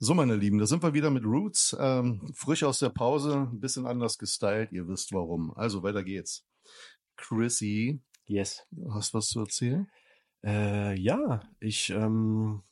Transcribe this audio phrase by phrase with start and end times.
[0.00, 1.76] So, meine Lieben, da sind wir wieder mit Roots.
[1.78, 4.72] Ähm, frisch aus der Pause, ein bisschen anders gestylt.
[4.72, 5.52] Ihr wisst warum.
[5.54, 6.44] Also, weiter geht's.
[7.16, 8.66] Chrissy, Yes.
[8.90, 9.86] hast was zu erzählen?
[10.44, 12.62] Äh, ja, ich ähm,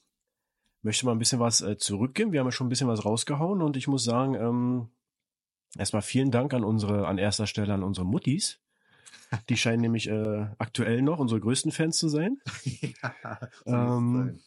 [0.83, 2.33] möchte mal ein bisschen was äh, zurückgeben.
[2.33, 4.89] Wir haben ja schon ein bisschen was rausgehauen und ich muss sagen, ähm,
[5.79, 8.61] erstmal vielen Dank an unsere, an erster Stelle an unsere Muttis.
[9.49, 12.39] Die scheinen nämlich äh, aktuell noch unsere größten Fans zu sein.
[13.03, 14.41] ja, Ähm,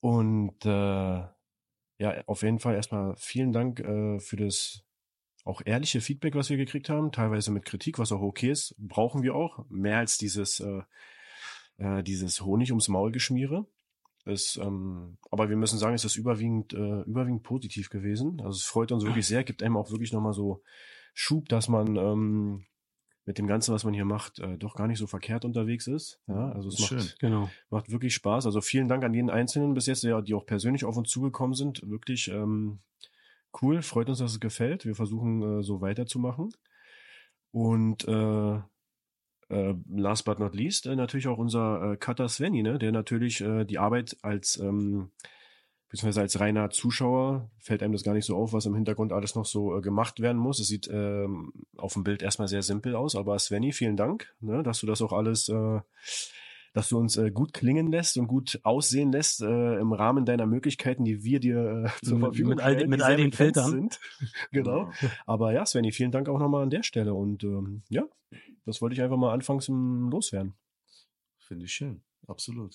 [0.00, 0.68] Und äh,
[1.98, 4.82] ja, auf jeden Fall erstmal vielen Dank äh, für das
[5.44, 9.22] auch ehrliche Feedback, was wir gekriegt haben, teilweise mit Kritik, was auch okay ist, brauchen
[9.22, 9.64] wir auch.
[9.68, 10.82] Mehr als dieses, äh,
[11.78, 13.66] äh, dieses Honig ums Maul geschmiere.
[14.24, 18.40] Ist, ähm, aber wir müssen sagen, es ist überwiegend, äh, überwiegend positiv gewesen.
[18.40, 20.62] Also es freut uns wirklich sehr, gibt einem auch wirklich nochmal so
[21.12, 22.64] Schub, dass man ähm,
[23.24, 26.20] mit dem Ganzen, was man hier macht, äh, doch gar nicht so verkehrt unterwegs ist.
[26.26, 27.12] Ja, also es Ist macht, schön.
[27.20, 27.50] Genau.
[27.70, 28.46] Macht wirklich Spaß.
[28.46, 31.82] Also vielen Dank an jeden Einzelnen bis jetzt, die auch persönlich auf uns zugekommen sind.
[31.88, 32.80] Wirklich ähm,
[33.60, 33.82] cool.
[33.82, 34.86] Freut uns, dass es gefällt.
[34.86, 36.52] Wir versuchen äh, so weiterzumachen.
[37.52, 38.60] Und äh,
[39.52, 42.78] äh, last but not least äh, natürlich auch unser äh, Cutter Svenny, ne?
[42.78, 45.10] der natürlich äh, die Arbeit als ähm,
[45.92, 49.34] beziehungsweise als reiner Zuschauer fällt einem das gar nicht so auf, was im Hintergrund alles
[49.34, 50.58] noch so äh, gemacht werden muss.
[50.58, 54.62] Es sieht ähm, auf dem Bild erstmal sehr simpel aus, aber Svenny, vielen Dank, ne,
[54.62, 55.80] dass du das auch alles, äh,
[56.72, 60.46] dass du uns äh, gut klingen lässt und gut aussehen lässt äh, im Rahmen deiner
[60.46, 63.70] Möglichkeiten, die wir dir äh, zur Mit- Verfügung mit all stellen, mit all den Filtern.
[63.70, 64.00] Sind.
[64.50, 64.90] genau.
[65.26, 68.04] Aber ja, Svenny, vielen Dank auch nochmal an der Stelle und ähm, ja,
[68.64, 70.54] das wollte ich einfach mal anfangs Loswerden.
[71.38, 72.02] Finde ich schön.
[72.26, 72.74] Absolut.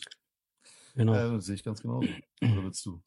[0.96, 1.14] Genau.
[1.14, 2.08] Äh, sehe ich ganz genauso.
[2.42, 3.02] Oder willst du?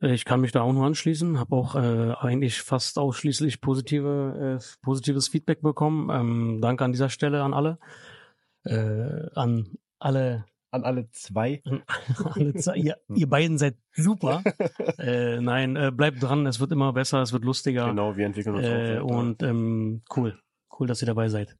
[0.00, 4.58] Äh, Ich kann mich da auch nur anschließen, habe auch äh, eigentlich fast ausschließlich positive,
[4.60, 6.08] äh, positives Feedback bekommen.
[6.10, 7.78] Ähm, danke an dieser Stelle an alle.
[8.64, 11.62] Äh, an alle, An alle zwei.
[11.64, 11.82] an
[12.34, 12.76] alle zwei.
[12.76, 14.42] ihr, ihr beiden seid super.
[14.98, 17.86] äh, nein, äh, bleibt dran, es wird immer besser, es wird lustiger.
[17.88, 19.04] Genau, wir entwickeln uns auch Äh, weiter.
[19.04, 20.38] und ähm, cool.
[20.80, 21.58] Cool, dass ihr dabei seid.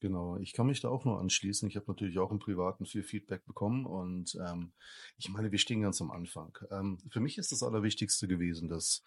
[0.00, 1.68] Genau, ich kann mich da auch nur anschließen.
[1.68, 4.72] Ich habe natürlich auch im Privaten viel Feedback bekommen und ähm,
[5.16, 6.58] ich meine, wir stehen ganz am Anfang.
[6.72, 9.04] Ähm, für mich ist das Allerwichtigste gewesen, dass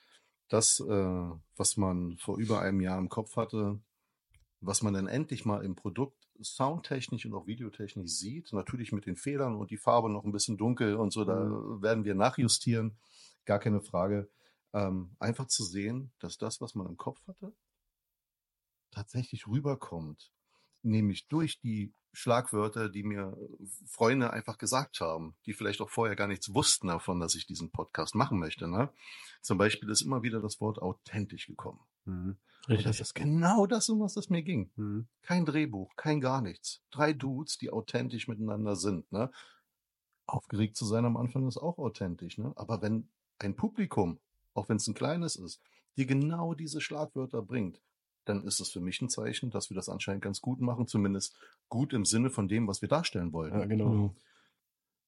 [0.47, 3.81] das, äh, was man vor über einem Jahr im Kopf hatte,
[4.61, 9.17] was man dann endlich mal im Produkt soundtechnisch und auch videotechnisch sieht, natürlich mit den
[9.17, 11.35] Fehlern und die Farbe noch ein bisschen dunkel und so, da
[11.81, 12.97] werden wir nachjustieren,
[13.43, 14.29] gar keine Frage.
[14.71, 17.51] Ähm, einfach zu sehen, dass das, was man im Kopf hatte,
[18.91, 20.31] tatsächlich rüberkommt
[20.87, 23.37] nämlich durch die Schlagwörter, die mir
[23.85, 27.69] Freunde einfach gesagt haben, die vielleicht auch vorher gar nichts wussten davon, dass ich diesen
[27.69, 28.67] Podcast machen möchte.
[28.67, 28.91] Ne?
[29.41, 31.79] Zum Beispiel ist immer wieder das Wort authentisch gekommen.
[32.05, 32.37] Mhm.
[32.67, 33.01] Und das Richtig.
[33.01, 34.71] ist genau das, um was es mir ging.
[34.75, 35.07] Mhm.
[35.21, 36.81] Kein Drehbuch, kein gar nichts.
[36.89, 39.11] Drei Dudes, die authentisch miteinander sind.
[39.11, 39.31] Ne?
[40.25, 42.37] Aufgeregt zu sein am Anfang ist auch authentisch.
[42.39, 42.51] Ne?
[42.55, 44.19] Aber wenn ein Publikum,
[44.53, 45.61] auch wenn es ein kleines ist,
[45.97, 47.79] dir genau diese Schlagwörter bringt,
[48.29, 51.35] dann ist es für mich ein Zeichen, dass wir das anscheinend ganz gut machen, zumindest
[51.69, 53.53] gut im Sinne von dem, was wir darstellen wollen.
[53.53, 53.89] Ja, genau.
[53.89, 54.15] Genau.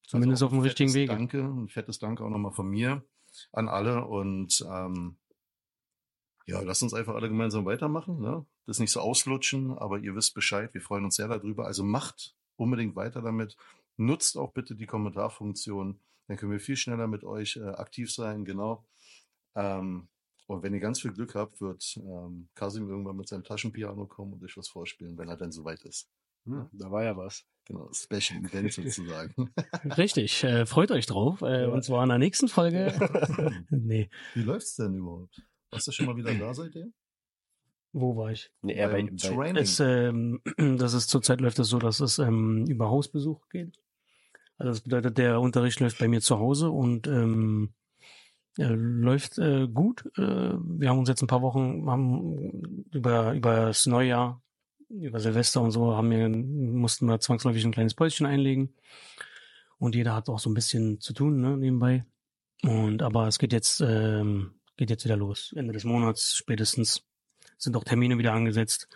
[0.08, 1.14] Zumindest Also auf dem richtigen Wege.
[1.14, 3.04] Danke, ein fettes Danke auch nochmal von mir
[3.52, 5.18] an alle und ähm,
[6.48, 8.20] ja, lasst uns einfach alle gemeinsam weitermachen.
[8.20, 8.44] Ne?
[8.66, 10.74] Das nicht so auslutschen, aber ihr wisst Bescheid.
[10.74, 11.68] Wir freuen uns sehr darüber.
[11.68, 13.56] Also macht unbedingt weiter damit.
[13.98, 16.00] Nutzt auch bitte die Kommentarfunktion.
[16.28, 18.46] Dann können wir viel schneller mit euch äh, aktiv sein.
[18.46, 18.84] Genau.
[19.54, 20.08] Ähm,
[20.50, 24.34] und wenn ihr ganz viel Glück habt, wird ähm, Kasim irgendwann mit seinem Taschenpiano kommen
[24.34, 26.10] und euch was vorspielen, wenn er dann soweit ist.
[26.46, 27.46] Hm, da war ja was.
[27.66, 29.54] Genau, Special Event sozusagen.
[29.98, 31.44] Richtig, äh, freut euch drauf.
[31.44, 31.68] Äh, Ja.
[31.68, 32.92] Und zwar in der nächsten Folge.
[33.70, 35.40] nee, Wie läuft's denn überhaupt?
[35.70, 36.94] Warst du schon mal wieder da seitdem?
[37.92, 38.52] wo war ich?
[38.62, 39.64] Nee, er bei, Beim bei, Training.
[39.64, 40.42] Es, ähm,
[40.80, 43.80] das ist zurzeit läuft es so, dass es ähm, über Hausbesuch geht.
[44.58, 47.74] Also das bedeutet, der Unterricht läuft bei mir zu Hause und ähm,
[48.58, 50.06] läuft äh, gut.
[50.18, 54.42] Äh, wir haben uns jetzt ein paar Wochen haben über über das Neujahr,
[54.90, 58.74] über Silvester und so haben wir mussten wir zwangsläufig ein kleines Päuschen einlegen
[59.78, 62.06] und jeder hat auch so ein bisschen zu tun ne, nebenbei.
[62.64, 65.54] Und aber es geht jetzt ähm, geht jetzt wieder los.
[65.56, 67.04] Ende des Monats spätestens
[67.58, 68.90] sind auch Termine wieder angesetzt.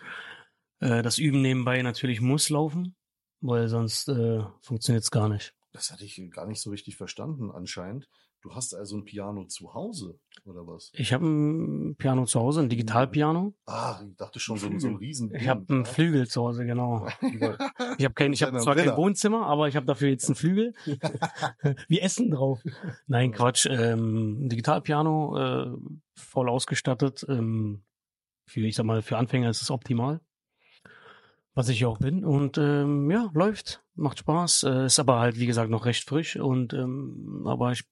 [0.80, 2.94] Äh, das Üben nebenbei natürlich muss laufen,
[3.40, 5.54] weil sonst äh, funktioniert es gar nicht.
[5.72, 8.08] Das hatte ich gar nicht so richtig verstanden anscheinend.
[8.44, 10.92] Du hast also ein Piano zu Hause, oder was?
[10.96, 13.54] Ich habe ein Piano zu Hause, ein Digitalpiano.
[13.64, 16.66] Ah, ich dachte schon, so ein, so ein riesen Ich habe einen Flügel zu Hause,
[16.66, 17.08] genau.
[17.96, 18.98] Ich habe kein, ich Kleiner zwar kein Brenner.
[18.98, 20.74] Wohnzimmer, aber ich habe dafür jetzt einen Flügel.
[21.88, 22.62] Wie Essen drauf.
[23.06, 23.64] Nein, Quatsch.
[23.64, 25.76] Ähm, ein Digitalpiano, äh,
[26.14, 27.24] voll ausgestattet.
[27.26, 27.82] Ähm,
[28.46, 30.20] für, ich sag mal, für Anfänger ist es optimal.
[31.54, 32.26] Was ich auch bin.
[32.26, 34.64] Und ähm, ja, läuft, macht Spaß.
[34.64, 36.36] Äh, ist aber halt, wie gesagt, noch recht frisch.
[36.36, 37.84] Und ähm, aber ich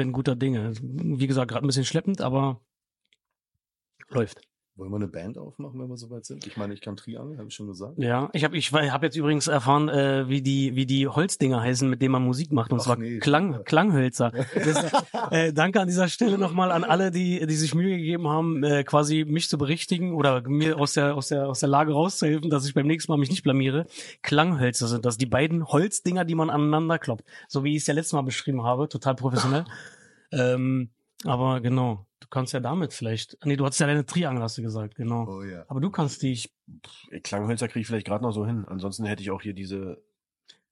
[0.00, 0.72] bin guter Dinge.
[0.80, 2.60] Wie gesagt, gerade ein bisschen schleppend, aber
[4.08, 4.49] läuft.
[4.80, 6.46] Wollen wir eine Band aufmachen, wenn wir soweit sind?
[6.46, 7.98] Ich meine, ich kann Triangel, habe ich schon gesagt.
[7.98, 11.86] Ja, ich habe ich hab jetzt übrigens erfahren, äh, wie die wie die Holzdinger heißen,
[11.86, 13.62] mit denen man Musik macht, und Ach zwar nee, Klang.
[13.64, 14.32] Klanghölzer.
[14.54, 14.92] Das,
[15.32, 18.82] äh, danke an dieser Stelle nochmal an alle, die die sich Mühe gegeben haben, äh,
[18.82, 22.66] quasi mich zu berichtigen oder mir aus der aus der aus der Lage rauszuhelfen, dass
[22.66, 23.84] ich beim nächsten Mal mich nicht blamiere.
[24.22, 27.92] Klanghölzer sind das, die beiden Holzdinger, die man aneinander kloppt, so wie ich es ja
[27.92, 29.64] letztes Mal beschrieben habe, total professionell.
[30.32, 30.88] ähm,
[31.24, 33.36] aber genau, kannst ja damit vielleicht.
[33.44, 35.26] Nee, du hattest ja deine Triangel, hast du gesagt, genau.
[35.28, 35.64] Oh ja.
[35.68, 36.32] Aber du kannst die.
[36.32, 36.52] Ich,
[37.22, 38.64] Klanghölzer kriege ich vielleicht gerade noch so hin.
[38.66, 40.02] Ansonsten hätte ich auch hier diese.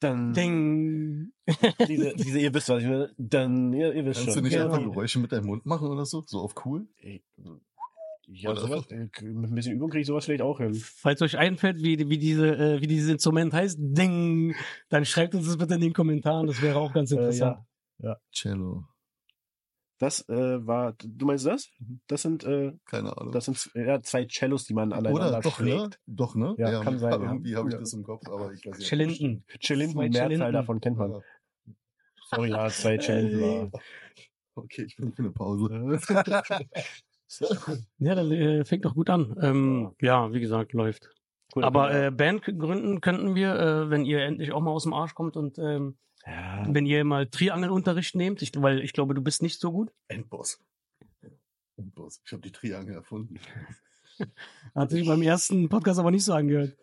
[0.01, 0.33] Dann.
[0.33, 1.33] Ding.
[1.89, 3.13] Diese, diese, ihr wisst, was ich will.
[3.19, 4.45] Dann, ihr, ihr wisst Kannst schon.
[4.45, 4.65] du nicht Ja.
[4.67, 6.23] einfach Geräusche mit deinem Mund machen oder so?
[6.27, 6.87] So auf cool?
[6.99, 7.23] Ey,
[8.29, 10.75] Ja, Oder sowas, äh, mit ein bisschen Übung kriege ich sowas vielleicht auch hin.
[10.75, 14.55] Falls euch einfällt, wie, wie, diese, äh, wie dieses Instrument heißt, Ding,
[14.91, 16.47] dann schreibt uns das bitte in den Kommentaren.
[16.47, 17.59] Das wäre auch ganz Äh, interessant.
[17.99, 18.17] ja.
[18.33, 18.85] Cello.
[19.99, 21.71] Das äh, war, du meinst das?
[22.07, 23.33] Das sind, äh, Keine Ahnung.
[23.33, 25.67] das sind ja, zwei Cellos, die man aneinander Oder doch, ne?
[25.71, 26.01] schlägt.
[26.07, 26.55] Doch, ne?
[26.57, 27.19] Ja, kann sein, ja.
[27.33, 27.81] Irgendwie habe ich Ja.
[27.81, 28.89] das im Kopf, aber ich weiß nicht.
[28.89, 29.45] Chilinden.
[29.59, 30.53] Chilinden, Mehrzahl Chilinden.
[30.53, 31.11] davon kennt man.
[31.13, 31.21] Ja.
[32.31, 33.73] Sorry, ja, zwei Chilinden.
[34.55, 35.99] Okay, ich bin für eine Pause.
[37.99, 39.37] Ja, das äh, fängt doch gut an.
[39.43, 41.11] Ähm, ja, wie gesagt, läuft.
[41.55, 42.07] Cool, Aber ja.
[42.07, 45.37] äh, Band gründen könnten wir, äh, wenn ihr endlich auch mal aus dem Arsch kommt
[45.37, 45.99] und ähm,
[46.29, 49.93] ja, wenn ihr mal Triangelunterricht nehmt, ich, weil ich glaube, du bist nicht so gut.
[50.09, 50.61] Endboss.
[51.77, 52.21] Endboss.
[52.25, 53.39] Ich habe die Triangel erfunden.
[54.75, 56.77] Hat sich beim ersten Podcast aber nicht so angehört.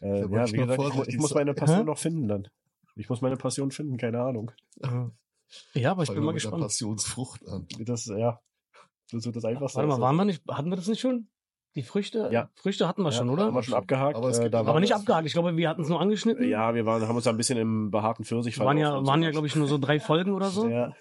[0.00, 1.84] äh, ja ich wie gesagt, vorsichtig ich muss meine Passion Hä?
[1.84, 2.48] noch finden dann.
[2.96, 4.52] Ich muss meine Passion finden, keine Ahnung.
[5.74, 6.62] Ja, aber ich Fangen bin mal gespannt.
[6.62, 7.68] Passionsfrucht an.
[7.80, 8.40] Das, ja,
[9.12, 9.78] das wird das einfachste.
[9.78, 11.28] Warte mal, waren wir nicht, hatten wir das nicht schon?
[11.76, 12.30] Die Früchte?
[12.32, 12.50] Ja.
[12.54, 13.44] Früchte hatten wir schon, ja, oder?
[13.46, 14.16] Haben wir schon abgehakt.
[14.16, 15.26] Aber es äh, aber nicht abgehakt.
[15.26, 16.48] Ich glaube, wir hatten es nur angeschnitten.
[16.48, 19.30] Ja, wir waren, haben uns da ein bisschen im behaarten Pfirsich waren ja, waren ja,
[19.30, 20.68] glaube ich, nur so drei Folgen oder so.
[20.68, 20.94] Ja,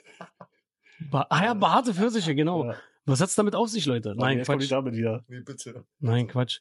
[1.10, 2.66] Ba ah ja, behaarte Pfirsiche, genau.
[2.66, 2.76] ja.
[3.06, 4.16] Was hat's damit auf sich, Leute?
[4.18, 4.72] Nein, die Quatsch.
[4.72, 5.24] Dame wieder.
[5.28, 5.86] Nee, bitte.
[6.00, 6.60] Nein, Quatsch.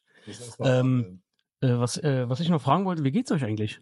[0.59, 1.21] Ähm,
[1.61, 3.79] Äh, was, äh, was ich noch fragen wollte, wie geht's euch eigentlich?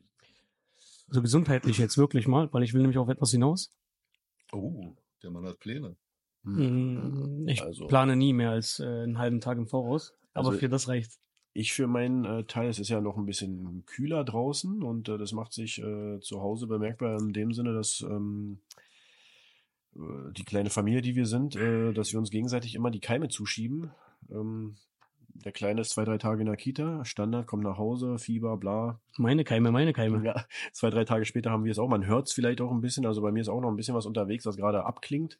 [1.09, 3.71] So gesundheitlich jetzt wirklich mal, weil ich will nämlich auf etwas hinaus.
[4.51, 5.95] oh, der Mann hat Pläne.
[6.43, 10.13] Mm, Ich Also- plane nie mehr als äh, einen halben Tag im Voraus.
[10.33, 11.11] Aber Also- für das reicht.
[11.55, 15.19] Ich für meinen äh, Teil, es ist ja noch ein bisschen kühler draußen und äh,
[15.19, 18.57] das macht sich äh, zu Hause bemerkbar in dem Sinne, dass ähm,
[19.95, 23.27] äh, die kleine Familie, die wir sind, äh, dass wir uns gegenseitig immer die Keime
[23.29, 23.91] zuschieben.
[24.31, 24.77] Ähm,
[25.35, 28.99] der Kleine ist zwei, drei Tage in der Kita, Standard, kommt nach Hause, Fieber, bla.
[29.17, 30.23] Meine Keime, meine Keime.
[30.25, 31.89] Ja, zwei, drei Tage später haben wir es auch.
[31.89, 33.05] Man hört es vielleicht auch ein bisschen.
[33.05, 35.37] Also bei mir ist auch noch ein bisschen was unterwegs, was gerade abklingt.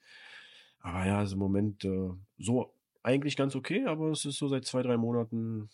[0.82, 2.74] Aber ja, ist im Moment äh, so
[3.04, 5.70] eigentlich ganz okay, aber es ist so seit zwei, drei Monaten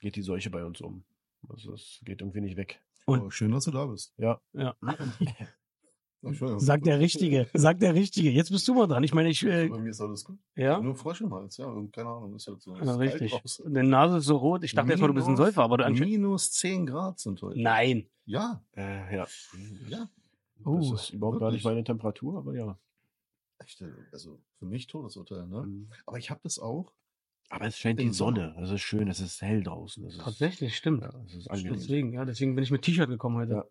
[0.00, 1.04] geht die Seuche bei uns um.
[1.48, 2.80] Also es geht irgendwie nicht weg.
[3.06, 4.14] Und- oh, schön, dass du da bist.
[4.16, 4.40] Ja.
[4.54, 4.74] Ja.
[6.56, 8.30] Sagt der Richtige, sagt der Richtige.
[8.30, 9.04] Jetzt bist du mal dran.
[9.04, 10.38] Ich meine, ich, äh, Bei mir ist alles gut.
[10.56, 11.66] ja, Nur Frosch im Hals, ja.
[11.66, 12.74] Und keine Ahnung, ist halt so.
[12.74, 13.30] ja richtig.
[13.62, 14.64] Deine Nase ist so rot.
[14.64, 16.12] Ich dachte erst mal, du bist ein Minus- Säufer, aber du anscheinend.
[16.12, 17.60] Minus 10 Grad sind heute.
[17.60, 18.06] Nein.
[18.24, 19.26] Ja, Äh, ja.
[19.88, 20.08] ja.
[20.64, 21.64] Oh, das ist überhaupt gar nicht wirklich?
[21.64, 22.78] meine Temperatur, aber ja.
[23.80, 25.62] Äh, also für mich Todesurteil, ne?
[25.66, 25.90] Mhm.
[26.06, 26.92] Aber ich habe das auch.
[27.50, 28.56] Aber es scheint die Sonne.
[28.60, 30.04] Es ist schön, es ist hell draußen.
[30.06, 31.02] Es ist, Tatsächlich, stimmt.
[31.02, 31.74] Ja, es ist angenehm.
[31.74, 33.52] Deswegen, ja, deswegen bin ich mit T-Shirt gekommen heute.
[33.52, 33.64] Ja.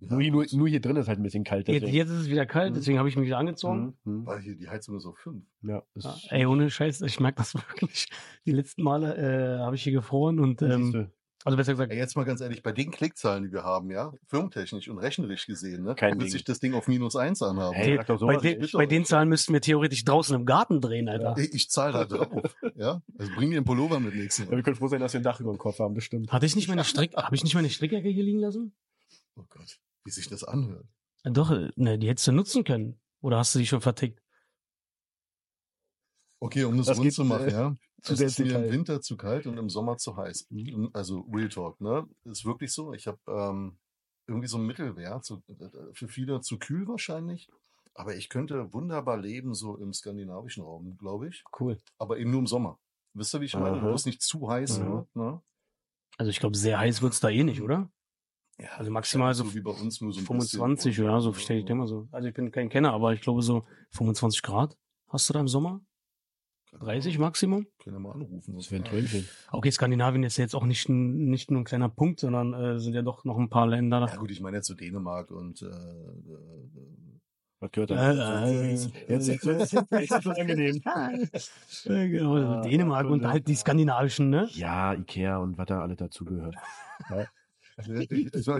[0.00, 1.66] Ja, Nur, hier- nur, nur hier drin ist halt ein bisschen kalt.
[1.66, 2.74] Jetzt, jetzt ist es wieder kalt, Mhm.
[2.76, 3.98] deswegen habe ich mich wieder angezogen.
[4.04, 4.26] Mhm, mhm.
[4.26, 5.44] Weil hier die Heizung ist auf 5.
[5.62, 7.54] Ja, Ja, ey, ohne Scheiß, ich merke das
[7.90, 8.06] wirklich.
[8.46, 11.10] Die letzten Male äh, habe ich hier gefroren und ähm,
[11.48, 14.88] also besser gesagt, jetzt mal ganz ehrlich, bei den Klickzahlen, die wir haben, ja, firmentechnisch
[14.88, 16.30] und rechnerisch gesehen, ne, Kein wird Ding.
[16.30, 17.74] sich das Ding auf minus 1 anhaben.
[17.74, 21.34] Hey, doch bei, den, bei den Zahlen müssten wir theoretisch draußen im Garten drehen, Alter.
[21.36, 22.54] Ey, ich zahle da drauf.
[22.76, 24.56] ja, also bring mir einen Pullover mit nächsten Ja, Mal.
[24.56, 26.30] wir können froh sein, dass wir ein Dach über dem Kopf haben, das stimmt.
[26.32, 28.74] Hatte ich nicht meine Strick, habe ich nicht meine Strickjacke hier liegen lassen?
[29.36, 30.86] Oh Gott, wie sich das anhört.
[31.24, 33.00] Ja, Doch, ne, die hättest du nutzen können.
[33.20, 34.20] Oder hast du die schon vertickt?
[36.40, 37.76] Okay, um das, Das rund geht, zu machen, äh, ja.
[38.02, 40.48] Zu es sehr ist mir im Winter zu kalt und im Sommer zu heiß.
[40.92, 42.06] Also Real Talk, ne?
[42.24, 42.92] Ist wirklich so.
[42.92, 43.78] Ich habe ähm,
[44.26, 45.42] irgendwie so ein Mittelwert, so,
[45.92, 47.48] für viele zu kühl wahrscheinlich.
[47.94, 51.42] Aber ich könnte wunderbar leben, so im skandinavischen Raum, glaube ich.
[51.58, 51.78] Cool.
[51.98, 52.78] Aber eben nur im Sommer.
[53.14, 53.82] Wisst ihr, wie ich meine?
[53.82, 54.92] Wo es nicht zu heiß Mhm.
[54.92, 55.42] wird, ne?
[56.18, 57.90] Also ich glaube, sehr heiß wird's da eh nicht, oder?
[58.58, 61.04] Ja, Also maximal so so wie bei uns nur so ein 25, bisschen.
[61.06, 62.08] ja, so verstehe ich denke mal so.
[62.10, 64.76] Also ich bin kein Kenner, aber ich glaube so 25 Grad
[65.08, 65.80] hast du da im Sommer?
[66.78, 67.66] 30 Maximum?
[67.82, 68.54] Können wir mal anrufen.
[68.56, 69.28] Das wäre ein Träumchen.
[69.52, 72.94] Okay, Skandinavien ist ja jetzt auch nicht, nicht nur ein kleiner Punkt, sondern äh, sind
[72.94, 74.00] ja doch noch ein paar Länder.
[74.10, 75.70] Ja gut, ich meine jetzt so Dänemark und äh, äh,
[77.60, 78.46] Was gehört Äh, da?
[78.48, 78.70] äh,
[79.08, 80.80] jetzt, ist es angenehm.
[80.84, 81.28] Äh,
[82.08, 83.30] genau, also Ah, Dänemark und ja.
[83.30, 84.48] halt die skandinavischen, ne?
[84.52, 86.54] Ja, Ikea und was da alle dazugehört.
[87.08, 87.24] äh,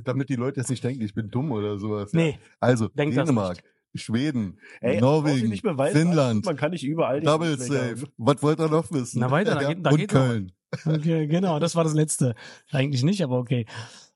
[0.04, 2.12] damit die Leute jetzt nicht denken, ich bin dumm oder sowas.
[2.12, 3.62] Nee, Also Denk das Dänemark,
[3.94, 8.04] Schweden, Ey, du Norwegen, nicht beweisen, Finnland, Man kann nicht überall Double Safe.
[8.16, 9.20] Was wollt ihr noch wissen?
[9.20, 10.20] Na, weiter, da geht- da und geht noch.
[10.26, 10.52] Köln.
[10.84, 12.34] okay, genau, das war das letzte.
[12.70, 13.66] Eigentlich nicht, aber okay.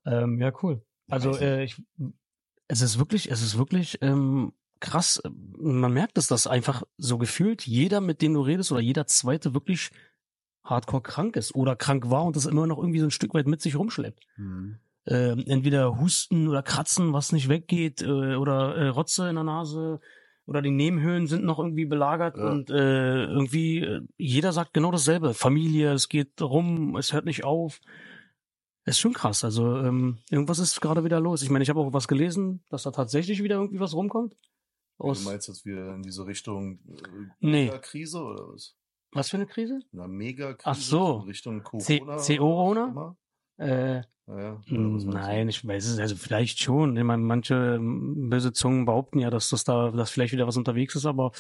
[0.05, 0.83] Ähm, ja, cool.
[1.09, 1.83] Also äh, ich,
[2.69, 5.23] es ist wirklich, es ist wirklich ähm, krass.
[5.59, 9.55] Man merkt es, dass einfach so gefühlt jeder, mit dem du redest, oder jeder Zweite
[9.55, 9.91] wirklich
[10.64, 13.47] hardcore krank ist oder krank war und das immer noch irgendwie so ein Stück weit
[13.47, 14.25] mit sich rumschleppt.
[14.37, 14.79] Mhm.
[15.06, 20.00] Ähm, entweder Husten oder Kratzen, was nicht weggeht, äh, oder äh, Rotze in der Nase
[20.47, 22.50] oder die Nebenhöhlen sind noch irgendwie belagert Ja.
[22.50, 25.35] und äh, irgendwie äh, jeder sagt genau dasselbe.
[25.35, 27.80] Familie, es geht rum, es hört nicht auf.
[28.85, 29.44] Ist schon krass.
[29.44, 31.42] Also ähm, irgendwas ist gerade wieder los.
[31.42, 34.35] Ich meine, ich habe auch was gelesen, dass da tatsächlich wieder irgendwie was rumkommt.
[34.99, 37.64] Du Aus meinst, dass wir in diese Richtung äh, Nee.
[37.66, 38.76] Megakrise oder was?
[39.12, 39.80] was für eine Krise?
[39.92, 41.18] Eine Megakrise Ach so.
[41.23, 42.00] in Richtung C-
[42.37, 43.16] Corona?
[43.62, 44.02] Äh?
[44.28, 44.97] Ja, Hm?
[45.09, 46.97] Nein, ich weiß es, also vielleicht schon.
[46.97, 50.57] Ich meine, manche ähm, böse Zungen behaupten ja, dass das da, dass vielleicht wieder was
[50.57, 51.33] unterwegs ist, aber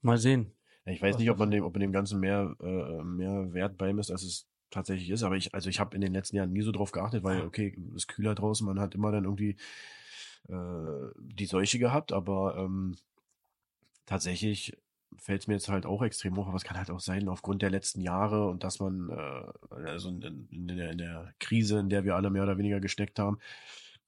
[0.00, 0.52] mal sehen.
[0.86, 3.76] Ja, Ich weiß nicht, ob man dem, ob man dem Ganzen mehr, äh, mehr Wert
[3.76, 5.22] beimisst, als es tatsächlich ist.
[5.22, 7.76] Aber ich, also ich habe in den letzten Jahren nie so drauf geachtet, weil, okay,
[7.90, 9.56] es ist kühler draußen, man hat immer dann irgendwie
[10.48, 12.96] äh, die Seuche gehabt, aber ähm,
[14.06, 14.76] tatsächlich
[15.22, 17.62] fällt es mir jetzt halt auch extrem hoch, aber es kann halt auch sein, aufgrund
[17.62, 21.88] der letzten Jahre und dass man, äh, also in, in, der, in der Krise, in
[21.88, 23.38] der wir alle mehr oder weniger gesteckt haben,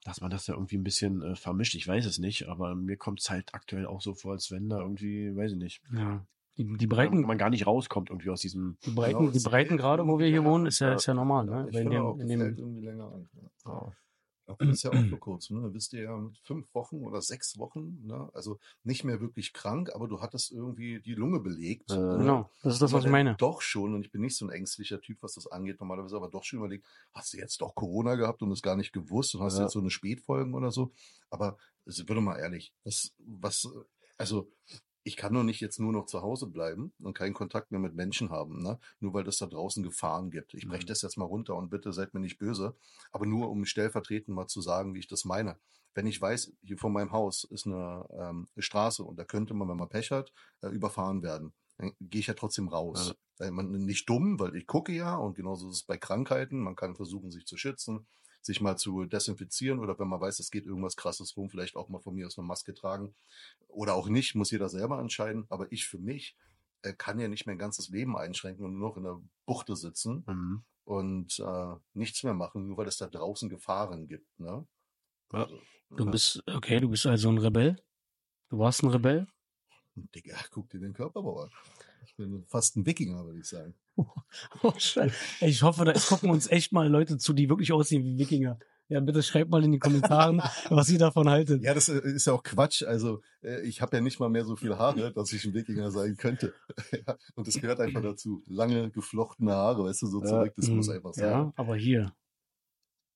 [0.03, 1.77] dass man das da irgendwie ein bisschen äh, vermischt.
[1.77, 4.69] Ich weiß es nicht, aber mir kommt es halt aktuell auch so vor, als wenn
[4.69, 6.27] da irgendwie, weiß ich nicht, Ja.
[6.57, 8.77] Die, die Breiten, Breiten, man gar nicht rauskommt irgendwie aus diesem.
[8.87, 10.95] die Breiten, Genau, die es Breiten hält gerade, wo wir hier länger wohnen, ist ja,
[10.95, 11.69] ist ja normal, Ja, ne?
[11.69, 13.29] ich in finde dem, auch, in dem, irgendwie länger an.
[13.67, 13.93] Ja.
[14.47, 15.69] Aber das ist ja auch vor kurzem, ne?
[15.71, 18.29] Bist du ja mit fünf Wochen oder sechs Wochen, ne?
[18.35, 21.91] Also nicht mehr wirklich krank, aber du hattest irgendwie die Lunge belegt.
[21.91, 22.19] Äh, ne?
[22.19, 23.37] genau, das ist das, was ich meine.
[23.37, 26.29] Doch schon, und ich bin nicht so ein ängstlicher Typ, was das angeht, normalerweise, aber
[26.29, 29.43] doch schon überlegt, hast du jetzt doch Corona gehabt und es gar nicht gewusst und
[29.43, 29.63] hast Ja.
[29.65, 30.93] jetzt so eine Spätfolgen oder so.
[31.31, 33.69] Aber also, würde mal ehrlich, was, was,
[34.19, 34.51] also
[35.05, 37.95] ich kann doch nicht jetzt nur noch zu Hause bleiben und keinen Kontakt mehr mit
[37.95, 38.79] Menschen haben, ne?
[39.01, 40.55] Nur weil das da draußen Gefahren gibt.
[40.55, 40.89] Ich breche Mhm.
[40.89, 42.77] das jetzt mal runter und bitte seid mir nicht böse,
[43.13, 45.59] aber nur um stellvertretend mal zu sagen, wie ich das meine.
[45.95, 49.69] Wenn ich weiß, hier vor meinem Haus ist eine, ähm, Straße und da könnte man,
[49.69, 50.33] wenn man Pech hat,
[50.63, 53.15] äh, überfahren werden, dann gehe ich ja trotzdem raus.
[53.41, 53.51] Ja.
[53.51, 56.61] Man nicht dumm, weil ich gucke ja und genauso ist es bei Krankheiten.
[56.61, 58.07] Man kann versuchen, sich zu schützen,
[58.45, 61.89] sich mal zu desinfizieren oder wenn man weiß, es geht irgendwas krasses rum, vielleicht auch
[61.89, 63.15] mal von mir aus eine Maske tragen
[63.69, 65.47] oder auch nicht, muss jeder selber entscheiden.
[65.49, 66.37] Aber ich für mich
[66.83, 70.25] äh, kann ja nicht mein ganzes Leben einschränken und nur noch in der Buchte sitzen
[70.27, 70.65] Mhm.
[70.85, 74.39] und äh, nichts mehr machen, nur weil es da draußen Gefahren gibt.
[74.39, 74.67] Ne?
[75.33, 75.45] Ja.
[75.45, 75.59] Also,
[75.97, 77.77] Du bist, okay, du bist also ein Rebell.
[78.49, 79.27] Du warst ein Rebell.
[79.95, 81.51] Digga, guck dir den Körperbau an.
[82.05, 83.75] Ich bin fast ein Wikinger, würde ich sagen.
[84.63, 84.73] Oh,
[85.41, 88.59] Ich hoffe, da gucken uns echt mal Leute zu, die wirklich aussehen wie Wikinger.
[88.89, 90.37] Ja, bitte schreibt mal in die Kommentare,
[90.71, 91.63] was ihr davon haltet.
[91.63, 92.83] Ja, das äh, ist ja auch Quatsch.
[92.83, 95.91] Also äh, ich habe ja nicht mal mehr so viele Haare, dass ich ein Wikinger
[95.91, 96.53] sein könnte.
[97.07, 98.43] ja, und das gehört einfach dazu.
[98.47, 100.95] Lange geflochtene Haare, weißt du, so zurück, das muss Mhm.
[100.95, 101.31] einfach sein.
[101.31, 102.13] Ja, aber hier,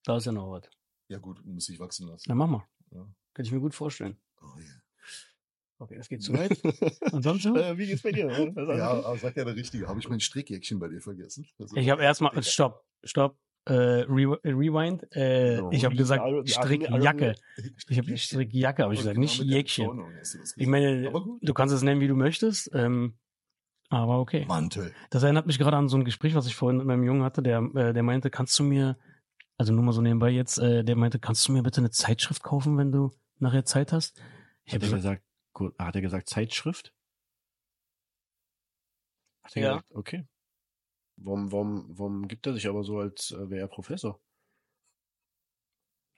[0.04, 0.62] da ist ja noch was.
[1.08, 2.24] Ja gut, muss ich wachsen lassen.
[2.28, 2.64] Na, mach mal.
[2.92, 3.06] Ja.
[3.34, 4.16] Kann ich mir gut vorstellen.
[4.40, 4.80] Oh, yeah.
[5.80, 6.58] Okay, das geht zu weit.
[7.12, 7.54] Und sonst so?
[7.54, 8.28] Äh, wie geht's bei dir?
[8.28, 9.86] Was Ja, aber sag ja der Richtige.
[9.86, 11.46] Habe ich mein Strickjäckchen bei dir vergessen?
[11.58, 15.06] Also, Ich habe erstmal, stopp, stopp, äh, re Rewind.
[15.14, 17.34] Äh, ich habe gesagt Ja, Strickjacke.
[17.88, 20.04] Ich habe Strickjacke, habe ich gesagt, nicht Jäckchen.
[20.56, 22.70] Ich meine, du kannst es nennen, wie du möchtest.
[22.74, 23.14] Ähm,
[23.90, 24.44] aber okay.
[24.46, 24.92] Mantel.
[25.10, 27.42] Das erinnert mich gerade an so ein Gespräch, was ich vorhin mit meinem Jungen hatte,
[27.42, 28.98] der, äh, der meinte, kannst du mir,
[29.56, 32.42] also nur mal so nebenbei jetzt, äh, der meinte, kannst du mir bitte eine Zeitschrift
[32.42, 34.20] kaufen, wenn du nachher Zeit hast?
[34.64, 35.22] Ich habe gesagt,
[35.78, 36.92] hat er gesagt Zeitschrift?
[39.44, 39.72] Hat er Ja.
[39.72, 40.24] gesagt, okay.
[41.16, 44.20] Warum, warum, warum gibt er sich aber so, als äh, wäre er Professor?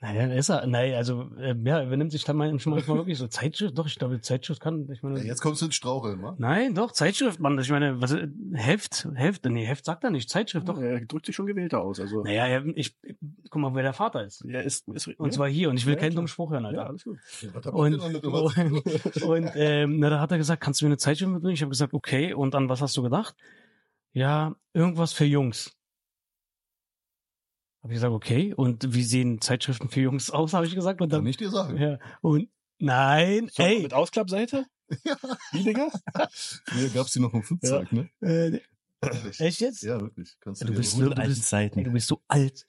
[0.03, 3.19] Naja, ist er, nein, also, äh, ja, er benimmt sich dann mal, schon manchmal wirklich
[3.19, 6.23] so Zeitschrift, doch, ich glaube, Zeitschrift kann, ich meine, Ja, jetzt kommst du ins Straucheln,
[6.23, 6.35] wa?
[6.39, 10.31] nein, doch, Zeitschrift, Mann, ich meine, was, äh, Heft, Heft, nee, Heft sagt er nicht,
[10.31, 10.79] Zeitschrift, doch.
[10.81, 12.01] Er drückt sich schon gewählter aus.
[12.01, 12.97] Also, Naja, ja, ich,
[13.51, 14.43] guck mal, wer der Vater ist.
[14.49, 16.17] er ist, ist Und ja, zwar hier, und ich will Ja, keinen klar.
[16.17, 16.79] dummen Spruch hören, Alter.
[16.81, 17.19] ja, alles gut.
[17.43, 21.31] Ja, Und, und, und ähm, na, da hat er gesagt, kannst du mir eine Zeitschrift
[21.31, 21.55] mitbringen?
[21.55, 22.33] Ich habe gesagt, okay.
[22.33, 23.35] Und an was hast du gedacht?
[24.13, 25.77] Ja, irgendwas für Jungs.
[27.83, 28.53] Habe ich gesagt, okay.
[28.55, 31.01] Und wie sehen Zeitschriften für Jungs aus, habe ich gesagt.
[31.01, 31.77] Und Kann dann, ich dir sagen.
[31.79, 31.99] ja.
[32.21, 33.83] Und nein, So, ey.
[33.83, 34.67] Mit Ausklappseite?
[35.05, 35.17] Ja.
[35.53, 35.89] Wie, Digga?
[36.31, 38.11] Früher gab's die noch im Flugzeug, ne?
[38.21, 38.61] Äh,
[39.39, 39.61] Echt?
[39.61, 39.83] jetzt?
[39.83, 40.37] Ja, wirklich.
[40.41, 41.85] Kannst Ja, du, du dir bist so- du bist- Ey, Zeiten.
[41.85, 42.67] du bist so alt.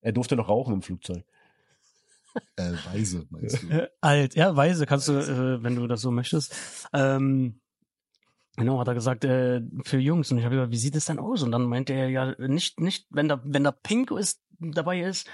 [0.00, 1.24] Er durfte noch rauchen im Flugzeug.
[2.56, 3.68] äh, Weise, meinst du?
[3.68, 6.54] Äh, alt, ja, weise kannst du, äh, wenn du das so möchtest.
[6.92, 7.60] Ähm,
[8.56, 10.30] genau, hat er gesagt, äh, für Jungs.
[10.30, 11.42] Und ich habe gesagt, wie sieht es denn aus?
[11.42, 15.28] Und dann meinte er ja, nicht, nicht, wenn da, wenn da Pink ist, dabei ist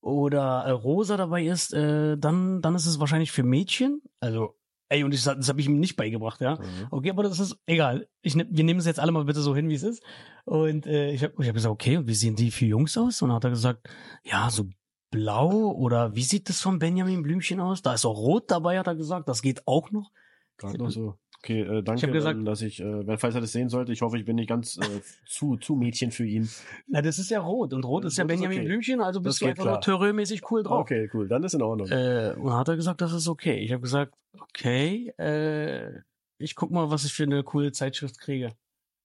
[0.00, 4.02] oder äh, Rosa dabei ist, äh, dann, dann ist es wahrscheinlich für Mädchen.
[4.20, 4.56] Also,
[4.88, 6.56] ey, und ich, das habe ich ihm nicht beigebracht, ja.
[6.56, 6.88] Mhm.
[6.90, 8.08] Okay, aber das ist egal.
[8.20, 10.02] Ich, nehm- wir nehmen es jetzt alle mal bitte so hin, wie es ist.
[10.44, 13.22] Und äh, ich habe ich hab gesagt, okay, und wie sehen die für Jungs aus?
[13.22, 13.88] Und dann hat er gesagt,
[14.24, 14.66] ja, so
[15.10, 17.82] blau oder wie sieht das von Benjamin Blümchen aus?
[17.82, 19.28] Da ist auch rot dabei, hat er gesagt.
[19.28, 20.10] Das geht auch noch.
[20.56, 21.18] Gerade noch so.
[21.44, 24.00] Okay, äh, danke, Ich gesagt- dann, dass ich, äh, falls er das sehen sollte, ich
[24.02, 26.48] hoffe, ich bin nicht ganz äh, zu, zu Mädchen für ihn.
[26.86, 27.72] Na, das ist ja rot.
[27.72, 28.66] Und rot ist ja Benjamin okay.
[28.68, 29.74] Blümchen, also Das bist du geht einfach klar.
[29.74, 30.82] nur terrömäßig cool drauf.
[30.82, 31.88] Okay, cool, dann ist in Ordnung.
[31.88, 33.56] Äh, und hat er gesagt, das ist okay.
[33.58, 35.98] Ich habe gesagt, okay, äh,
[36.38, 38.52] ich guck mal, was ich für eine coole Zeitschrift kriege.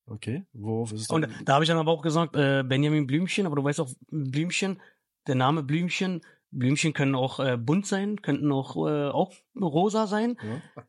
[0.06, 1.34] Okay, worauf ist es Und dann?
[1.44, 4.80] da habe ich dann aber auch gesagt, äh, Benjamin Blümchen, aber du weißt auch, Blümchen,
[5.26, 10.38] der Name Blümchen, Blümchen können auch äh, bunt sein, könnten auch, äh, auch rosa sein.
[10.44, 10.84] Ja.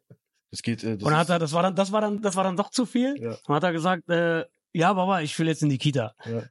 [0.51, 2.37] Das geht, äh, das und dann hat er, das war dann, das war dann, das
[2.37, 3.17] war dann doch zu viel.
[3.21, 3.37] Ja.
[3.47, 6.15] Und hat er gesagt, äh, ja, Baba, ich will jetzt in die Kita.
[6.25, 6.43] Ja.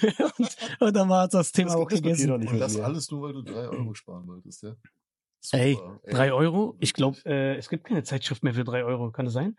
[0.38, 2.30] und, und dann war das Thema Das auch gegessen.
[2.30, 4.74] Und das alles nur, weil du drei Euro sparen wolltest, ja?
[5.52, 6.00] Ey, Super.
[6.10, 6.76] Drei Euro?
[6.80, 9.10] Ich glaube, äh, es gibt keine Zeitschrift mehr für drei Euro.
[9.10, 9.58] Kann das sein?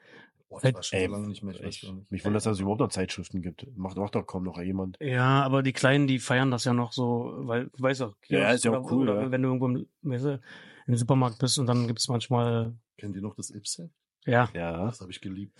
[0.50, 2.12] Boah, ich war schon Ey, lange nicht mehr, ich weiß gar nicht.
[2.12, 3.68] mich wundert, dass es überhaupt noch Zeitschriften gibt.
[3.78, 4.98] Macht, macht doch kaum noch jemand.
[5.00, 8.52] Ja, aber die Kleinen, die feiern das ja noch so, weil, du weißt auch, Ja,
[8.52, 9.32] ist ja auch cool, Oder ja.
[9.32, 10.42] wenn du irgendwo im, weißt du,
[10.88, 13.92] im Supermarkt bist und dann gibt's manchmal, Kennt ihr noch das Ipset?
[14.26, 14.86] ja, Ja.
[14.86, 15.58] Das habe ich geliebt.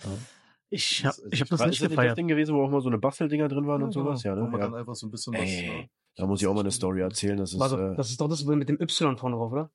[0.70, 2.18] ich hab, Das ist ich hab das War, nicht ist das nicht das gefeiert.
[2.18, 4.22] Ding gewesen, wo auch mal so eine Basteldinger drin waren und Ja, sowas?
[4.22, 4.48] Ja, Wo ne?
[4.50, 4.66] man Ja.
[4.66, 5.40] dann einfach so ein bisschen was.
[5.42, 5.84] Ey, ja.
[6.16, 7.36] Da muss ich auch mal eine Story erzählen.
[7.36, 9.70] Das ist, Warte, äh, das ist doch das mit dem Y vorne drauf, oder?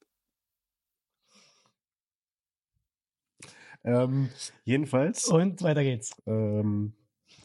[3.83, 4.29] ähm,
[4.63, 6.15] jedenfalls, Und weiter geht's.
[6.25, 6.93] ähm,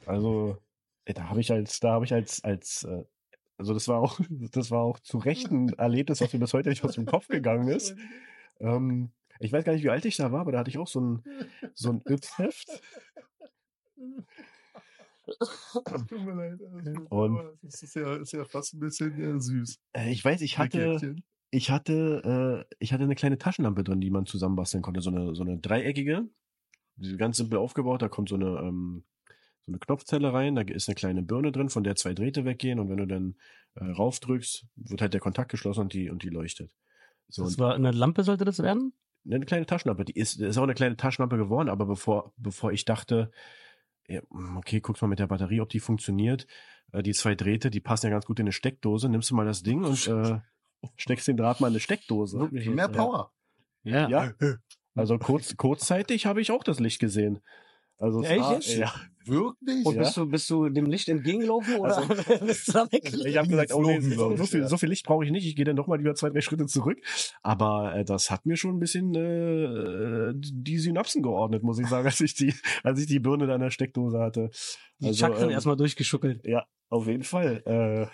[0.05, 0.59] also,
[1.07, 3.05] da habe ich als, da habe ich als, als, äh,
[3.59, 6.69] also das war auch, das war auch zu Recht ein Erlebnis, was mir bis heute
[6.69, 7.95] nicht aus dem Kopf gegangen ist.
[8.59, 10.87] Ähm, ich weiß gar nicht, wie alt ich da war, aber da hatte ich auch
[10.89, 11.25] so ein,
[11.75, 12.81] so ein Yps-Heft.
[16.09, 16.61] Tut mir leid.
[16.63, 19.79] also, Und- das ist ja, ist ja fast ein bisschen äh, süß.
[19.93, 21.17] Äh, ich weiß, ich hatte,
[21.51, 25.01] ich hatte, äh, ich hatte eine kleine Taschenlampe drin, die man zusammenbasteln konnte.
[25.01, 26.29] So eine, so eine dreieckige,
[27.19, 28.03] ganz simpel aufgebaut.
[28.03, 29.05] Da kommt so eine, ähm,
[29.65, 30.55] so eine Knopfzelle rein.
[30.55, 32.79] Da ist eine kleine Birne drin, von der zwei Drähte weggehen.
[32.79, 33.37] Und wenn du dann
[33.75, 36.71] äh, raufdrückst, wird halt der Kontakt geschlossen und die, und die leuchtet.
[37.29, 38.93] So, Das und war eine Lampe sollte das werden?
[39.31, 40.05] Eine kleine Taschenlampe.
[40.05, 43.31] Die ist, ist auch eine kleine Taschenlampe geworden, aber bevor, bevor ich dachte,
[44.09, 46.47] hm, okay, guck mal mit der Batterie, ob die funktioniert.
[46.93, 49.09] Äh, die zwei Drähte, die passen ja ganz gut in eine Steckdose.
[49.09, 50.41] Nimmst du mal das Ding und äh,
[50.97, 52.39] steckst den Draht mal in eine Steckdose.
[52.39, 52.69] Wirklich?
[52.69, 53.33] Mehr Power.
[53.83, 54.09] Ja.
[54.09, 54.33] Ja.
[54.95, 57.41] Also kurz, kurzzeitig habe ich auch das Licht gesehen.
[57.99, 58.93] Also es Echt war, ja.
[59.25, 59.85] Wirklich?
[59.85, 60.03] Und Ja.
[60.03, 62.07] bist du, bist du dem Licht entgegengelaufen oder
[62.47, 63.27] bist du da weggelaufen?
[63.27, 65.47] Ich habe gesagt, oh, nee, so, viel, so viel Licht brauche ich nicht.
[65.47, 66.99] Ich gehe dann noch mal lieber zwei, drei Schritte zurück.
[67.43, 72.07] Aber äh, das hat mir schon ein bisschen äh, die Synapsen geordnet, muss ich sagen,
[72.07, 72.55] als ich die,
[72.85, 74.51] als ich die Birne da in der Steckdose hatte.
[75.01, 76.47] Die Also, Chakren ähm, erstmal durchgeschuckelt.
[76.47, 77.63] Ja, auf jeden Fall.
[77.65, 78.07] Äh,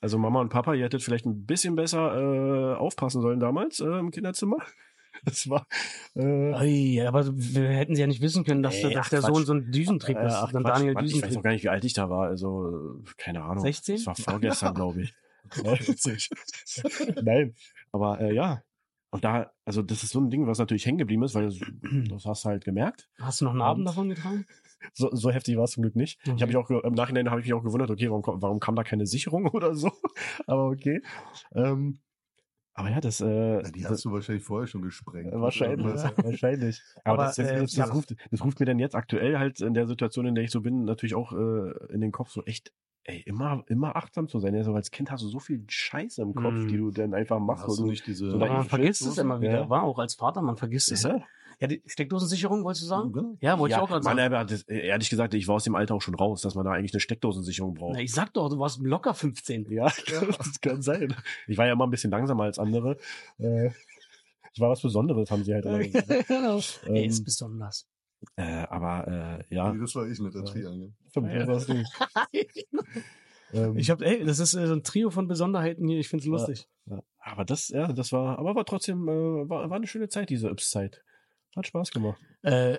[0.00, 3.86] also Mama und Papa, ihr hättet vielleicht ein bisschen besser äh, aufpassen sollen damals äh,
[3.86, 4.58] im Kinderzimmer.
[5.24, 5.66] Das war
[6.14, 9.20] äh, Ui, aber wir hätten sie ja nicht wissen können, dass, Ey, dass ach, der
[9.20, 9.34] Quatsch.
[9.34, 10.32] Sohn so ein Düsentrieb äh, ist.
[10.34, 11.42] ach, Dann Quatsch, Daniel Mann, ich weiß noch Düsentrieb.
[11.44, 12.26] gar nicht, wie alt ich da war.
[12.28, 13.62] Also keine Ahnung.
[13.62, 13.96] 16?
[13.96, 15.14] Das war vorgestern, glaube ich.
[17.22, 17.54] Nein,
[17.92, 18.62] aber äh, ja.
[19.10, 21.60] Und da, also das ist so ein Ding, was natürlich hängen geblieben ist, weil das,
[22.10, 23.08] das hast du halt gemerkt.
[23.20, 24.44] Hast du noch Narben Und- davon getragen?
[24.92, 26.18] So, so heftig war es zum Glück nicht.
[26.24, 26.40] Ich Okay.
[26.42, 28.82] habe mich auch im Nachhinein habe ich mich auch gewundert, okay, warum, warum kam da
[28.84, 29.90] keine Sicherung oder so?
[30.46, 31.00] aber okay.
[31.54, 32.00] Ähm,
[32.74, 33.26] aber ja, das, äh,
[33.62, 35.32] Ja, die das hast du wahrscheinlich vorher schon gesprengt.
[35.32, 36.82] äh, wahrscheinlich, ja, wahrscheinlich.
[37.04, 37.86] Aber, Aber, das, das, äh, das, ja.
[37.86, 40.50] das, ruft, das ruft mir dann jetzt aktuell halt in der Situation, in der ich
[40.50, 42.72] so bin, natürlich auch äh, in den Kopf so echt.
[43.06, 44.54] Ey, immer, immer achtsam zu sein.
[44.54, 46.68] Ja, so als Kind hast du so viel Scheiße im Kopf, Mm.
[46.68, 47.66] die du dann einfach machst.
[47.68, 48.30] Hast du nicht diese.
[48.30, 49.52] so man vergisst es immer wieder.
[49.60, 49.68] Ja.
[49.68, 51.02] War auch als Vater, man vergisst es.
[51.02, 51.20] Ja.
[51.64, 53.12] Ja, die Steckdosensicherung, wolltest du sagen?
[53.12, 53.36] Genau.
[53.40, 54.34] Ja, wollte ja, ich auch gerade Mann, sagen.
[54.34, 56.72] aber das, ehrlich gesagt, ich war aus dem Alter auch schon raus, dass man da
[56.72, 57.94] eigentlich eine Steckdosensicherung braucht.
[57.94, 59.70] Na, ich sag doch, du warst locker 15.
[59.70, 59.84] Ja,
[60.38, 61.14] das kann sein.
[61.46, 62.96] Ich war ja immer ein bisschen langsamer als andere.
[63.38, 63.68] Äh,
[64.52, 66.28] ich war was Besonderes, haben sie halt immer gesagt.
[66.28, 66.58] genau.
[66.86, 67.88] Ey, Ähm, ist besonders.
[68.36, 70.46] Äh, aber äh, ja, Nee, das war ich mit der Ja.
[70.46, 70.92] Triangel.
[71.48, 71.82] warst du.
[73.52, 75.98] Ähm, Ich hab, ey, das ist äh, so ein Trio von Besonderheiten hier.
[76.00, 76.68] Ich find's lustig.
[76.86, 80.30] ja, aber das, ja, das war, aber war trotzdem, äh, war, war eine schöne Zeit,
[80.30, 81.02] diese Yps-Zeit.
[81.56, 82.20] Hat Spaß gemacht.
[82.42, 82.78] Äh,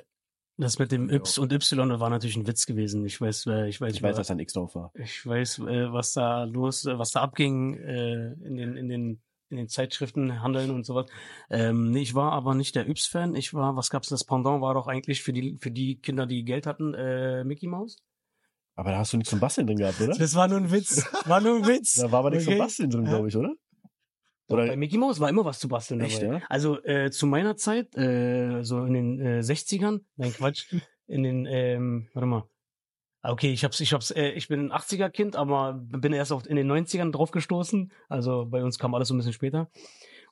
[0.58, 1.10] Das mit dem.
[1.10, 3.06] Y und Y war natürlich ein Witz gewesen.
[3.06, 4.92] Ich weiß, äh, ich weiß, Ich weiß, dass da ein X drauf war.
[4.96, 9.22] ich weiß, äh, was da los, äh, was da abging äh, in den in den
[9.50, 11.06] in den Zeitschriften handeln und sowas.
[11.50, 13.36] Ähm, nee, ich war aber nicht der Yps-Fan.
[13.36, 16.44] Ich war, was gab's das Pendant war doch eigentlich für die für die Kinder, die
[16.44, 17.98] Geld hatten, äh, Mickey Mouse.
[18.78, 20.18] Aber da hast du nichts zum Basteln drin gehabt, oder?
[20.18, 21.06] Das war nur ein Witz.
[21.26, 21.96] War nur ein Witz.
[21.96, 22.58] Da war aber nichts Okay.
[22.58, 23.54] zum Basteln drin, glaube ich, oder?
[24.48, 26.36] Doch, Oder bei Mickey Mouse war immer was zu basteln Echt, dabei.
[26.36, 26.42] ja?
[26.50, 30.72] Also äh, zu meiner Zeit, äh, so in den äh, 60ern, nein Quatsch,
[31.08, 32.44] in den, ähm, warte mal.
[33.22, 36.32] Ah, Okay, ich hab's, ich hab's, äh, ich bin ein 80er Kind, aber bin erst
[36.32, 37.92] auf, in den 90ern drauf gestoßen.
[38.08, 39.70] Also bei uns kam alles so ein bisschen später.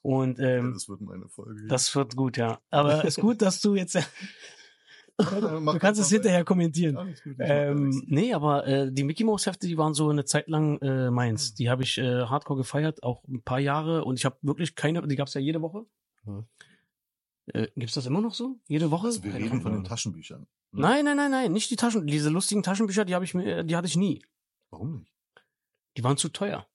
[0.04, 1.66] Und Ja, ähm, das wird meine Folge.
[1.68, 2.60] das wird gut, ja.
[2.70, 3.98] Aber ist gut, dass du jetzt,
[5.18, 7.16] du kannst es hinterher kommentieren.
[7.40, 11.12] Ähm, nee, aber äh, die Mickey Mouse Hefte, die waren so eine Zeit lang äh,
[11.12, 11.54] meins.
[11.54, 14.06] Die habe ich äh, hardcore gefeiert, auch ein paar Jahre.
[14.06, 15.86] Und ich habe wirklich keine, die gab's ja jede Woche.
[16.26, 16.44] Ja.
[17.48, 18.60] Äh, gibt's das immer noch so?
[18.68, 19.08] Jede Woche?
[19.08, 20.48] Also wir reden von den Taschenbüchern.
[20.72, 22.08] Nein, nein, nein, nein, nicht die Taschen.
[22.08, 24.24] Diese lustigen Taschenbücher, die habe ich mir, die hatte ich nie.
[24.72, 25.12] Warum nicht?
[25.98, 26.68] Die waren zu teuer.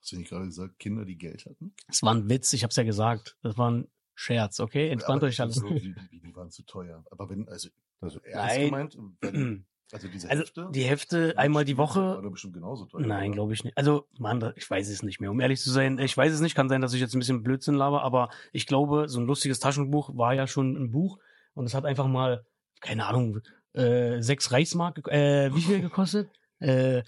[0.00, 1.74] Hast du nicht gerade gesagt, Kinder, die Geld hatten?
[1.86, 3.36] Das war ein Witz, ich hab's ja gesagt.
[3.42, 3.88] Das war ein
[4.20, 4.88] Scherz, okay?
[4.88, 5.52] Entspannt Aber euch alle.
[5.52, 5.94] So, die,
[6.34, 7.04] waren zu teuer.
[7.12, 7.68] Aber wenn, also,
[8.00, 8.64] also ernst Nein.
[8.64, 10.68] gemeint, wenn, also diese Also Hefte.
[10.72, 12.20] die Hefte einmal die War Woche.
[12.20, 13.06] doch bestimmt genauso teuer.
[13.06, 13.34] Nein, oder?
[13.36, 13.76] glaube ich nicht.
[13.76, 15.30] Also, Mann, ich weiß es nicht mehr.
[15.30, 16.56] Um ehrlich zu sein, ich weiß es nicht.
[16.56, 19.60] Kann sein, dass ich jetzt ein bisschen Blödsinn laber, aber ich glaube, so ein lustiges
[19.60, 21.20] Taschenbuch war ja schon ein Buch
[21.54, 22.44] und es hat einfach mal,
[22.80, 23.40] keine Ahnung,
[23.74, 26.28] äh, sechs Reichsmark, äh, wie viel gekostet?
[26.58, 27.04] äh,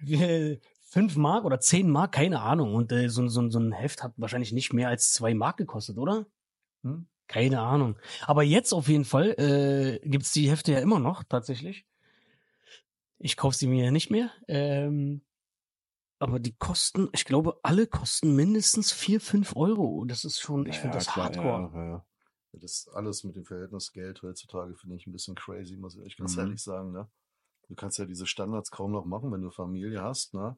[0.00, 2.74] wie, fünf Mark oder zehn Mark, keine Ahnung.
[2.74, 5.98] Und äh, so, so, so ein Heft hat wahrscheinlich nicht mehr als zwei Mark gekostet,
[5.98, 6.24] oder?
[6.86, 7.06] Hm?
[7.28, 7.98] Keine Ahnung.
[8.22, 11.84] Aber jetzt auf jeden Fall äh, gibt's die Hefte ja immer noch, tatsächlich.
[13.18, 14.30] Ich kaufe sie mir nicht mehr.
[14.46, 15.22] Ähm,
[16.18, 20.04] aber die kosten, ich glaube, alle kosten mindestens vier, fünf Euro.
[20.06, 21.70] Das ist schon, ich Ja, finde das klar, hardcore.
[21.74, 22.06] Ja, ja.
[22.52, 26.16] Das alles mit dem Verhältnis Geld heutzutage finde ich ein bisschen crazy, muss ich euch
[26.16, 26.42] ganz Mhm.
[26.42, 26.92] ehrlich sagen.
[26.92, 27.10] Ne?
[27.68, 30.32] Du kannst ja diese Standards kaum noch machen, wenn du Familie hast.
[30.32, 30.56] Ne?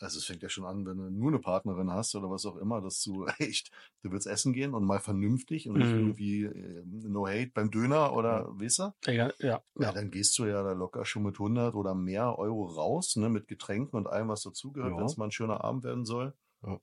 [0.00, 2.56] Also es fängt ja schon an, wenn du nur eine Partnerin hast oder was auch
[2.56, 3.70] immer, dass du echt,
[4.02, 6.10] du willst essen gehen und mal vernünftig und nicht Mhm.
[6.10, 8.92] irgendwie äh, no hate beim Döner oder weißt du?
[9.06, 9.92] Ja, ja, Ja, ja.
[9.92, 13.48] dann gehst du ja da locker schon mit 100 oder mehr Euro raus, ne, mit
[13.48, 14.98] Getränken und allem, was dazugehört, Ja.
[14.98, 16.34] wenn es mal ein schöner Abend werden soll.
[16.62, 16.80] Ja.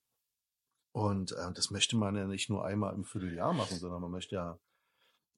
[0.93, 4.35] Und äh, das möchte man ja nicht nur einmal im Vierteljahr machen, sondern man möchte
[4.35, 4.59] ja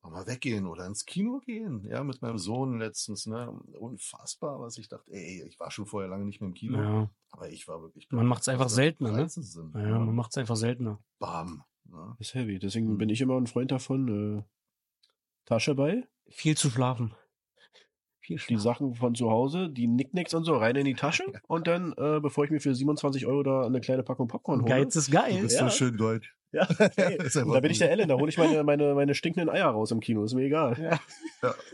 [0.02, 1.86] auch mal weggehen oder ins Kino gehen.
[1.90, 6.10] Ja, mit meinem Sohn letztens, ne, unfassbar, was ich dachte, ey, ich war schon vorher
[6.10, 7.10] lange nicht mehr im Kino, ja.
[7.34, 8.08] Aber ich war wirklich.
[8.12, 9.28] Man macht's einfach was da seltener, ne?
[9.28, 11.00] Sind, ja man macht es einfach seltener.
[11.20, 11.64] Bam.
[11.86, 12.16] Ne?
[12.20, 12.60] Ist heavy.
[12.60, 12.98] Deswegen Mhm.
[13.00, 14.40] bin ich immer ein Freund davon.
[14.40, 14.44] Äh,
[15.46, 17.14] Tasche bei, Viel zu schlafen.
[18.22, 18.62] Viel die schlafen.
[18.64, 21.24] Sachen von zu Hause, die Nicknacks und so rein in die Tasche.
[21.48, 24.70] Und dann, äh, bevor ich mir für 27 Euro da eine kleine Packung Popcorn hole.
[24.70, 25.42] Geiz ist Du geil.
[25.42, 25.70] bist Ja.
[25.70, 26.34] so schön deutsch.
[26.54, 28.94] Ja, ey, Ist und einfach da bin ich der Ellen, da hole ich meine, meine,
[28.94, 31.00] meine stinkenden Eier raus im Kino, ist mir egal.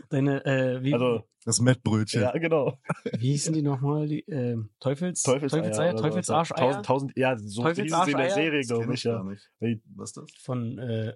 [0.08, 2.22] Deine, äh, wie, Also, Das Mettbrötchen.
[2.22, 2.78] ja, genau.
[3.18, 4.08] wie hießen die nochmal?
[4.08, 5.62] Die, ähm, Teufels, Teufelseier.
[5.62, 5.96] Teufelseier.
[5.96, 6.56] Teufelsarscheier?
[6.58, 8.30] Tausend, tausend, ja, so hieß es in der?
[8.30, 9.16] Serie, glaube ich ja.
[9.16, 9.50] gar nicht.
[9.60, 10.30] Nee, Was ist das?
[10.42, 11.12] Von, äh,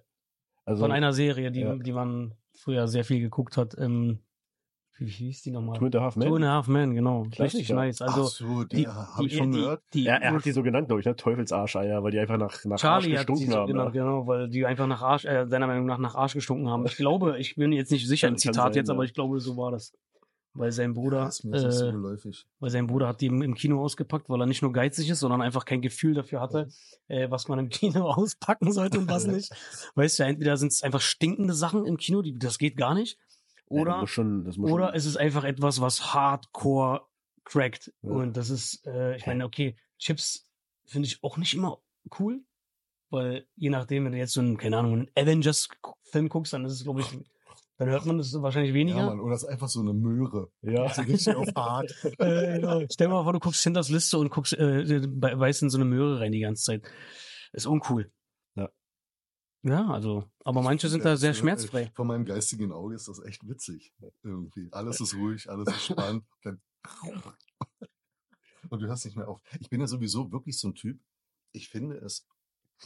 [0.64, 1.74] Also, von einer Serie, die, Ja.
[1.77, 3.77] die man früher sehr viel geguckt hat.
[3.79, 4.20] Ähm,
[4.98, 5.78] wie, wie hieß die nochmal?
[5.78, 6.28] Two and a Half Men.
[6.28, 7.22] Two and a Half Men, genau.
[7.22, 7.74] Richtig Klassiker.
[7.74, 8.00] nice.
[8.00, 9.83] Also, Ach so, die, der habe ich schon die, gehört.
[9.92, 11.16] Die, Ja, er hat die so genannt, glaube ich, ne?
[11.16, 13.66] Teufelsarscheier, weil die einfach nach, nach Charlie Arsch hat die gestunken so haben.
[13.66, 13.90] genau, ja.
[13.90, 16.87] genau, weil die einfach nach Arsch, äh, seiner Meinung nach nach Arsch gestunken haben.
[16.87, 18.94] Ich glaube, ich bin jetzt nicht sicher im Zitat sein, jetzt, ja.
[18.94, 19.92] aber ich glaube, so war das.
[20.57, 22.46] Weil sein Bruder, Das ist mir nicht so äh, geläufig.
[22.61, 25.18] weil sein Bruder hat die im, im Kino ausgepackt, weil er nicht nur geizig ist,
[25.18, 26.68] sondern einfach kein Gefühl dafür hatte,
[27.09, 29.50] äh, was man im Kino auspacken sollte und was nicht.
[29.96, 33.18] Weißt du, entweder sind es einfach stinkende Sachen im Kino, die, das geht gar nicht.
[33.70, 37.03] Ja, Oder, muss schon, oder schon, es ist einfach etwas, was hardcore
[37.44, 37.92] crackt.
[38.03, 38.11] Ja.
[38.11, 40.48] Und das ist, äh, ich meine, okay, Chips
[40.87, 41.81] finde ich auch nicht immer
[42.18, 42.42] cool,
[43.11, 46.72] weil je nachdem, wenn du jetzt so einen, keine Ahnung, einen Avengers-Film guckst, dann ist
[46.72, 47.07] es, glaube ich,
[47.79, 49.07] dann hört man das wahrscheinlich Ja, weniger.
[49.07, 50.48] Mann, oder ist einfach so eine Möhre.
[50.62, 50.88] ja.
[50.92, 51.90] So richtig auf hart.
[52.18, 52.83] äh, genau.
[52.92, 55.79] Stell dir mal vor, du guckst Hinters Liste und guckst, äh, bei- beißt in so
[55.79, 56.83] eine Möhre rein die ganze Zeit.
[57.53, 58.11] Ist uncool.
[59.64, 59.88] Ja.
[59.88, 61.90] Also, aber manche sind da sehr Das, schmerzfrei.
[61.94, 63.92] Von meinem geistigen Auge ist das echt witzig.
[64.22, 64.68] Irgendwie.
[64.72, 66.24] Alles ist ruhig, alles ist spannend.
[68.70, 69.40] Und du hörst nicht mehr auf.
[69.61, 71.00] Ich bin ja sowieso wirklich so ein Typ.
[71.53, 72.27] Ich finde es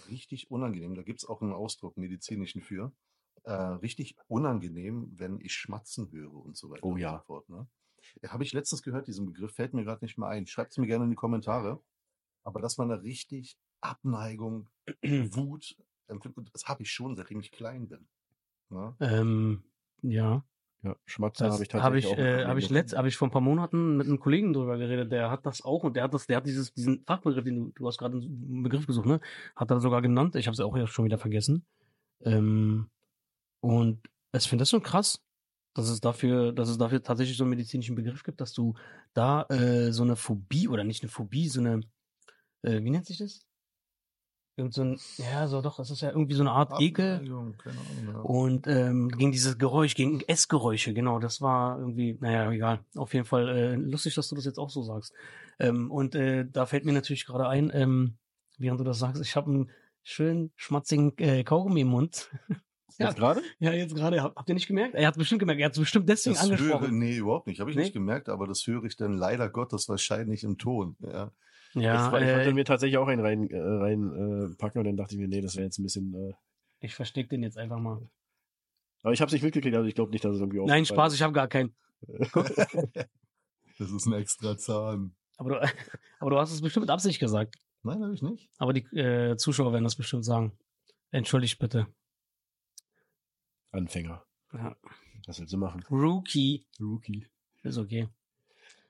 [0.09, 0.95] richtig unangenehm.
[0.95, 2.93] Da gibt es auch einen Ausdruck medizinischen für.
[3.43, 7.19] Äh, richtig unangenehm, wenn ich Schmatzen höre und so weiter Oh und ja.
[7.19, 7.49] so fort.
[7.49, 7.67] Ne?
[8.27, 10.47] Habe ich letztens gehört, diesen Begriff fällt mir gerade nicht mehr ein.
[10.47, 11.83] Schreibt es mir gerne in die Kommentare.
[12.45, 14.69] Aber dass man da richtig Abneigung,
[15.03, 15.77] Wut
[16.53, 18.07] das habe ich schon, seitdem ich klein bin.
[18.71, 18.95] Ne?
[19.01, 19.63] Ähm,
[20.03, 20.45] ja.
[20.83, 22.19] ja, Schmatzen Das habe ich habe tatsächlich ich, auch.
[22.19, 24.79] äh, Problem hab ich letzt, habe ich vor ein paar Monaten mit einem Kollegen drüber
[24.79, 27.57] geredet, der hat das auch und der hat das, der hat dieses, diesen Fachbegriff, den
[27.57, 29.21] du, du hast gerade einen Begriff gesucht, ne?
[29.57, 30.37] Hat er sogar genannt.
[30.37, 31.65] Ich habe es auch ja schon wieder vergessen.
[32.23, 32.91] Ähm,
[33.61, 34.01] und
[34.33, 35.25] ich finde das so krass,
[35.75, 38.75] dass es dafür, dass es dafür tatsächlich so einen medizinischen Begriff gibt, dass du
[39.15, 41.81] da äh, so eine Phobie oder nicht eine Phobie, so eine,
[42.63, 43.48] äh, wie nennt sich das?
[44.59, 47.19] Irgend so ein, ja, so doch, das ist ja irgendwie so eine Art Ekel.
[47.21, 47.55] Ahnung,
[48.13, 48.19] ja.
[48.21, 52.81] Und ähm, gegen dieses Geräusch, gegen Essgeräusche, genau, das war irgendwie, naja, egal.
[52.97, 55.13] Auf jeden Fall äh, lustig, dass du das jetzt auch so sagst.
[55.61, 58.17] Ähm, und äh, da fällt mir natürlich gerade ein, ähm,
[58.59, 59.71] während du das sagst, ich habe einen
[60.03, 62.29] schönen schmatzigen äh, Kaugummi im Mund.
[63.01, 63.07] Ja.
[63.11, 63.43] Jetzt gerade?
[63.61, 64.97] Ja, jetzt gerade, hab- habt ihr nicht gemerkt?
[64.97, 66.99] Er hat bestimmt gemerkt, er hat es bestimmt deswegen Das höre, angesprochen.
[66.99, 67.61] nee, überhaupt nicht.
[67.61, 67.83] Habe ich Nee?
[67.85, 70.97] nicht gemerkt, aber das höre ich dann leider Gottes wahrscheinlich im Ton.
[70.99, 71.31] Ja.
[71.75, 74.79] Ja, ich, war- ich wollte äh, mir tatsächlich auch einen rein, äh, rein äh, packen
[74.79, 76.15] und dann dachte ich mir, nee, das wäre jetzt ein bisschen.
[76.15, 76.35] Äh,
[76.81, 78.09] ich versteck den jetzt einfach mal.
[79.03, 81.15] aber ich habe es nicht mitgekriegt, also ich glaube nicht, dass es irgendwie Nein, Spaß,
[81.15, 81.75] ich habe gar keinen.
[83.79, 85.15] Das ist ein extra Zahn.
[85.37, 85.61] Aber du,
[86.19, 87.55] aber du hast es bestimmt mit Absicht gesagt.
[87.85, 88.51] Nein, habe ich nicht.
[88.59, 90.51] Aber die äh, Zuschauer werden das bestimmt sagen.
[91.13, 91.87] Entschuldigt bitte.
[93.71, 94.25] Anfänger.
[94.53, 94.77] Ja.
[95.27, 95.85] Was willst du machen?
[95.91, 96.67] Rookie.
[96.81, 97.27] Rookie.
[97.63, 98.09] Ist okay.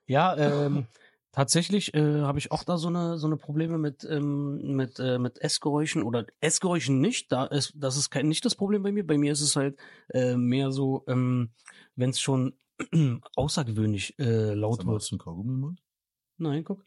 [0.07, 0.87] Ja, ähm,
[1.39, 5.21] tatsächlich äh, habe ich auch da so eine so eine Probleme mit ähm, mit äh,
[5.21, 7.31] mit Essgeräuschen oder Essgeräuschen nicht.
[7.31, 9.07] Da ist das ist kein nicht das Problem bei mir.
[9.07, 11.51] Bei mir ist es halt äh, mehr so, ähm,
[11.95, 12.55] wenn es schon
[13.37, 14.97] außergewöhnlich äh, laut wird.
[14.97, 15.83] hast du einen Kaugummi im Mund?
[16.39, 16.85] Nein, guck.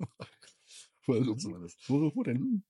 [1.06, 2.64] Wo denn?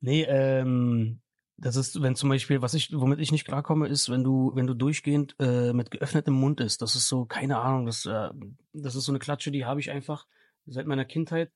[0.00, 1.20] Nee, ähm,
[1.56, 4.66] das ist, wenn zum Beispiel, was ich, womit ich nicht klarkomme, ist, wenn du, wenn
[4.66, 6.82] du durchgehend äh, mit geöffnetem Mund isst.
[6.82, 8.30] Das ist so, keine Ahnung, das, äh,
[8.72, 10.26] das ist so eine Klatsche, die habe ich einfach
[10.66, 11.52] seit meiner Kindheit.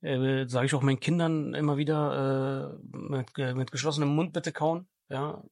[0.00, 4.52] Äh, Sage ich auch meinen Kindern immer wieder äh, mit, ge- mit geschlossenem Mund bitte
[4.52, 4.86] kauen.
[5.08, 5.42] Ja.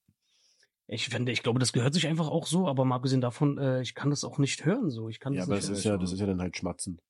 [0.88, 3.82] Ich finde, ich glaube, das gehört sich einfach auch so, aber mal abgesehen davon, äh,
[3.82, 5.08] ich kann das auch nicht hören so.
[5.08, 5.78] Ich kann Ja, das aber nicht das hören.
[5.78, 7.00] ist ja, das ist ja dann halt Schmatzen.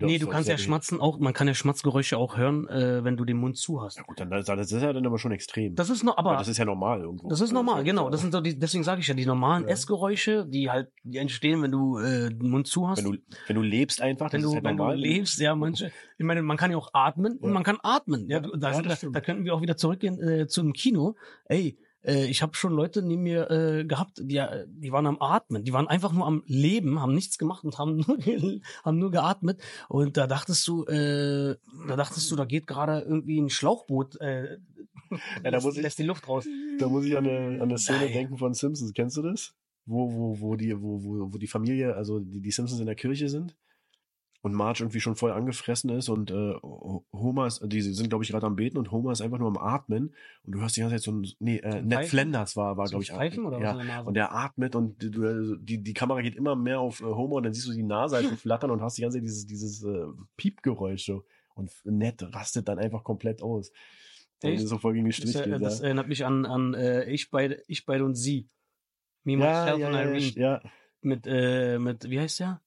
[0.00, 3.24] Nee, du kannst ja schmatzen auch, man kann ja Schmatzgeräusche auch hören, äh, wenn du
[3.24, 3.96] den Mund zu hast.
[3.96, 5.74] Ja gut, dann das, das ist ja dann aber schon extrem.
[5.74, 7.28] Das ist noch, aber aber das ist ja normal irgendwo.
[7.28, 8.10] Das ist normal, ja- genau.
[8.10, 9.70] Das sind so die, deswegen sage ich ja, die normalen Ja.
[9.70, 13.04] Essgeräusche, die halt, die entstehen, wenn du äh, den Mund zu hast.
[13.04, 14.98] wenn du, wenn du lebst einfach, wenn du, halt wenn du normal.
[14.98, 17.54] lebst, ja, manche, ich meine, man kann ja auch atmen und Ja.
[17.54, 18.28] man kann atmen.
[18.28, 21.16] Ja, da, ja, da, da könnten wir auch wieder zurückgehen äh, zum Kino.
[21.46, 25.20] Ey, äh, ich habe schon Leute neben mir äh, gehabt, die, äh, die waren am
[25.20, 28.18] Atmen, die waren einfach nur am Leben, haben nichts gemacht und haben nur,
[28.84, 29.60] haben nur geatmet.
[29.88, 31.56] Und da dachtest du, äh,
[31.88, 34.58] da dachtest du, da geht gerade irgendwie ein Schlauchboot, äh,
[35.44, 36.46] Ja, da muss ich- lässt die Luft raus.
[36.78, 38.92] Da muss ich an eine, an eine Szene denken von Simpsons.
[38.92, 39.54] Kennst du das?
[39.84, 42.96] Wo, wo, wo die, wo, wo, wo die Familie, also die, die Simpsons in der
[42.96, 43.56] Kirche sind
[44.42, 46.54] und Marge irgendwie schon voll angefressen ist und äh,
[47.12, 49.56] Homer ist, die sind, glaube ich, gerade am Beten und Homer ist einfach nur am
[49.56, 52.10] Atmen und du hörst die ganze Zeit so ein, nee, äh, Ned Pfeifen?
[52.10, 54.08] Flanders war, war Zum glaube ich, Pfeifen oder was ja, Nase?
[54.08, 57.36] und der atmet und du, du- die, die Kamera geht immer mehr auf äh, Homer
[57.36, 59.46] und dann siehst du die Nase halt so flattern und hast die ganze Zeit dieses,
[59.46, 60.04] dieses äh,
[60.36, 61.24] Piepgeräusch so.
[61.54, 63.72] Und Ned rastet dann einfach komplett aus.
[64.42, 64.68] Und Echt?
[64.68, 65.86] so voll gegen den Strich Das, geht, das ja.
[65.86, 68.50] erinnert mich an, an äh, ich, beide, ich beide und sie.
[69.24, 70.32] Me, ja, myself ja, ja, Irene.
[70.36, 70.60] ja,
[71.00, 72.60] Mit, äh, mit, wie heißt der?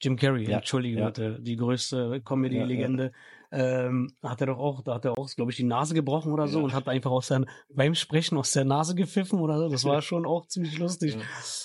[0.00, 1.06] Jim Carrey, Ja, entschuldige ja.
[1.06, 3.12] bitte, die größte Comedy-Legende.
[3.52, 6.48] Ähm, hat er doch auch, da hat er auch, glaube ich, die Nase gebrochen oder
[6.48, 6.64] so Ja.
[6.64, 9.68] und hat einfach aus der, beim Sprechen aus der Nase gepfiffen oder so.
[9.68, 11.16] Das war schon auch ziemlich lustig.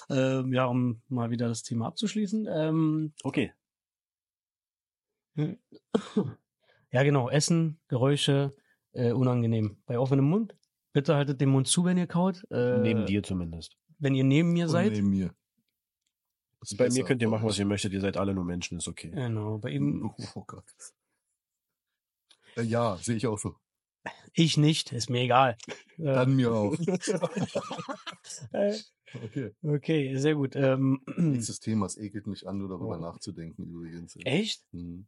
[0.09, 0.39] Ja.
[0.39, 2.47] Ähm, ja, um mal wieder das Thema abzuschließen.
[2.49, 3.51] Ähm, Okay.
[6.91, 8.53] ja, genau, Essen, Geräusche,
[8.93, 9.77] äh, unangenehm.
[9.85, 10.55] Bei offenem Mund,
[10.93, 12.43] bitte haltet den Mund zu, wenn ihr kaut.
[12.51, 13.75] Äh, Neben dir zumindest.
[13.97, 14.91] Wenn ihr neben mir Und seid.
[14.93, 15.33] neben mir.
[16.61, 17.91] Ist Bei besser, mir könnt ihr machen, was ihr möchtet.
[17.93, 19.09] Ihr seid alle nur Menschen, ist okay.
[19.11, 20.63] Genau, bei ihm, Oh Gott.
[22.55, 23.55] Äh, Ja, sehe ich auch so.
[24.33, 25.57] ich nicht, ist mir egal.
[25.97, 26.73] Dann mir auch.
[28.53, 28.77] äh,
[29.13, 29.51] Okay.
[29.61, 30.55] okay, sehr gut.
[30.55, 33.01] Ähm, Nächstes Thema, es ekelt mich an, nur darüber Oh.
[33.01, 34.17] nachzudenken übrigens.
[34.23, 34.63] echt?
[34.73, 35.05] Mhm.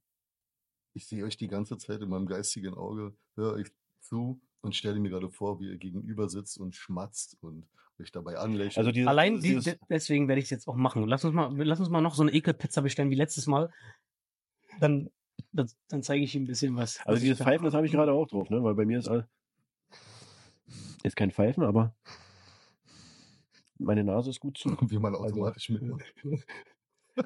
[0.93, 4.99] Ich sehe euch die ganze Zeit in meinem geistigen Auge, höre euch zu und stelle
[4.99, 7.67] mir gerade vor, wie ihr gegenüber sitzt und schmatzt und
[7.99, 8.77] euch dabei anlächelt.
[8.77, 11.05] Also dieses, Allein die, dieses, de- deswegen werde ich es jetzt auch machen.
[11.07, 13.69] Lass uns mal, lass uns mal noch so eine Ekelpizza bestellen wie letztes Mal.
[14.79, 15.09] Dann,
[15.51, 16.99] dann, dann zeige ich ihm ein bisschen was.
[17.01, 18.63] also was dieses Pfeifen, das habe ich gerade auch drauf, ne?
[18.63, 19.27] Weil bei mir ist all,
[21.03, 21.93] ist kein Pfeifen, aber
[23.77, 24.69] meine Nase ist gut zu.
[24.89, 26.03] wie man automatisch mitmacht.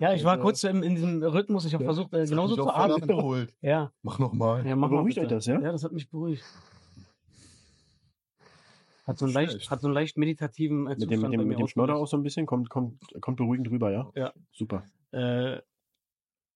[0.02, 1.65] Ja, ich war Also- kurz in, in diesem Rhythmus.
[1.65, 1.88] Ich habe Ja.
[1.93, 3.04] versucht, äh, genauso mich zu auch voll atmen.
[3.10, 3.56] abgeholt.
[3.62, 4.65] Ja, Mach nochmal.
[4.67, 5.62] ja, mach mal Beruhigt euch das, ja?
[5.62, 6.43] Ja, das hat mich beruhigt.
[9.08, 9.72] Hat so einen leicht, Schlecht.
[9.72, 12.08] hat so einen leicht meditativen äh, Mit dem, Zustand mit dem, mit dem Schnodder auch
[12.08, 14.12] so ein bisschen, kommt, kommt, kommt beruhigend rüber, ja?
[14.15, 14.34] Ja.
[14.52, 14.84] Super.
[15.12, 15.62] Äh,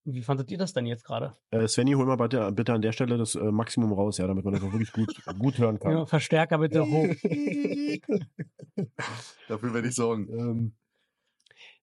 [0.04, 1.38] wie fandet ihr das denn jetzt gerade?
[1.52, 4.44] Äh, Svenny, hol mal bitte, bitte an der Stelle das äh, Maximum raus, ja, damit
[4.44, 5.92] man das auch wirklich gut, gut hören kann.
[5.94, 7.08] Ja, Verstärker bitte hoch.
[9.48, 10.28] Dafür werde ich sorgen.
[10.38, 10.74] Ähm,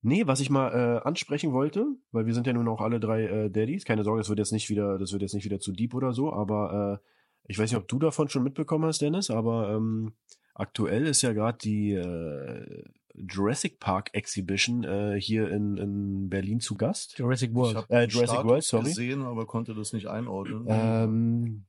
[0.02, 3.22] nee, was ich mal äh, ansprechen wollte, weil wir sind ja nun auch alle drei
[3.22, 3.85] äh, Daddies.
[3.85, 6.12] Keine Sorge, das wird jetzt nicht wieder, das wird jetzt nicht wieder zu deep oder
[6.12, 7.07] so, aber äh,
[7.44, 10.12] ich weiß nicht, ob du davon schon mitbekommen hast, Dennis, aber ähm,
[10.58, 16.76] aktuell ist ja gerade die äh, Jurassic Park Exhibition äh, hier in, in Berlin zu
[16.76, 17.18] Gast.
[17.18, 17.76] Jurassic Ich World.
[17.76, 18.84] habe Äh, Jurassic World, sorry.
[18.84, 20.66] gesehen, aber konnte das nicht einordnen.
[20.68, 21.64] Ähm,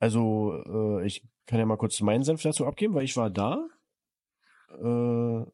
[0.00, 0.62] also,
[1.00, 3.68] äh, ich kann ja mal kurz meinen Senf dazu abgeben, weil ich war da.
[4.82, 5.44] Äh,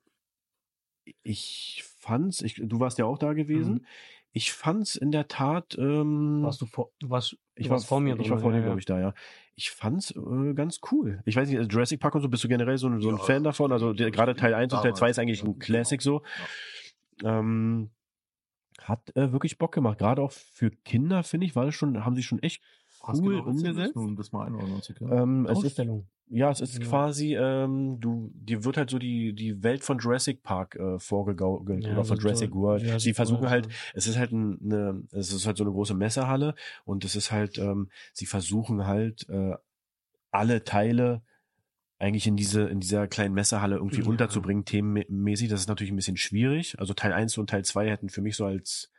[1.22, 3.74] ich fand's, ich, du warst ja auch da gewesen.
[3.74, 3.84] Mhm.
[4.32, 5.76] Ich fand's in der Tat.
[5.78, 8.78] Ähm, Warst du vor, warst, ich war vor mir Ich war vor dir, ja, glaube
[8.80, 9.14] ich, da, ja.
[9.54, 11.20] Ich fand's äh, ganz cool.
[11.24, 13.16] Ich weiß nicht, also Jurassic Park und so, bist du generell so, ein- so ein
[13.16, 13.72] Ja, Fan davon?
[13.72, 16.22] Also der, gerade Teil 1 und Teil 2 ist eigentlich ein Classic so.
[17.24, 17.90] Ähm,
[18.82, 19.98] hat äh, wirklich Bock gemacht.
[19.98, 22.62] Gerade auch für Kinder, finde ich, das schon, haben sie schon echt
[23.14, 23.96] cool genau umgesetzt.
[23.96, 25.12] Um das mal einordnen zu können.
[25.12, 25.78] Ähm, es ist,
[26.30, 26.86] ja, es ist Ja.
[26.86, 31.86] quasi, ähm, du, dir wird halt so die, die Welt von Jurassic Park äh, vorgegaukelt
[31.86, 32.82] Ja, oder von so Jurassic World.
[32.82, 33.72] Jurassic sie versuchen World, halt, ja.
[33.94, 37.32] es ist halt ein- eine, es ist halt so eine große Messehalle und es ist
[37.32, 39.54] halt, ähm, sie versuchen halt äh,
[40.30, 41.22] alle Teile
[41.98, 44.06] eigentlich in diese in dieser kleinen Messehalle irgendwie Ja.
[44.06, 45.48] unterzubringen, themenmäßig.
[45.48, 46.78] Das ist natürlich ein bisschen schwierig.
[46.78, 48.92] Also Teil 1 und Teil 2 hätten für mich so als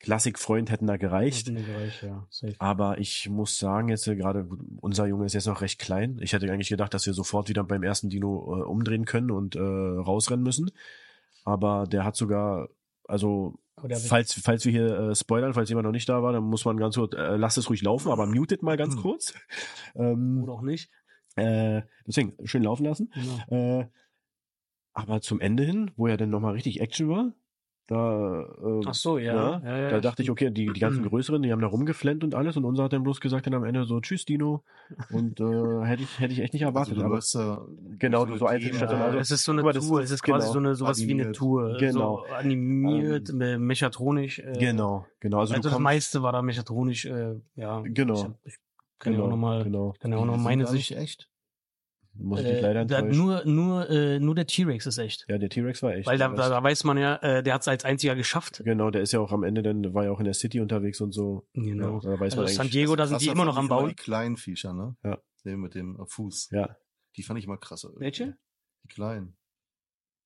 [0.00, 1.48] Klassikfreund hätten da gereicht.
[1.50, 2.26] Mir gereicht, ja.
[2.58, 4.48] Aber ich muss sagen, jetzt äh, gerade,
[4.80, 6.18] unser Junge ist jetzt noch recht klein.
[6.20, 9.56] Ich hätte eigentlich gedacht, dass wir sofort wieder beim ersten Dino äh, umdrehen können und
[9.56, 10.70] äh, rausrennen müssen.
[11.44, 12.68] Aber der hat sogar,
[13.04, 13.58] also
[14.08, 16.76] falls, falls wir hier äh, spoilern, falls jemand noch nicht da war, dann muss man
[16.76, 19.02] ganz kurz, äh, lasst es ruhig laufen, aber mutet mal ganz Hm.
[19.02, 19.34] kurz.
[19.94, 20.90] Ähm, Oder auch nicht.
[21.36, 23.10] äh, deswegen, schön laufen lassen.
[23.48, 23.80] Genau.
[23.80, 23.86] Äh,
[24.92, 27.32] aber zum Ende hin, wo ja dann nochmal richtig Action war,
[27.88, 29.34] da, äh, Ach so, ja.
[29.34, 32.22] ja, ja, ja da dachte ich, okay, die, die ganzen größeren, die haben da rumgeflennt
[32.22, 34.62] und alles und unser hat dann bloß gesagt dann am Ende so, tschüss Dino.
[35.10, 36.98] Und äh, hätte ich, hätte ich echt nicht erwartet.
[36.98, 37.66] Also, du aber ja
[37.98, 40.42] Genau, durch so Einzelstationen, also- es ist so eine das Tour, ist- es ist quasi
[40.46, 41.36] genau, so eine sowas wie eine animiert.
[41.36, 41.76] Tour.
[41.78, 42.24] Genau.
[42.28, 44.38] So animiert, äh, mechatronisch.
[44.38, 45.40] Äh, genau, genau.
[45.40, 47.80] Also, Also, das meiste war da mechatronisch, äh, ja.
[47.86, 48.34] Genau.
[48.44, 48.58] Ich, ich
[48.98, 49.94] kann ja genau, auch nochmal, genau.
[49.98, 50.92] kann ja auch noch sind meine Sicht.
[50.92, 51.28] echt.
[52.20, 53.16] Muss ich dich Äh, leider enttäuschen.
[53.16, 55.24] nur, nur, äh, nur der T-Rex ist echt.
[55.28, 56.06] ja, der T-Rex war echt.
[56.08, 58.60] Weil da, da, da weiß man ja, äh, der hat es als einziger geschafft.
[58.64, 61.00] Genau, der ist ja auch am Ende dann, war ja auch in der City unterwegs
[61.00, 61.46] und so.
[61.54, 62.00] Genau.
[62.02, 62.68] Ja, da weiß Also man San.
[62.70, 63.90] Diego, da sind die immer noch am Bauen.
[63.90, 64.96] Die kleinen Viecher, ne?
[65.04, 65.18] Ja.
[65.44, 66.48] Den mit dem äh, Fuß.
[66.50, 66.76] Ja,
[67.16, 67.88] Die fand ich mal krasser.
[67.88, 68.04] irgendwie.
[68.04, 68.36] Welche?
[68.84, 69.36] Die kleinen.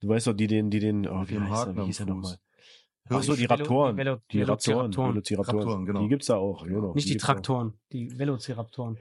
[0.00, 2.14] du weißt doch, die den, die den, oh, wie heißt er, wie hieß er Fuß.
[2.14, 2.36] nochmal?
[3.10, 3.96] Ach so, die Raptoren.
[3.96, 4.92] die Velo- Die Raptoren.
[4.92, 5.10] Velociraptoren.
[5.14, 5.58] Velociraptoren.
[5.58, 6.00] Raptoren, genau.
[6.02, 6.94] Die gibt's da auch, genau.
[6.94, 7.24] Nicht die auch.
[7.26, 8.96] Traktoren, die Velociraptoren.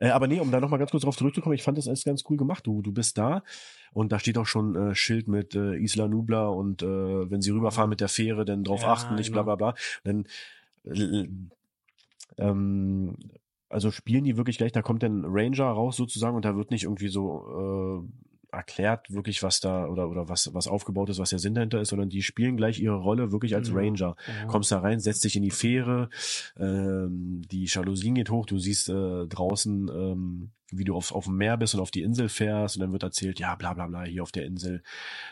[0.00, 2.24] Äh, aber nee, um da nochmal ganz kurz drauf zurückzukommen, ich fand das alles ganz
[2.28, 2.66] cool gemacht.
[2.66, 3.42] Du, du bist da
[3.92, 6.86] und da steht auch schon äh, Schild mit äh, Isla Nubla und äh,
[7.30, 9.56] wenn sie rüberfahren mit der Fähre, dann drauf Ja, achten, nicht bla genau.
[9.56, 9.78] bla bla.
[10.04, 10.26] Dann
[10.84, 11.28] äh,
[12.38, 13.16] ähm,
[13.68, 16.84] also spielen die wirklich gleich, da kommt dann Ranger raus sozusagen und da wird nicht
[16.84, 21.38] irgendwie so äh, erklärt wirklich, was da oder oder was was aufgebaut ist, was der
[21.38, 23.74] Sinn dahinter ist, sondern die spielen gleich ihre Rolle wirklich als Ja.
[23.76, 24.46] Ranger Ja.
[24.46, 26.10] kommst da rein, setzt dich in die Fähre,
[26.58, 31.36] ähm, die Jalousien geht hoch, du siehst äh, draußen, ähm, wie du auf, auf dem
[31.36, 34.04] Meer bist und auf die Insel fährst und dann wird erzählt, ja, bla bla bla,
[34.04, 34.82] hier auf der Insel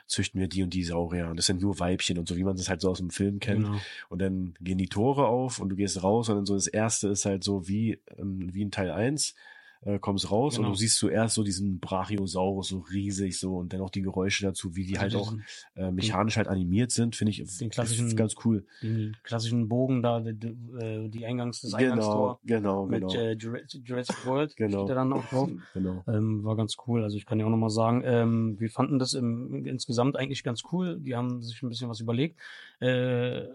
[0.06, 2.56] züchten wir die und die Saurier und das sind nur Weibchen und so, wie man
[2.56, 3.66] das halt so aus dem Film kennt.
[3.66, 3.80] Genau.
[4.08, 7.08] Und dann gehen die Tore auf und du gehst raus und dann so das erste
[7.08, 9.34] ist halt so wie, ähm, wie in Teil 1,
[9.82, 10.68] äh, kommst raus Genau.
[10.68, 14.44] und du siehst zuerst so diesen Brachiosaurus so riesig so und dann auch die Geräusche
[14.44, 15.34] dazu, wie die halt auch
[15.74, 18.66] äh, mechanisch halt animiert sind, finde ich Den klassischen- ganz cool.
[18.82, 23.14] den klassischen Bogen da, die, die, die Eingangs, das Genau, Eingangstor genau, mit genau.
[23.14, 24.80] äh, Jurassic Jurassic World Genau.
[24.84, 25.48] steht da dann auch drauf.
[25.74, 26.04] genau.
[26.06, 27.02] Ähm, war ganz cool.
[27.02, 30.62] Also ich kann ja auch nochmal sagen, ähm, wir fanden das im, insgesamt eigentlich ganz
[30.72, 30.98] cool.
[31.00, 32.38] Die haben sich ein bisschen was überlegt.
[32.80, 33.46] Äh,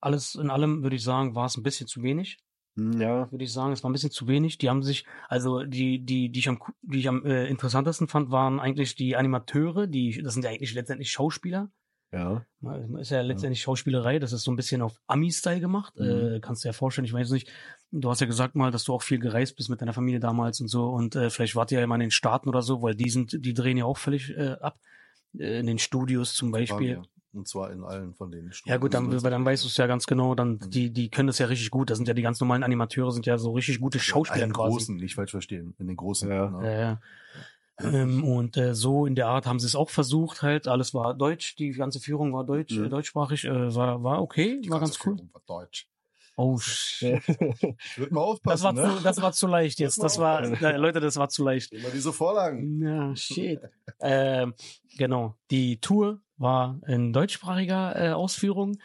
[0.00, 2.38] alles in allem würde ich sagen, war es ein bisschen zu wenig.
[2.76, 4.58] Hm, Ja, Würde ich sagen, es war ein bisschen zu wenig.
[4.58, 8.30] Die haben sich, also die, die, die ich am, die ich am äh, interessantesten fand,
[8.30, 9.86] waren eigentlich die Animateure.
[9.86, 11.70] Die, das sind ja eigentlich letztendlich Schauspieler.
[12.12, 12.46] ja.
[13.00, 15.94] Ist ja letztendlich Schauspielerei, das ist so ein bisschen auf Ami-Style gemacht.
[15.96, 16.34] Mhm.
[16.36, 17.50] Äh, kannst du dir ja vorstellen, ich weiß nicht,
[17.90, 20.60] du hast ja gesagt mal, dass du auch viel gereist bist mit deiner Familie damals
[20.60, 22.94] und so und äh, vielleicht wart ihr ja mal in den Staaten oder so, weil
[22.94, 24.78] die sind, die drehen ja auch völlig äh, ab.
[25.38, 26.96] Äh, in den Studios zum Beispiel.
[26.96, 27.02] wir.
[27.36, 28.72] Und zwar in allen von den Studios.
[28.74, 31.26] Ja gut, dann, weil dann weißt du es ja ganz genau, dann die, die können
[31.26, 31.90] das ja richtig gut.
[31.90, 34.54] Das sind ja die ganz normalen Animateure, sind ja so richtig gute Schauspieler in den
[34.54, 34.70] quasi.
[34.72, 35.74] großen, nicht falsch verstehen.
[35.78, 36.30] In den großen.
[36.30, 36.50] Ja.
[36.50, 36.64] ne?
[36.72, 37.00] Ja, ja.
[37.78, 40.66] Ähm, und äh, so in der Art haben sie es auch versucht halt.
[40.66, 42.84] Alles war deutsch, die ganze Führung war deutsch, Mhm.
[42.86, 45.16] äh, deutschsprachig, äh, war, war okay, Die war ganze ganz cool.
[45.16, 45.86] Führung war Deutsch.
[46.36, 47.26] Oh shit.
[47.96, 48.52] Würde mal aufpassen.
[48.52, 48.96] Das war, ne?
[48.96, 50.02] zu, das war zu leicht jetzt.
[50.02, 51.72] Das war, äh, Leute, das war zu leicht.
[51.72, 52.82] Immer diese Vorlagen.
[52.82, 53.60] Ja, shit.
[54.00, 54.52] ähm,
[54.98, 55.34] genau.
[55.50, 58.78] Die Tour war in deutschsprachiger äh, Ausführung.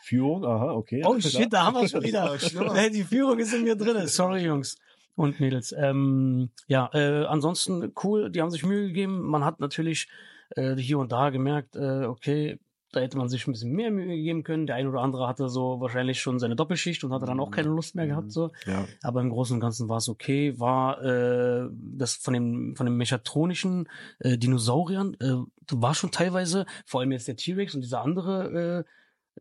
[0.00, 1.02] Führung, aha, okay.
[1.04, 2.36] Oh shit, da haben wir schon wieder.
[2.90, 4.06] Die Führung ist in mir drin.
[4.06, 4.76] Sorry, Jungs
[5.16, 5.74] und Mädels.
[5.76, 8.30] Ähm, ja, äh, ansonsten cool.
[8.30, 9.20] Die haben sich Mühe gegeben.
[9.22, 10.08] Man hat natürlich
[10.50, 12.58] äh, hier und da gemerkt, äh, okay,
[12.96, 14.66] Da hätte man sich ein bisschen mehr Mühe geben können.
[14.66, 17.68] Der ein oder andere hatte so wahrscheinlich schon seine Doppelschicht und hatte dann auch keine
[17.68, 18.32] Lust mehr gehabt.
[18.32, 18.52] So.
[18.64, 18.86] Ja.
[19.02, 20.58] Aber im Großen und Ganzen war es okay.
[20.58, 23.88] War äh, das von dem von dem mechatronischen
[24.20, 25.34] äh, Dinosauriern äh,
[25.72, 28.84] war schon teilweise, vor allem jetzt der T-Rex und dieser andere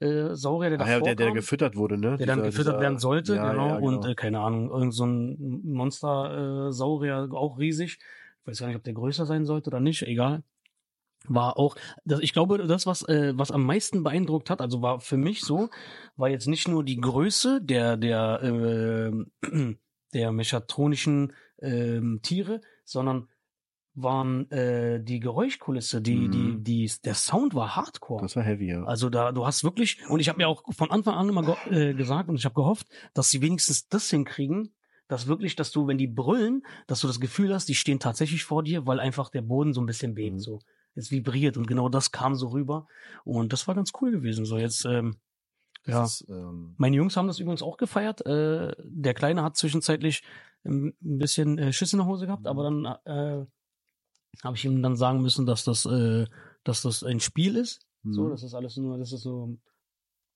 [0.01, 2.17] äh, äh, Saurier, der Ach ja, der, der kam, gefüttert wurde, ne?
[2.17, 3.67] der dann Dieser- gefüttert dieser- werden sollte, ja, genau.
[3.69, 7.99] ja, Und äh, keine Ahnung, irgend so ein Monster-Saurier, auch riesig.
[8.41, 10.43] Ich weiß gar nicht, ob der größer sein sollte oder nicht, egal.
[11.27, 14.99] War auch, das, ich glaube, das, was, äh, was am meisten beeindruckt hat, also war
[14.99, 15.69] für mich so,
[16.15, 19.75] war jetzt nicht nur die Größe der, der, äh,
[20.13, 23.27] der mechatronischen ähm, Tiere, sondern
[23.97, 26.63] waren äh, die Geräuschkulisse, die, die, Mhm.
[26.65, 28.21] die, der Sound war hardcore.
[28.21, 28.83] Das war heavy, ja.
[28.83, 31.93] Also da, du hast wirklich, und ich habe mir auch von Anfang an immer äh,
[31.93, 34.75] gesagt und ich habe gehofft, dass sie wenigstens das hinkriegen,
[35.07, 38.43] dass wirklich, dass du, wenn die brüllen, dass du das Gefühl hast, die stehen tatsächlich
[38.43, 40.39] vor dir, weil einfach der Boden so ein bisschen bebt, Mhm.
[40.39, 40.59] so.
[40.95, 42.87] Es vibriert und genau das kam so rüber.
[43.23, 44.45] Und das war ganz cool gewesen.
[44.45, 45.17] So jetzt, ähm,
[45.85, 46.03] ja.
[46.03, 48.25] Ist, ähm, Meine Jungs haben das übrigens auch gefeiert.
[48.25, 50.23] Äh, der Kleine hat zwischenzeitlich
[50.63, 53.45] ähm, ein bisschen äh, Schiss in der Hose gehabt, aber dann äh,
[54.43, 56.25] habe ich ihm dann sagen müssen, dass das, äh,
[56.63, 57.85] dass das ein Spiel ist.
[58.03, 58.29] So, Mhm.
[58.31, 59.57] das ist alles nur, das ist so,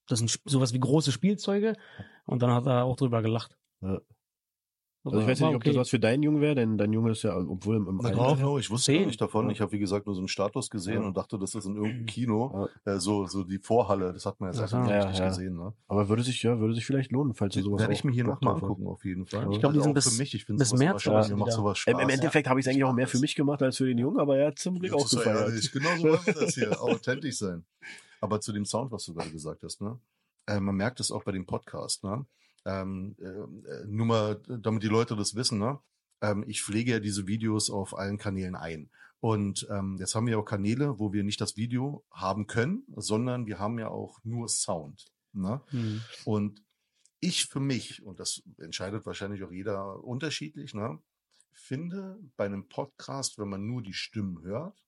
[0.07, 1.76] das sind sowas wie große Spielzeuge.
[2.26, 3.57] Und dann hat er auch drüber gelacht.
[3.82, 3.99] Ja.
[5.06, 5.80] Also ich weiß nicht, ob das okay.
[5.80, 8.58] was für deinen Junge wäre, denn dein Junge ist ja, obwohl im, Na, Alter- genau,
[8.58, 9.08] ich wusste gar Zehn.
[9.08, 9.45] nicht davon.
[9.45, 9.52] Ja.
[9.54, 11.08] Ich habe, wie gesagt, nur so einen Status gesehen Ja.
[11.08, 12.68] und dachte, das ist in irgendeinem Kino.
[12.84, 14.84] Äh, so, so die Vorhalle, das hat man jetzt Ach einfach so.
[14.84, 15.28] nicht Ja, richtig ja.
[15.30, 15.56] gesehen.
[15.56, 15.74] Ne?
[15.88, 18.26] Aber würde sich, ja, würde sich vielleicht lohnen, falls du sowas Werde ich mir hier
[18.26, 19.47] nochmal angucken, auf jeden Fall.
[19.54, 21.93] Ich glaub, die sind auch bis- mich, ich bis März so mir macht sowas Im,
[21.93, 22.04] Spaß.
[22.04, 23.22] Im Endeffekt habe ich es eigentlich auch mehr für Spaß.
[23.22, 25.20] mich gemacht als für den Jungen, aber er hat zum Glück Das auch ist ja
[25.20, 25.50] gefeiert.
[25.50, 27.64] ehrlich, Genau so wir das hier, authentisch sein.
[28.20, 29.97] Aber zu dem Sound, was du gerade gesagt hast, ne?
[30.45, 32.26] Äh, man merkt es auch bei dem Podcast, ne?
[32.66, 35.80] Ähm, äh, äh, nur mal, damit die Leute das wissen, ne?
[36.22, 38.89] Ähm, ich pflege ja diese Videos auf allen Kanälen ein.
[39.22, 43.47] Und ähm, jetzt haben wir auch Kanäle, wo wir nicht das Video haben können, sondern
[43.47, 45.05] wir haben ja auch nur Sound.
[45.34, 45.62] Ne?
[45.70, 46.01] Hm.
[46.24, 46.64] Und
[47.20, 50.99] ich für mich, und das entscheidet wahrscheinlich auch jeder unterschiedlich, ne,
[51.51, 54.82] finde bei einem Podcast, wenn man nur die Stimmen hört,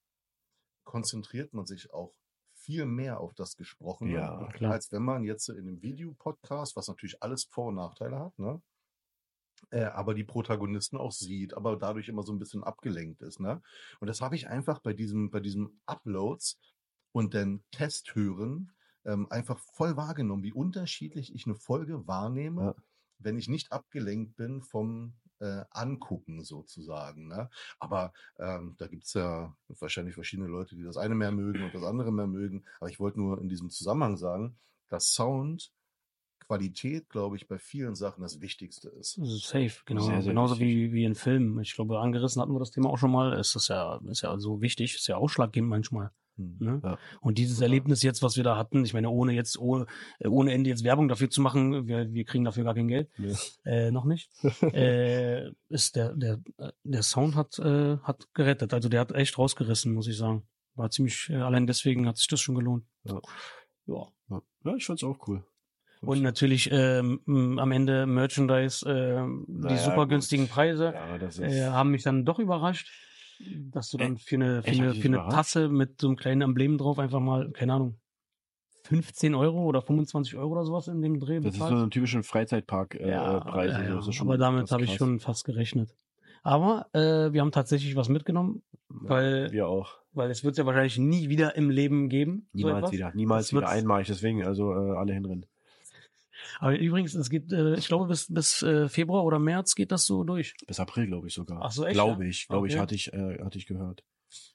[0.85, 2.15] konzentriert man sich auch
[2.63, 4.73] viel mehr auf das Gesprochene, Ja, klar.
[4.73, 8.61] als wenn man jetzt in einem Videopodcast, was natürlich alles Vor- und Nachteile hat, ne,
[9.71, 13.61] äh, aber die Protagonisten auch sieht, aber dadurch immer so ein bisschen abgelenkt ist, ne?
[13.99, 16.59] Und das habe ich einfach bei diesem, bei diesem Uploads
[17.13, 18.71] und dann Testhören
[19.05, 22.75] ähm, einfach voll wahrgenommen, wie unterschiedlich ich eine Folge wahrnehme, Ja.
[23.19, 27.27] wenn ich nicht abgelenkt bin vom äh, Angucken sozusagen.
[27.27, 27.49] Ne?
[27.79, 31.83] Aber ähm, da gibt's ja wahrscheinlich verschiedene Leute, die das eine mehr mögen und das
[31.83, 32.63] andere mehr mögen.
[32.79, 35.71] Aber ich wollte nur in diesem Zusammenhang sagen, dass Sound
[36.51, 39.13] Qualität, glaube ich, bei vielen Sachen das Wichtigste ist.
[39.23, 40.01] Safe, genau.
[40.01, 40.67] Sehr, sehr Genauso wichtig.
[40.67, 41.57] wie, wie in Filmen.
[41.61, 43.33] Ich glaube, angerissen hatten wir das Thema auch schon mal.
[43.39, 46.11] Es ist ja, ist ja so wichtig, ist ja ausschlaggebend manchmal.
[46.59, 46.81] Ne?
[46.83, 46.97] Ja.
[47.21, 49.85] Und dieses Erlebnis jetzt, was wir da hatten, ich meine, ohne jetzt, ohne,
[50.19, 53.09] äh, ohne Ende jetzt Werbung dafür zu machen, wir, wir kriegen dafür gar kein Geld.
[53.17, 53.35] Nee.
[53.65, 54.29] Äh, noch nicht.
[54.61, 58.73] äh, ist der, der, äh, der Sound hat, äh, hat gerettet.
[58.73, 60.43] Also der hat echt rausgerissen, muss ich sagen.
[60.75, 62.85] War ziemlich, äh, allein deswegen hat sich das schon gelohnt.
[63.03, 63.21] Ja.
[63.87, 64.07] Ja.
[64.63, 65.43] Ja, ich fand's auch cool.
[66.01, 71.91] Und natürlich ähm, am Ende Merchandise, ähm, die Naja, super günstigen Preise Ja, äh, haben
[71.91, 72.89] mich dann doch überrascht,
[73.71, 75.17] dass du dann für eine, für eine, für eine?
[75.29, 77.97] Tasse mit so einem kleinen Emblem drauf einfach mal, keine Ahnung,
[78.83, 81.81] 15 Euro oder 25 Euro oder sowas in dem Dreh das ist so bezahlst.
[81.81, 83.01] eine typische Freizeitpark-Preis.
[83.07, 83.71] Äh, ja, Preis.
[83.71, 84.21] ja, Also ja.
[84.21, 85.93] aber damit habe ich schon fast gerechnet.
[86.43, 89.99] Aber äh, wir haben tatsächlich was mitgenommen, weil, Wir auch.
[90.13, 92.47] weil es wird ja wahrscheinlich nie wieder im Leben geben.
[92.53, 92.91] so Niemals etwas.
[92.91, 93.11] wieder.
[93.13, 94.07] Niemals Das wieder einmalig.
[94.07, 95.45] Deswegen, also äh, alle hinrennen.
[96.59, 100.05] Aber übrigens, es geht, äh, ich glaube, bis, bis äh, Februar oder März geht das
[100.05, 100.55] so durch.
[100.67, 101.59] Bis April, glaube ich sogar.
[101.63, 102.81] Ach so, echt, Glaube ich, glaube ich, Okay.
[102.81, 104.03] hatte ich, äh, hatte ich gehört.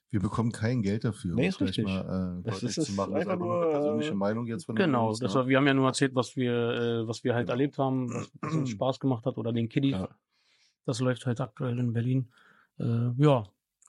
[0.09, 1.35] Wir bekommen kein Geld dafür.
[1.35, 1.85] Nee, um ist richtig.
[1.85, 3.11] Mal, äh, Das ist- zu machen.
[3.13, 5.33] ist Das ist einfach einfach nur eine persönliche äh, Meinung jetzt von Genau, Jungs, das
[5.33, 5.39] ne?
[5.41, 7.53] war, wir haben ja nur erzählt, was wir, äh, was wir halt Genau.
[7.53, 9.91] erlebt haben, was, was uns Spaß gemacht hat oder den Kiddies.
[9.93, 10.09] Ja.
[10.85, 12.29] Das läuft halt aktuell in Berlin.
[12.79, 13.43] Äh, ja,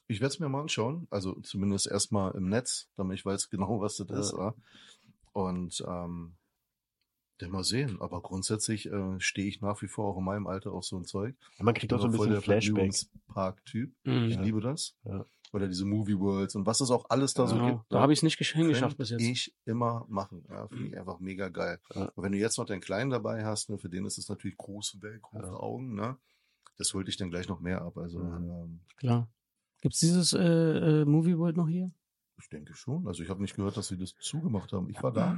[0.09, 3.81] Ich werde es mir mal anschauen, also zumindest erstmal im Netz, damit ich weiß genau,
[3.81, 4.19] was das Ja.
[4.19, 4.33] ist.
[4.33, 4.55] Ja.
[5.33, 6.35] Und ähm,
[7.39, 8.01] dann mal sehen.
[8.01, 11.05] Aber grundsätzlich äh, stehe ich nach wie vor auch in meinem Alter auf so ein
[11.05, 11.35] Zeug.
[11.59, 12.93] Man kriegt auch so ein voll bisschen der Flashback.
[13.29, 13.93] Park-Typ.
[14.05, 14.25] Mhm.
[14.29, 14.43] Ich Ja.
[14.43, 14.97] liebe das.
[15.05, 15.25] Ja.
[15.55, 17.77] Oder diese Movie Worlds und was es auch alles da so genau.
[17.79, 17.85] gibt.
[17.93, 18.03] da ne?
[18.03, 19.23] habe ich es nicht gesch- hingeschafft bis jetzt.
[19.23, 20.45] ich immer machen.
[20.51, 21.81] Ja, Finde ich einfach mega geil.
[21.95, 22.13] Ja.
[22.15, 24.59] Und wenn du jetzt noch deinen Kleinen dabei hast, ne, für den ist es natürlich
[24.59, 25.55] große Welt, große Ja.
[25.55, 25.95] Augen.
[25.95, 26.19] Ne?
[26.77, 27.97] Das holt dich dann gleich noch mehr ab.
[27.97, 28.51] Also Mhm.
[28.51, 29.29] ähm, Klar.
[29.81, 31.93] Gibt's dieses äh, äh, Movie World noch hier?
[32.41, 33.09] ich denke schon.
[33.09, 34.89] Also ich habe nicht gehört, dass sie das zugemacht haben.
[34.91, 35.37] Ich war da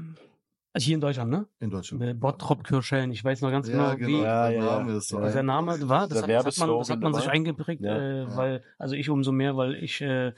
[0.73, 1.47] Also hier in Deutschland, ne?
[1.59, 2.21] in Deutschland.
[2.21, 3.11] Bottrop Kirschellen.
[3.11, 4.09] Ich weiß noch ganz Ja, genau, genau.
[4.09, 4.23] wie.
[4.23, 4.79] Ja, der ja, ja.
[4.79, 5.25] Name ist Ja.
[5.27, 7.33] Dieser Name war, das hat, das hat man, das hat man sich immer.
[7.33, 7.97] eingeprägt, Ja.
[7.99, 8.37] äh, Ja.
[8.37, 10.33] weil, also ich umso mehr, weil ich, äh, äh,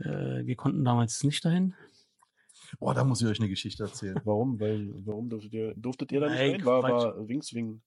[0.00, 1.74] wir konnten damals nicht dahin.
[2.80, 4.20] Oh, da muss ich euch eine Geschichte erzählen.
[4.24, 4.60] Warum?
[4.60, 6.64] Weil, warum durftet ihr, durftet ihr da nicht Nein, rein?
[6.66, 7.80] War, war Wingswing.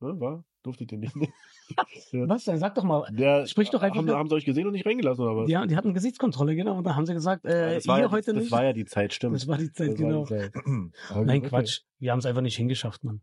[0.00, 0.44] Ne, war?
[0.62, 1.14] Durftet ihr nicht?
[2.10, 2.28] Ja.
[2.28, 2.58] Was denn?
[2.58, 3.06] Sag doch mal.
[3.12, 5.46] Der, Sprich doch einfach Haben, haben sie euch gesehen und nicht reingelassen, oder was?
[5.46, 6.78] Die, die hatten Gesichtskontrolle, genau.
[6.78, 8.50] Und da haben sie gesagt, äh, das war, ihr ja, heute das nicht.
[8.52, 9.36] war ja die Zeit, stimmt.
[9.36, 10.24] das war die Zeit, Das genau.
[10.24, 10.52] die Zeit.
[10.66, 11.40] Nein, okay.
[11.42, 11.82] Quatsch.
[12.00, 13.20] Wir haben es einfach nicht hingeschafft, Mann.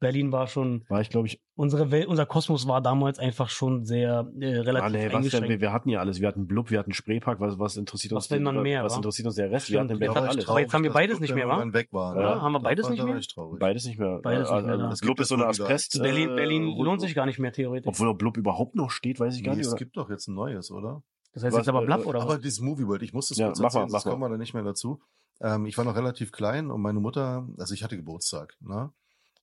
[0.00, 3.84] Berlin war schon, War ich, glaube ich, unsere Welt, unser Kosmos war damals einfach schon
[3.84, 5.16] sehr äh, relativ ah, nee, was denn?
[5.18, 5.48] eingeschränkt.
[5.50, 6.20] Wir, wir hatten ja alles.
[6.20, 7.38] Wir hatten Blub, wir hatten Spreepark.
[7.38, 8.30] Was, was interessiert Was uns?
[8.30, 8.96] will man mehr, Was wa?
[8.96, 9.66] interessiert uns der Rest?
[9.66, 10.48] Stimmt, wir hatten wir Berlin alles.
[10.48, 11.62] Aber jetzt haben wir beides nicht mehr, wa?
[11.72, 12.16] weg waren.
[12.18, 12.40] Ja, ne?
[12.42, 13.16] haben wir beides war- nicht war mehr?
[13.18, 13.60] ich traurig.
[13.60, 14.18] Beides nicht mehr.
[14.22, 14.90] Beides nicht mehr, Also, ja.
[14.90, 16.00] das Blub ist so eine Asbest.
[16.02, 17.86] Berlin, äh, Berlin Rund- lohnt sich gar nicht mehr theoretisch.
[17.88, 19.66] Obwohl Blub überhaupt noch steht, weiß ich gar Nee, nicht.
[19.66, 19.78] es oder?
[19.78, 21.02] gibt doch jetzt ein neues, oder?
[21.34, 22.40] Das heißt was, jetzt aber äh, Blatt oder Aber was?
[22.40, 24.00] dieses Movie World, ich muss das Ja, kurz erzählen, mal, mal.
[24.10, 25.00] kommen wir da nicht mehr dazu.
[25.42, 28.92] Ähm, ich war noch relativ klein und meine Mutter, also ich hatte Geburtstag, ne?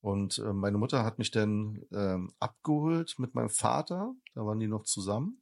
[0.08, 4.70] Und äh, meine Mutter hat mich dann ähm, abgeholt mit meinem Vater, da waren die
[4.70, 5.42] noch zusammen,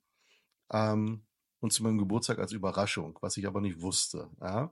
[0.72, 1.22] ähm,
[1.60, 4.72] und zu meinem Geburtstag als Überraschung, was ich aber nicht wusste, ja.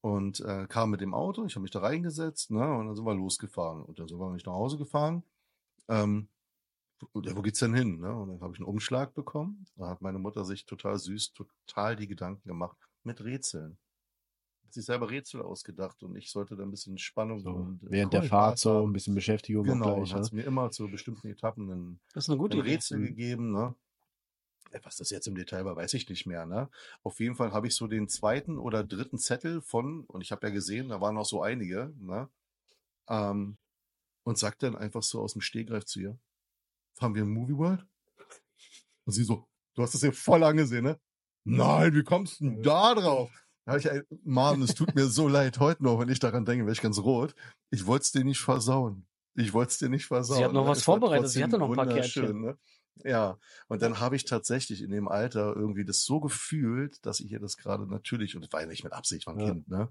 [0.00, 2.66] Und äh, kam mit dem Auto, ich habe mich da reingesetzt, ne?
[2.66, 3.82] Und dann sind wir losgefahren.
[3.82, 5.22] Und dann sind wir nicht nach Hause gefahren.
[5.88, 6.28] Ähm,
[7.22, 8.00] ja, wo geht's denn hin?
[8.00, 8.16] Ne?
[8.16, 9.66] Und dann habe ich einen Umschlag bekommen.
[9.76, 13.76] Da hat meine Mutter sich total süß, total die Gedanken gemacht mit Rätseln.
[14.72, 18.12] Sich selber Rätsel ausgedacht und ich sollte da ein bisschen Spannung So, und äh, während
[18.12, 20.12] der Fahrt so ein bisschen Beschäftigung auch Genau, gleich.
[20.14, 20.38] und hat Ne?
[20.38, 22.72] mir immer zu bestimmten Etappen ein, Das ist eine gute ein Idee.
[22.74, 23.04] Rätsel Mhm.
[23.06, 23.52] gegeben.
[23.52, 23.74] Ne?
[24.70, 26.46] Äh, Was das jetzt im Detail war, weiß ich nicht mehr.
[26.46, 26.68] Ne?
[27.02, 30.46] Auf jeden Fall habe ich so den zweiten oder dritten Zettel von, und ich habe
[30.46, 32.28] ja gesehen, da waren noch so einige, ne?
[33.08, 33.56] ähm,
[34.22, 36.18] und sagt dann einfach so aus dem Stehgreif zu ihr,
[36.94, 37.84] fahren wir in Movie World?
[39.06, 41.00] Und sie so, du hast das ja voll angesehen, ne?
[41.44, 43.30] Nein, wie kommst du denn da drauf?
[43.70, 46.44] Da hab ich, ein- Mann, es tut mir so leid heute noch, wenn ich daran
[46.44, 47.34] denke, wäre ich ganz rot.
[47.70, 49.06] Ich wollte es dir nicht versauen.
[49.34, 50.42] Ich wollte es dir nicht versauen.
[50.44, 50.70] hat noch ne?
[50.70, 51.28] was Es war vorbereitet.
[51.28, 52.40] Sie hatte noch ein paar Kärtchen.
[52.40, 52.58] Ne?
[53.04, 57.30] Ja, und dann habe ich tatsächlich in dem Alter irgendwie das so gefühlt, dass ich
[57.30, 59.46] ihr das gerade natürlich, und das war ja nicht mit Absicht von Ja.
[59.46, 59.88] Kind, ne?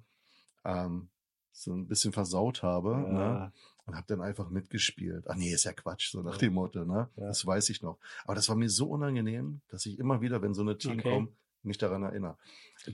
[0.65, 1.09] Ähm,
[1.51, 2.97] so ein bisschen versaut habe.
[2.97, 3.19] Ne?
[3.19, 3.53] Ja.
[3.85, 5.25] und habe dann einfach mitgespielt.
[5.27, 7.09] Ach nee, ist ja Quatsch, so nach dem Motto, ne?
[7.15, 7.27] Ja.
[7.27, 7.97] Das weiß ich noch.
[8.25, 11.09] Aber das war mir so unangenehm, dass ich immer wieder, wenn so eine Team Okay.
[11.09, 11.31] kommt,
[11.63, 12.37] mich daran erinnere.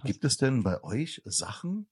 [0.04, 1.88] Gibt es denn bei euch Sachen,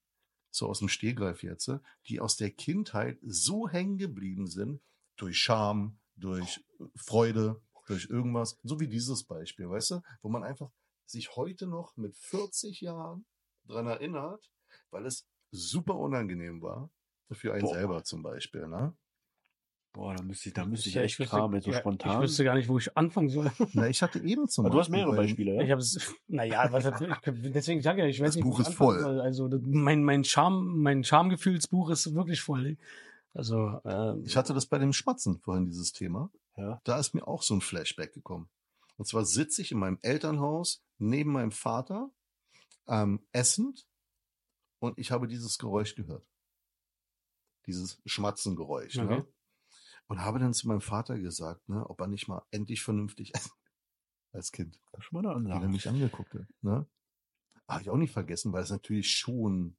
[0.49, 1.71] so aus dem Stehgreif jetzt,
[2.07, 4.82] die aus der Kindheit so hängen geblieben sind,
[5.15, 6.63] durch Scham, durch
[6.95, 10.71] Freude, durch irgendwas, so wie dieses Beispiel, weißt du, wo man einfach
[11.05, 13.26] sich heute noch mit 40 Jahren
[13.65, 14.51] dran erinnert,
[14.89, 16.89] weil es super unangenehm war,
[17.32, 17.74] für einen Boah.
[17.74, 18.95] selber zum Beispiel, ne?
[19.94, 22.16] Boah, da müsste ich, da müsste ich Ja, echt wüsste- kramen, so ja, spontan.
[22.16, 23.52] Ich wüsste gar nicht, wo ich anfangen soll.
[23.74, 25.62] Na, ich hatte eben zum Aber du hast Beispiel mehrere bei- Beispiele, ja?
[25.62, 28.60] Ich habe es, naja, was, ich, deswegen sage ich ja, ich weiß Das nicht, Buch
[28.60, 29.00] ist voll.
[29.00, 29.22] Soll.
[29.22, 32.78] Also mein mein Charme, mein Charmegefühlsbuch ist wirklich voll.
[33.36, 36.32] Also äh, Ich hatte das bei dem Schmatzen vorhin, dieses Thema.
[36.58, 36.82] Ja.
[36.84, 38.50] Da ist mir auch so ein Flashback gekommen.
[38.98, 42.10] Und zwar sitze ich in meinem Elternhaus neben meinem Vater,
[42.88, 43.86] ähm, essend,
[44.80, 46.26] und ich habe dieses Geräusch gehört.
[47.66, 48.98] Dieses Schmatzengeräusch.
[48.98, 49.18] Okay.
[49.18, 49.26] Ne?
[50.08, 53.51] Und habe dann zu meinem Vater gesagt, ne, ob er nicht mal endlich vernünftig essen
[54.32, 54.80] als Kind.
[54.91, 55.72] Das ist schon mal eine wie er Ansage.
[55.72, 56.45] mich angeguckt hat.
[56.62, 56.86] Ne?
[57.68, 59.78] Habe ich auch nicht vergessen, weil es natürlich schon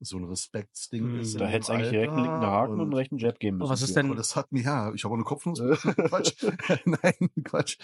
[0.00, 1.20] so ein Respektsding Hm.
[1.20, 1.40] ist.
[1.40, 3.70] Da hätte es eigentlich direkt einen linken Haken und einen und- rechten Jab geben müssen.
[3.70, 5.58] Was ist denn- aber das hat mir, ja, ich habe auch eine Kopfnuss.
[5.82, 6.44] Quatsch.
[6.84, 7.78] Nein, Quatsch.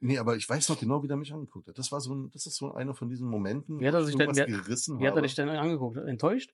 [0.00, 1.78] Nee, aber ich weiß noch genau, wie der mich angeguckt hat.
[1.78, 4.04] Das war so ein, das ist so einer von diesen Momenten, Wie hat er wo
[4.04, 5.96] ich sich denn- wie hat- gerissen wie hat er dich denn angeguckt?
[5.98, 6.52] Enttäuscht?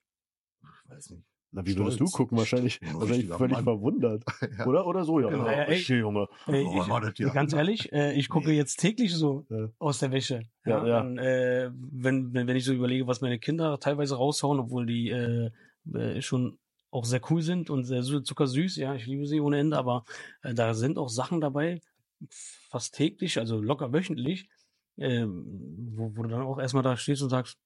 [0.62, 1.24] Ich weiß nicht.
[1.52, 2.12] Na, wie würdest du Stolz.
[2.12, 2.38] gucken?
[2.38, 3.64] Wahrscheinlich, Ja, wahrscheinlich völlig Mann.
[3.64, 4.24] verwundert.
[4.58, 4.66] Ja.
[4.66, 5.28] Oder, oder so, ja.
[5.30, 5.46] Genau.
[5.46, 5.80] ja, Ja, ey.
[5.80, 6.28] Chill, Junge.
[6.46, 7.28] Ey, Oh, ich, war das ja.
[7.30, 8.56] Ganz ehrlich, äh, ich gucke Nee.
[8.56, 9.68] jetzt täglich so Ja.
[9.78, 10.42] aus der Wäsche.
[10.64, 11.00] Ja, ja.
[11.00, 15.10] Und, äh, wenn, wenn, wenn ich so überlege, was meine Kinder teilweise raushauen, obwohl die
[15.10, 15.50] äh,
[15.94, 16.58] äh, schon
[16.92, 20.04] auch sehr cool sind und sehr zuckersüß, ja, ich liebe sie ohne Ende, aber
[20.42, 21.80] äh, da sind auch Sachen dabei,
[22.28, 24.48] fast täglich, also locker wöchentlich,
[24.96, 27.58] äh, wo, wo du dann auch erstmal da stehst und sagst,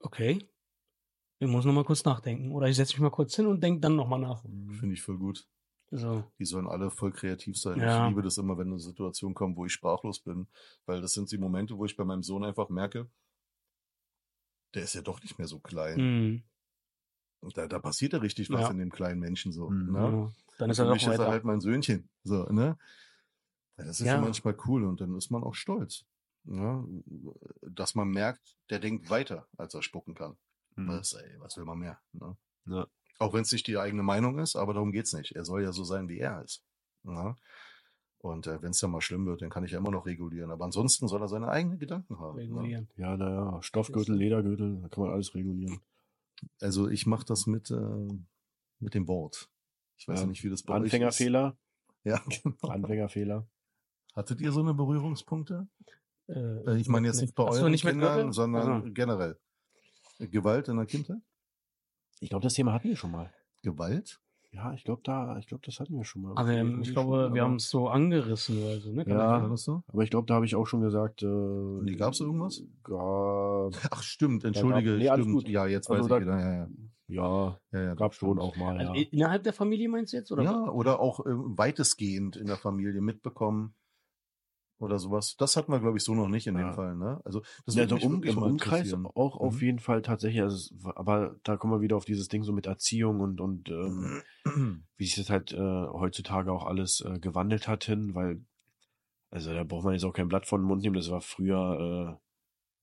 [0.00, 0.38] okay,
[1.40, 2.52] ich muss noch mal kurz nachdenken.
[2.52, 4.42] Oder ich setze mich mal kurz hin und denke dann noch mal nach.
[4.42, 5.48] Finde ich voll gut.
[5.90, 6.22] So.
[6.38, 7.80] Die sollen alle voll kreativ sein.
[7.80, 8.04] Ja.
[8.04, 10.46] Ich liebe das immer, wenn eine Situation kommt, wo ich sprachlos bin.
[10.86, 13.10] Weil das sind die Momente, wo ich bei meinem Sohn einfach merke,
[14.74, 15.98] der ist ja doch nicht mehr so klein.
[15.98, 16.42] Mhm.
[17.40, 18.70] Und da, da passiert ja richtig was Ja.
[18.70, 19.68] in dem kleinen Menschen so.
[19.70, 19.92] Mhm.
[19.92, 19.98] Ne?
[19.98, 20.32] Ja.
[20.58, 21.30] Dann ist er doch mich ist er weiter.
[21.30, 22.08] halt mein Söhnchen.
[22.22, 22.76] So, ne?
[23.78, 24.20] Ja, das ist Ja.
[24.20, 26.04] manchmal cool und dann ist man auch stolz.
[26.44, 26.86] Ne?
[27.62, 30.36] Dass man merkt, der denkt weiter, als er spucken kann.
[30.76, 30.88] Mhm.
[30.88, 31.98] Was, ey, was will man mehr?
[32.12, 32.36] Ne?
[32.66, 32.86] Ja.
[33.18, 35.32] Auch wenn es nicht die eigene Meinung ist, aber darum geht's nicht.
[35.36, 36.64] Er soll ja so sein, wie er ist.
[37.02, 37.36] Ne?
[38.18, 40.50] Und äh, wenn es dann mal schlimm wird, dann kann ich ja immer noch regulieren.
[40.50, 42.36] Aber ansonsten soll er seine eigenen Gedanken haben.
[42.36, 42.42] Ne?
[42.42, 42.88] Regulieren.
[42.96, 45.80] Ja, naja, Stoffgürtel, Ledergürtel, da kann man alles regulieren.
[46.60, 48.08] Also ich mache das mit, äh,
[48.78, 49.50] mit dem Wort.
[49.98, 50.26] Ich weiß Ja.
[50.26, 50.84] nicht, wie das bei euch ist.
[50.84, 51.56] Anfängerfehler,
[52.04, 52.68] Ja, genau.
[52.68, 53.46] Anfängerfehler.
[54.14, 55.68] Hattet ihr so eine Berührungspunkte?
[56.28, 58.92] Äh, Äh, Ich meine jetzt nicht bei so, euren nicht Kindern, sondern Also.
[58.92, 59.38] generell.
[60.28, 61.18] Gewalt in der Kindheit?
[62.20, 63.32] Ich glaube, das Thema hatten wir schon mal.
[63.62, 64.20] Gewalt?
[64.52, 66.32] Ja, ich glaube, da, ich glaube, das hatten wir schon mal.
[66.34, 69.04] Aber ähm, ich schon, glaube, wir aber- haben es so angerissen oder so, ne?
[69.04, 69.48] Kann Ja.
[69.48, 69.84] das so?
[69.86, 71.22] Aber ich glaube, da habe ich auch schon gesagt.
[71.22, 72.62] Äh, Nee, gab's irgendwas?
[72.82, 75.32] Gab, Ach, stimmt, entschuldige, nee, stimmt.
[75.32, 75.48] gut.
[75.48, 76.40] Ja, jetzt Also weiß da- ich wieder.
[76.40, 76.68] Ja, ja.
[77.06, 78.76] ja, ja, ja gab schon auch mal.
[78.78, 79.04] Also Ja.
[79.12, 80.32] innerhalb der Familie meinst du jetzt?
[80.32, 83.74] Oder Ja, oder auch äh, weitestgehend in der Familie mitbekommen
[84.80, 85.36] oder sowas.
[85.38, 86.72] Das hatten wir, glaube ich, so noch nicht in dem Ja.
[86.72, 86.96] Fall.
[86.96, 87.20] Ne?
[87.24, 89.60] Also das Ja, mich um, im Umkreis auch auf Mhm.
[89.66, 90.42] jeden Fall tatsächlich.
[90.42, 94.22] Also, aber da kommen wir wieder auf dieses Ding so mit Erziehung und, und ähm,
[94.96, 98.44] wie sich das halt äh, heutzutage auch alles äh, gewandelt hat hin, weil,
[99.30, 100.96] also da braucht man jetzt auch kein Blatt von den Mund nehmen.
[100.96, 102.20] Das war früher, äh,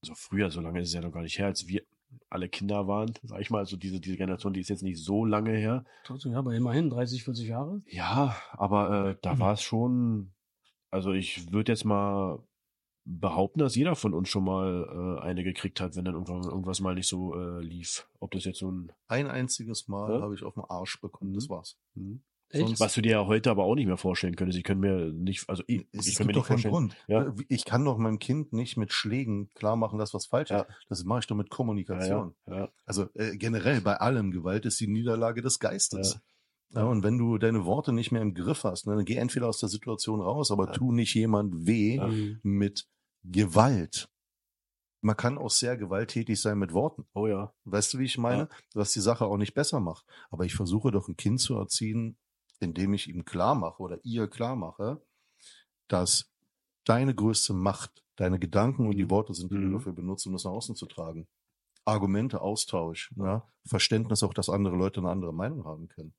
[0.04, 1.82] also früher, so lange ist es ja noch gar nicht her, als wir
[2.30, 5.26] alle Kinder waren, sag ich mal, also diese, diese Generation, die ist jetzt nicht so
[5.26, 5.84] lange her.
[6.06, 7.82] Trotzdem, ja, aber immerhin 30, 40 Jahre.
[7.86, 9.40] Ja, aber äh, da Mhm.
[9.40, 10.32] war es schon,
[10.98, 12.40] also ich würde jetzt mal
[13.06, 16.82] behaupten, dass jeder von uns schon mal äh, eine gekriegt hat, wenn dann irgendwann, irgendwas
[16.82, 18.08] mal nicht so äh, lief.
[18.20, 20.22] Ob das jetzt so ein, Ein einziges Mal Ja?
[20.22, 21.50] habe ich auf den Arsch bekommen, das Mhm.
[21.54, 21.78] war's.
[21.96, 22.22] hm?
[22.50, 24.58] Sonst- was du dir ja heute aber auch nicht mehr vorstellen könntest.
[24.58, 26.74] Ich kann mir nicht, also ich, Es ich kann mir nicht vorstellen.
[26.74, 26.96] Grund.
[27.08, 27.34] Ja.
[27.50, 30.62] Ich kann doch meinem Kind nicht mit Schlägen klar machen, dass was falsch Ja.
[30.62, 30.68] ist.
[30.90, 32.36] Das mache ich doch mit Ja, Kommunikation.
[32.46, 32.70] ja, ja.
[32.86, 36.20] Also äh, generell bei allem Gewalt ist die Niederlage des Geistes.
[36.72, 36.84] Ja.
[36.84, 39.60] und wenn du deine Worte nicht mehr im Griff hast, ne, dann geh entweder aus
[39.60, 40.72] der Situation raus, aber Ja.
[40.74, 42.08] tu nicht jemand weh Ja.
[42.08, 42.40] Mhm.
[42.44, 42.88] mit
[43.24, 44.10] Gewalt.
[45.02, 47.06] Man kann auch sehr gewalttätig sein mit Worten.
[47.14, 47.54] Oh ja.
[47.66, 48.50] Weißt du, wie ich meine?
[48.74, 50.06] Was die Sache auch nicht besser macht.
[50.32, 52.18] Aber ich versuche doch ein Kind zu erziehen,
[52.60, 55.02] indem ich ihm klar mache oder ihr klar mache,
[55.88, 56.30] dass
[56.84, 59.72] deine größte Macht deine Gedanken und die Worte sind, die Mhm.
[59.72, 61.28] du dafür benutzt, um das nach außen zu tragen.
[61.86, 63.48] Argumente, Austausch, ja?
[63.66, 66.14] Verständnis auch, dass andere Leute eine andere Meinung haben können.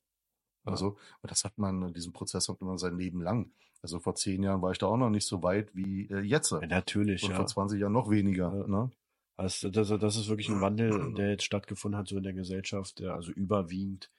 [0.71, 3.51] Also, und das hat man, diesen Prozess hat man sein Leben lang.
[3.83, 6.51] Also vor zehn Jahren war ich da auch noch nicht so weit wie äh, jetzt.
[6.51, 7.35] Ja, Und natürlich, ja.
[7.35, 8.53] vor 20 Jahren noch weniger.
[8.55, 8.67] Ja.
[8.67, 8.91] Ne?
[9.37, 12.99] Also das, das ist wirklich ein Wandel, der jetzt stattgefunden hat, so in der Gesellschaft,
[12.99, 14.11] der also überwiegend,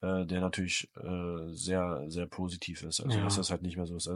[0.00, 3.00] äh, der natürlich äh, sehr, sehr positiv ist.
[3.00, 3.24] Also Ja.
[3.24, 4.08] dass das halt nicht mehr so ist.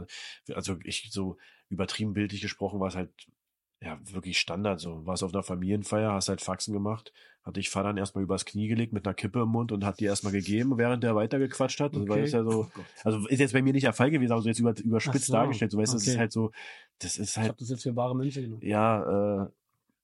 [0.53, 3.11] Also ich so übertrieben bildlich gesprochen war es halt
[3.81, 4.79] ja wirklich Standard.
[4.79, 7.11] So war es auf einer Familienfeier, hast halt Faxen gemacht,
[7.43, 9.99] hat dich Vater dann erstmal übers Knie gelegt mit einer Kippe im Mund und hat
[9.99, 11.93] die erstmal gegeben, während der weitergequatscht hat.
[11.95, 12.21] Das war Okay.
[12.23, 12.69] das ja so,
[13.03, 15.33] also ist jetzt bei mir nicht der Fall gewesen, aber so jetzt über, überspitzt so,
[15.33, 15.71] dargestellt.
[15.71, 16.19] So weißt du, das ist okay.
[16.19, 16.51] halt so,
[16.99, 18.61] das ist Ich halt, habe das jetzt für bare Münze genommen.
[18.63, 19.47] ja, äh,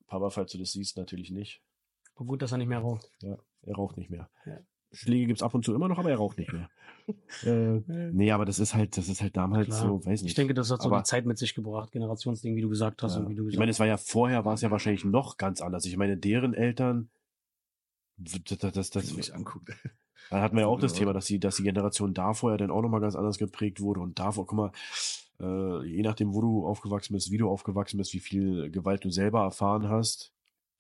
[0.07, 1.61] Papa, falls du das siehst, natürlich nicht.
[2.15, 3.11] Aber gut, dass er nicht mehr raucht.
[3.21, 4.29] Ja, er raucht nicht mehr.
[4.45, 4.57] Ja.
[4.91, 6.69] Schläge gibt's ab und zu immer noch, aber er raucht nicht mehr.
[7.43, 7.81] äh,
[8.13, 9.81] nee, aber das ist halt, das ist halt damals Klar.
[9.81, 10.29] so, weiß nicht.
[10.31, 13.03] Ich denke, das hat so Aber- die Zeit mit sich gebracht, Generationsding, wie du gesagt
[13.03, 13.19] hast ja.
[13.21, 15.37] und wie du ich gesagt meine, es war ja vorher, war es ja wahrscheinlich noch
[15.37, 15.85] ganz anders.
[15.85, 17.09] Ich meine, deren Eltern,
[18.17, 19.69] das, das, das, mich anguckt.
[20.29, 20.93] da hatten wir ja auch das.
[20.93, 23.99] Thema, dass die, dass die Generation davor ja dann auch nochmal ganz anders geprägt wurde
[23.99, 24.71] und davor, guck mal,
[25.39, 29.09] äh, je nachdem, wo du aufgewachsen bist, wie du aufgewachsen bist, wie viel Gewalt du
[29.11, 30.31] selber erfahren hast,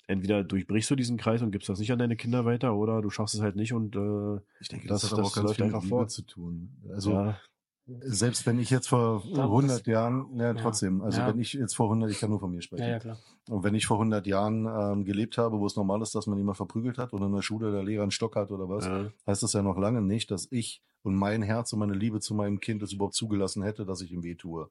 [0.07, 3.09] entweder durchbrichst du diesen Kreis und gibst das nicht an deine Kinder weiter oder du
[3.09, 5.53] schaffst es halt nicht und äh, Ich denke, Das- das, hat aber das auch ganz
[5.55, 6.07] viel mit einfach Liebe vor.
[6.07, 6.69] zu tun.
[6.89, 7.39] Also ja,
[7.87, 10.53] selbst wenn ich jetzt vor Ja, 100 das- Jahren, ja, ja.
[10.55, 11.27] trotzdem, also Ja.
[11.27, 12.83] wenn ich jetzt vor 100, ich kann nur von mir sprechen.
[12.83, 13.17] Ja, ja, klar.
[13.49, 16.37] Und wenn ich vor 100 Jahren ähm, gelebt habe, wo es normal ist, dass man
[16.37, 19.11] jemand verprügelt hat oder in der Schule der Lehrer einen Stock hat oder was, ja.
[19.27, 22.33] heißt das ja noch lange nicht, dass ich und mein Herz und meine Liebe zu
[22.33, 24.67] meinem Kind es überhaupt zugelassen hätte, dass ich ihm weh tue.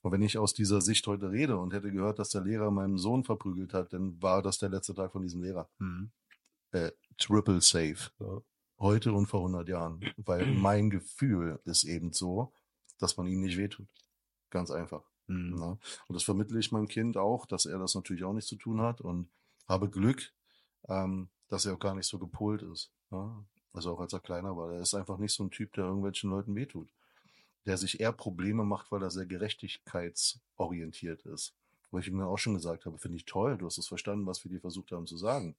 [0.00, 2.96] Und wenn ich aus dieser Sicht heute rede und hätte gehört, dass der Lehrer meinen
[2.96, 5.68] Sohn verprügelt hat, dann war das der letzte Tag von diesem Lehrer.
[5.78, 6.10] Mhm.
[6.72, 8.10] Äh, triple safe.
[8.18, 8.40] Ja.
[8.84, 10.04] Heute und vor 100 Jahren.
[10.18, 12.52] Weil mein Gefühl ist eben so,
[12.98, 13.88] dass man ihm nicht wehtut.
[14.50, 15.10] Ganz einfach.
[15.26, 15.54] Mhm.
[15.54, 15.78] Ne?
[16.06, 18.82] Und das vermittle ich meinem Kind auch, dass er das natürlich auch nicht zu tun
[18.82, 19.30] hat und
[19.66, 20.34] habe Glück,
[20.86, 22.92] ähm, dass er auch gar nicht so gepolt ist.
[23.08, 23.46] Ne?
[23.72, 24.74] Also auch als er kleiner war.
[24.74, 26.90] Er ist einfach nicht so ein Typ, der irgendwelchen Leuten wehtut.
[27.64, 31.54] Der sich eher Probleme macht, weil er sehr gerechtigkeitsorientiert ist.
[31.90, 34.26] Wo ich ihm dann auch schon gesagt habe, finde ich toll, du hast es verstanden,
[34.26, 35.56] was wir dir versucht haben zu sagen.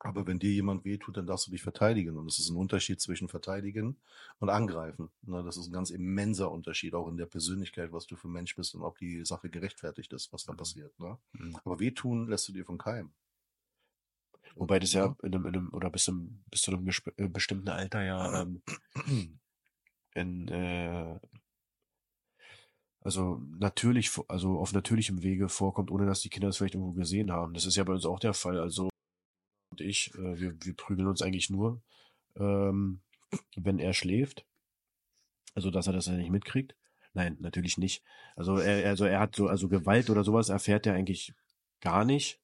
[0.00, 2.16] Aber wenn dir jemand wehtut, dann darfst du dich verteidigen.
[2.16, 3.96] Und es ist ein Unterschied zwischen verteidigen
[4.38, 5.10] und angreifen.
[5.22, 8.32] Ne, das ist ein ganz immenser Unterschied, auch in der Persönlichkeit, was du für ein
[8.32, 10.98] Mensch bist und ob die Sache gerechtfertigt ist, was da passiert.
[11.00, 11.18] Ne?
[11.32, 11.56] Mhm.
[11.64, 13.10] Aber wehtun lässt du dir von keinem.
[14.54, 17.28] Wobei das ja in einem, in einem oder bis, zum, bis zu einem gesp- äh,
[17.28, 18.62] bestimmten Alter ja ähm,
[20.14, 21.18] in, äh,
[23.00, 27.30] also natürlich, also auf natürlichem Wege vorkommt, ohne dass die Kinder es vielleicht irgendwo gesehen
[27.30, 27.54] haben.
[27.54, 28.58] Das ist ja bei uns auch der Fall.
[28.58, 28.88] Also
[29.78, 31.80] und ich, äh, wir, wir prügeln uns eigentlich nur,
[32.36, 33.00] ähm,
[33.56, 34.44] wenn er schläft.
[35.54, 36.76] Also dass er das nicht mitkriegt.
[37.14, 38.02] Nein, natürlich nicht.
[38.36, 41.34] Also er, also er hat so, also Gewalt oder sowas erfährt er eigentlich
[41.80, 42.40] gar nicht.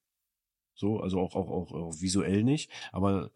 [0.75, 3.31] So, also auch, auch, auch, auch visuell nicht, aber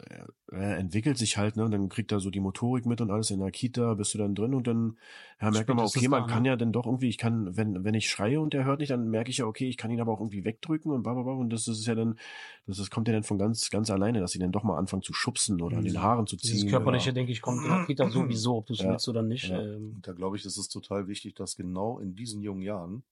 [0.52, 3.32] er, entwickelt sich halt, ne, und dann kriegt er so die Motorik mit und alles
[3.32, 4.98] in der Kita, bist du dann drin und dann
[5.42, 6.50] ja, merkt man mal, okay, man da, kann ne?
[6.50, 9.10] ja dann doch irgendwie, ich kann, wenn, wenn ich schreie und er hört nicht, dann
[9.10, 11.68] merke ich ja, okay, ich kann ihn aber auch irgendwie wegdrücken und bla, und das
[11.70, 12.20] ist ja dann,
[12.68, 15.02] das, das kommt ja dann von ganz, ganz alleine, dass sie dann doch mal anfangen
[15.02, 16.02] zu schubsen oder an den mhm.
[16.02, 16.64] Haaren zu ziehen.
[16.64, 17.14] Das körperliche, ja.
[17.14, 18.90] denke ich, kommt in der Kita sowieso, ob du es ja.
[18.90, 19.48] willst oder nicht.
[19.50, 19.62] Ja.
[19.62, 20.00] Ähm.
[20.02, 23.04] Da glaube ich, ist es total wichtig, dass genau in diesen jungen Jahren,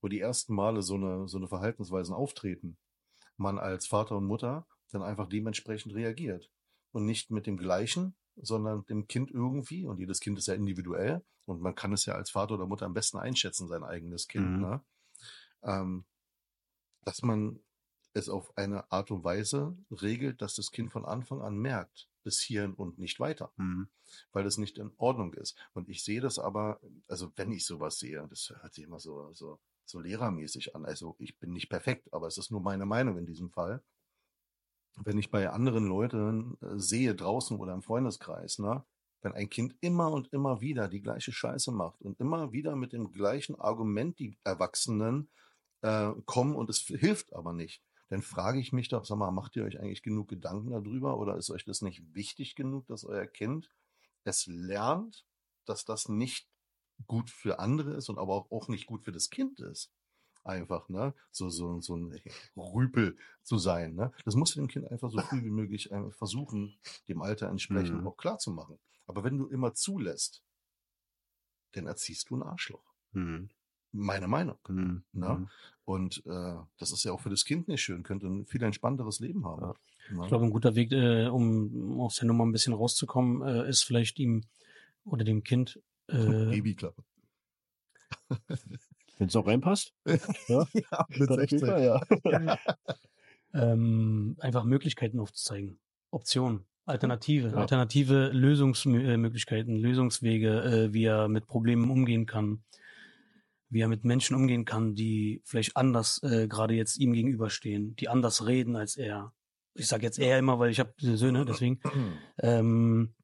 [0.00, 2.76] wo die ersten Male so eine, so eine Verhaltensweisen auftreten,
[3.38, 6.50] man als Vater und Mutter dann einfach dementsprechend reagiert.
[6.92, 11.24] Und nicht mit dem gleichen, sondern dem Kind irgendwie, und jedes Kind ist ja individuell,
[11.44, 14.50] und man kann es ja als Vater oder Mutter am besten einschätzen, sein eigenes Kind,
[14.50, 14.60] mhm.
[14.60, 14.84] ne?
[15.62, 16.04] ähm,
[17.04, 17.60] dass man
[18.12, 22.40] es auf eine Art und Weise regelt, dass das Kind von Anfang an merkt, bis
[22.40, 23.88] hierhin und nicht weiter, mhm.
[24.32, 25.56] weil es nicht in Ordnung ist.
[25.72, 29.32] Und ich sehe das aber, also wenn ich sowas sehe, das hört sich immer so,
[29.32, 30.84] so so lehrermäßig an.
[30.84, 33.82] Also ich bin nicht perfekt, aber es ist nur meine Meinung in diesem Fall.
[34.96, 38.84] Wenn ich bei anderen Leuten äh, sehe, draußen oder im Freundeskreis, ne,
[39.22, 42.92] wenn ein Kind immer und immer wieder die gleiche Scheiße macht und immer wieder mit
[42.92, 45.28] dem gleichen Argument die Erwachsenen
[45.82, 49.56] äh, kommen und es hilft aber nicht, dann frage ich mich doch, sag mal, macht
[49.56, 53.26] ihr euch eigentlich genug Gedanken darüber oder ist euch das nicht wichtig genug, dass euer
[53.26, 53.70] Kind
[54.24, 55.26] es lernt,
[55.66, 56.47] dass das nicht
[57.06, 59.90] gut für andere ist und aber auch, auch nicht gut für das Kind ist.
[60.44, 61.14] Einfach, ne?
[61.30, 62.20] So, so, so ein
[62.56, 64.12] Rüpel zu sein, ne?
[64.24, 66.78] Das muss dem Kind einfach so früh wie möglich versuchen,
[67.08, 68.08] dem Alter entsprechend mhm.
[68.08, 68.78] auch klar zu machen.
[69.06, 70.42] Aber wenn du immer zulässt,
[71.72, 72.94] dann erziehst du ein Arschloch.
[73.12, 73.50] Mhm.
[73.92, 74.58] Meine Meinung.
[74.68, 75.02] Mhm.
[75.12, 75.28] Ne?
[75.28, 75.48] Mhm.
[75.84, 79.20] Und äh, das ist ja auch für das Kind nicht schön, könnte ein viel entspannteres
[79.20, 79.62] Leben haben.
[79.62, 79.74] Ja.
[80.10, 80.22] Ne?
[80.22, 83.84] Ich glaube, ein guter Weg, äh, um aus der Nummer ein bisschen rauszukommen, äh, ist
[83.84, 84.44] vielleicht ihm
[85.04, 87.02] oder dem Kind äh, Babyklappe.
[89.18, 89.92] Wenn es auch reinpasst.
[90.48, 91.58] Ja, ja mit 16.
[91.60, 92.00] Fall, ja.
[92.24, 92.58] ja.
[93.52, 95.78] ähm, einfach Möglichkeiten aufzuzeigen.
[96.10, 96.64] Optionen.
[96.86, 97.54] Alternative, ja.
[97.54, 102.62] alternative Lösungsmöglichkeiten, Lösungswege, äh, wie er mit Problemen umgehen kann,
[103.68, 108.08] wie er mit Menschen umgehen kann, die vielleicht anders äh, gerade jetzt ihm gegenüberstehen, die
[108.08, 109.34] anders reden als er.
[109.74, 111.78] Ich sage jetzt er immer, weil ich habe Söhne, deswegen.
[112.42, 113.14] ähm,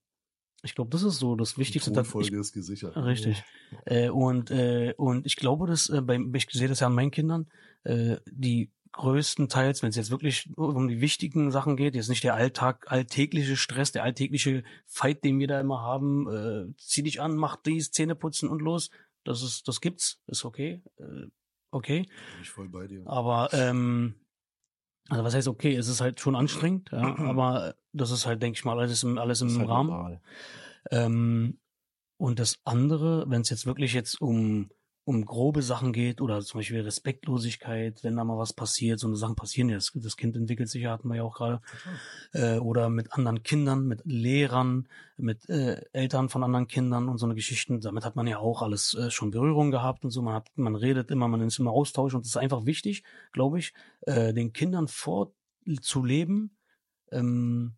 [0.64, 1.92] ich glaube, das ist so das Wichtigste.
[1.92, 2.96] Die Folge ist gesichert.
[2.96, 3.44] Richtig.
[3.84, 7.10] Äh, und, äh, und ich glaube, dass äh, bei, ich sehe das ja an meinen
[7.10, 7.46] Kindern,
[7.84, 12.34] äh, die größtenteils, wenn es jetzt wirklich um die wichtigen Sachen geht, jetzt nicht der
[12.34, 17.36] Alltag, alltägliche Stress, der alltägliche Fight, den wir da immer haben, äh, zieh dich an,
[17.36, 18.90] mach dies, Zähne putzen und los.
[19.24, 21.26] Das ist, das gibt's, ist okay, äh,
[21.70, 22.02] okay.
[22.02, 23.02] Bin ich voll bei dir.
[23.06, 24.14] Aber ähm,
[25.08, 28.58] also was heißt okay, es ist halt schon anstrengend, ja, aber das ist halt, denke
[28.58, 30.20] ich mal, alles im, alles im halt Rahmen.
[30.90, 31.58] Ähm,
[32.16, 34.70] und das andere, wenn es jetzt wirklich jetzt um
[35.06, 39.16] um grobe Sachen geht oder zum Beispiel Respektlosigkeit, wenn da mal was passiert, so eine
[39.16, 41.60] Sachen passieren ja, das, Kind entwickelt sich ja, hatten wir ja auch gerade,
[42.32, 44.88] äh, oder mit anderen Kindern, mit Lehrern,
[45.18, 48.62] mit äh, Eltern von anderen Kindern und so eine Geschichten, damit hat man ja auch
[48.62, 51.72] alles äh, schon Berührung gehabt und so, man hat, man redet immer, man ist immer
[51.72, 56.56] Austausch und es ist einfach wichtig, glaube ich, äh, den Kindern vorzuleben,
[57.12, 57.74] ähm,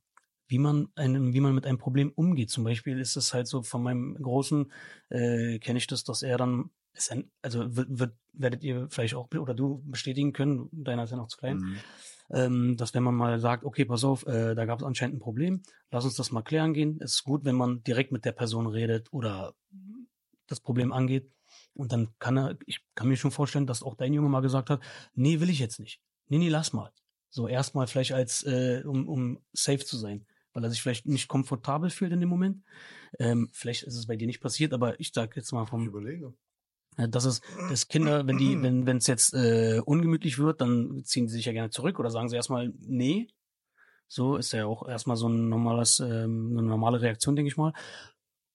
[0.47, 2.51] wie man einem, wie man mit einem Problem umgeht.
[2.51, 4.70] Zum Beispiel ist es halt so von meinem Großen,
[5.09, 9.15] äh, kenne ich das, dass er dann ist ein, also wird, wird, werdet ihr vielleicht
[9.15, 11.77] auch oder du bestätigen können, deiner ist ja noch zu klein, mhm.
[12.31, 15.21] ähm, dass wenn man mal sagt, okay, pass auf, äh, da gab es anscheinend ein
[15.21, 16.99] Problem, lass uns das mal klären gehen.
[17.01, 19.55] Es ist gut, wenn man direkt mit der Person redet oder
[20.47, 21.31] das Problem angeht.
[21.75, 24.71] Und dann kann er, ich kann mir schon vorstellen, dass auch dein Junge mal gesagt
[24.71, 24.83] hat,
[25.15, 26.01] nee, will ich jetzt nicht.
[26.29, 26.93] Nee, nee, lass mal.
[27.29, 31.29] So erstmal vielleicht als, äh, um, um safe zu sein, weil er sich vielleicht nicht
[31.29, 32.65] komfortabel fühlt in dem Moment.
[33.19, 35.83] Ähm, vielleicht ist es bei dir nicht passiert, aber ich sag jetzt mal vom.
[35.83, 36.33] Ich überlege.
[36.97, 41.29] Das ist, dass Kinder, wenn die, wenn wenn es jetzt äh, ungemütlich wird, dann ziehen
[41.29, 43.29] sie sich ja gerne zurück oder sagen sie erstmal nee.
[44.09, 47.73] So ist ja auch erstmal so ein normales, ähm, eine normale Reaktion, denke ich mal.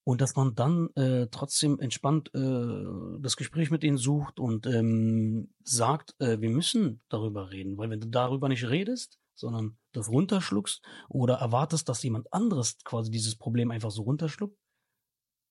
[0.04, 5.54] Und dass man dann äh, trotzdem entspannt äh, das Gespräch mit ihnen sucht und ähm,
[5.64, 10.82] sagt, äh, wir müssen darüber reden, weil wenn du darüber nicht redest, sondern das runterschluckst
[11.10, 14.58] oder erwartest, dass jemand anderes quasi dieses Problem einfach so runterschluckt,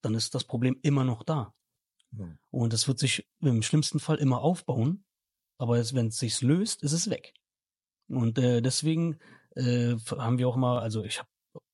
[0.02, 1.54] dann ist das Problem immer noch da.
[2.12, 2.38] Mhm.
[2.50, 5.04] Und es wird sich im schlimmsten Fall immer aufbauen,
[5.58, 7.34] aber wenn es sich löst, ist es weg.
[8.08, 9.18] Und äh, deswegen
[9.56, 11.28] äh, haben wir auch mal, also ich habe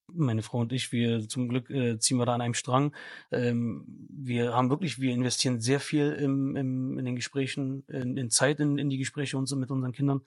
[0.08, 2.94] meine Frau und ich, wir zum Glück äh, ziehen wir da an einem Strang.
[3.30, 8.30] Ähm, wir haben wirklich, wir investieren sehr viel im, im, in den Gesprächen, in, in
[8.30, 10.22] Zeit in, in die Gespräche und so mit unseren Kindern,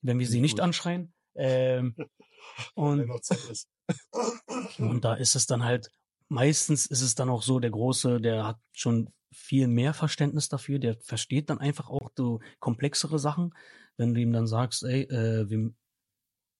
[0.00, 1.12] wenn wir sie nicht anschreien.
[1.34, 1.94] Ähm,
[2.74, 3.10] und,
[4.78, 5.90] und da ist es dann halt
[6.32, 10.78] meistens ist es dann auch so, der Große, der hat schon viel mehr Verständnis dafür,
[10.78, 13.54] der versteht dann einfach auch so komplexere Sachen.
[13.98, 15.70] wenn du ihm dann sagst, ey, äh, wir,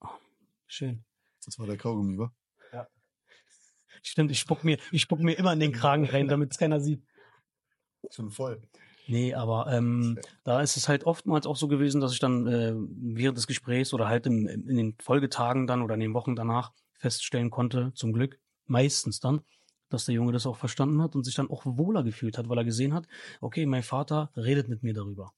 [0.01, 0.09] oh,
[0.67, 1.03] schön.
[1.45, 2.31] Das war der Kaugummi, wa?
[4.03, 6.81] Stimmt, ich spuck mir, ich spuck mir immer in den Kragen rein, damit es keiner
[6.81, 7.03] sieht.
[8.11, 8.61] Schon voll.
[9.07, 12.75] Nee, aber ähm, da ist es halt oftmals auch so gewesen, dass ich dann äh,
[12.75, 16.73] während des Gesprächs oder halt im, in den Folgetagen dann oder in den Wochen danach
[16.99, 19.43] feststellen konnte, zum Glück, meistens dann,
[19.93, 22.59] dass der Junge das auch verstanden hat und sich dann auch wohler gefühlt hat, weil
[22.59, 23.07] er gesehen hat,
[23.41, 25.33] okay, mein Vater redet mit mir darüber.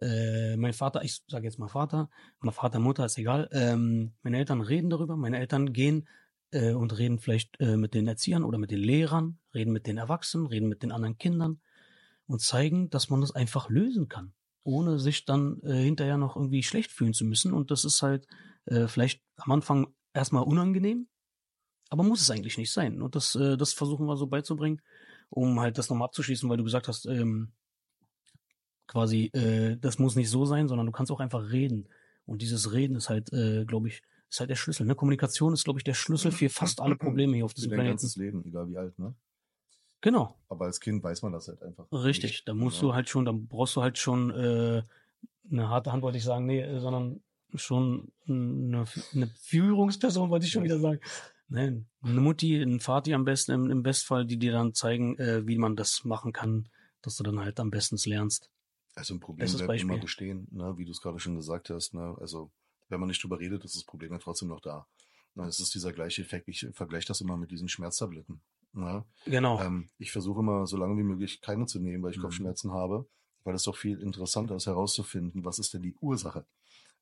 [0.00, 2.08] Äh, mein Vater, ich sage jetzt mal Vater,
[2.40, 3.48] mein Vater, Mutter, ist egal.
[3.52, 6.08] Ähm, meine Eltern reden darüber, meine Eltern gehen
[6.52, 9.98] äh, und reden vielleicht äh, mit den Erziehern oder mit den Lehrern, reden mit den
[9.98, 11.60] Erwachsenen, reden mit den anderen Kindern
[12.26, 16.62] und zeigen, dass man das einfach lösen kann, ohne sich dann äh, hinterher noch irgendwie
[16.62, 17.52] schlecht fühlen zu müssen.
[17.52, 18.26] Und das ist halt
[18.66, 21.08] äh, vielleicht am Anfang erstmal unangenehm,
[21.88, 23.02] aber muss es eigentlich nicht sein.
[23.02, 24.80] Und das, äh, das versuchen wir so beizubringen,
[25.30, 27.52] um halt das nochmal abzuschließen, weil du gesagt hast, ähm,
[28.86, 31.88] quasi, äh, das muss nicht so sein, sondern du kannst auch einfach reden.
[32.26, 34.86] Und dieses Reden ist halt, äh, glaube ich, ist halt der Schlüssel.
[34.86, 34.94] Ne?
[34.94, 37.92] Kommunikation ist, glaube ich, der Schlüssel für fast alle Probleme hier auf diesem Planeten.
[37.92, 39.14] ganzes Leben, egal wie alt, ne?
[40.00, 41.90] Genau, Aber als Kind weiß man das halt einfach.
[41.90, 42.30] richtig.
[42.30, 42.88] nicht, Da musst ne?
[42.88, 44.82] du halt schon, da brauchst du halt schon äh,
[45.50, 47.20] eine harte Hand, wollte ich sagen, nee, äh, sondern
[47.54, 48.84] schon eine,
[49.14, 51.00] eine Führungsperson, wollte ich schon wieder sagen.
[51.48, 55.46] Nein, eine Mutti, ein Vati am besten, im, im Bestfall, die dir dann zeigen, äh,
[55.46, 56.68] wie man das machen kann,
[57.00, 58.50] dass du dann halt am besten lernst.
[58.94, 60.76] Also ein Problem Bestes bleibt immer bestehen, ne?
[60.76, 61.94] wie du es gerade schon gesagt hast.
[61.94, 62.16] Ne?
[62.20, 62.50] Also
[62.88, 64.86] wenn man nicht drüber redet, ist das Problem ja trotzdem noch da.
[65.34, 66.48] Na, es ist dieser gleiche Effekt.
[66.48, 68.40] Ich vergleiche das immer mit diesen Schmerztabletten.
[68.72, 69.04] Ne?
[69.24, 69.60] Genau.
[69.60, 72.22] Ähm, ich versuche immer, so lange wie möglich keine zu nehmen, weil ich Mhm.
[72.22, 73.08] Kopfschmerzen habe,
[73.44, 76.44] weil es doch viel interessanter ist herauszufinden, was ist denn die Ursache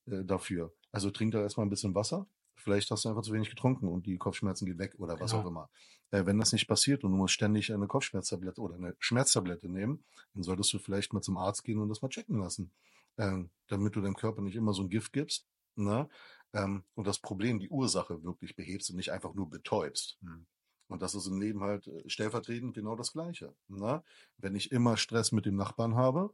[0.06, 0.72] äh, dafür.
[0.92, 2.26] Also trink da erstmal ein bisschen Wasser.
[2.56, 5.42] Vielleicht hast du einfach zu wenig getrunken und die Kopfschmerzen gehen weg oder was Genau.
[5.42, 5.70] auch immer.
[6.10, 10.04] Äh, wenn das nicht passiert und du musst ständig eine Kopfschmerztablette oder eine Schmerztablette nehmen,
[10.34, 12.72] dann solltest du vielleicht mal zum Arzt gehen und das mal checken lassen,
[13.18, 15.46] ähm, damit du deinem Körper nicht immer so ein Gift gibst.
[15.76, 16.08] Ne?
[16.52, 20.18] Ähm, und das Problem, die Ursache wirklich behebst und nicht einfach nur betäubst.
[20.22, 20.46] Mhm.
[20.88, 23.54] Und das ist im Leben halt äh, stellvertretend genau das Gleiche.
[23.68, 24.02] Ne?
[24.38, 26.32] Wenn ich immer Stress mit dem Nachbarn habe,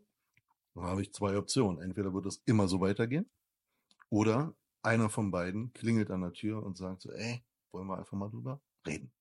[0.75, 1.81] dann habe ich zwei Optionen.
[1.81, 3.29] Entweder wird es immer so weitergehen
[4.11, 8.17] oder einer von beiden klingelt an der Tür und sagt so, ey, wollen wir einfach
[8.17, 9.13] mal drüber reden.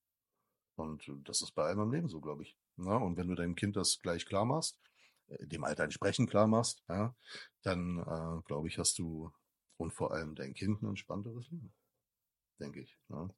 [0.76, 2.58] Und äh, das ist bei allem im Leben so, glaube ich.
[2.78, 4.80] Na, und wenn du deinem Kind das gleich klar machst,
[5.28, 7.16] äh, dem Alter entsprechend klar machst, ja,
[7.62, 9.32] dann äh, glaube ich, hast du
[9.78, 11.74] und vor allem dein Kind ein entspannteres Leben.
[12.60, 12.98] Denke ich.
[13.10, 13.34] Ne?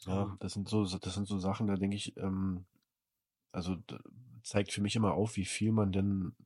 [0.00, 2.66] Ja, das sind so, das sind so Sachen, da denke ich, ähm,
[3.52, 3.76] also
[4.42, 6.36] zeigt für mich immer auf, wie viel man denn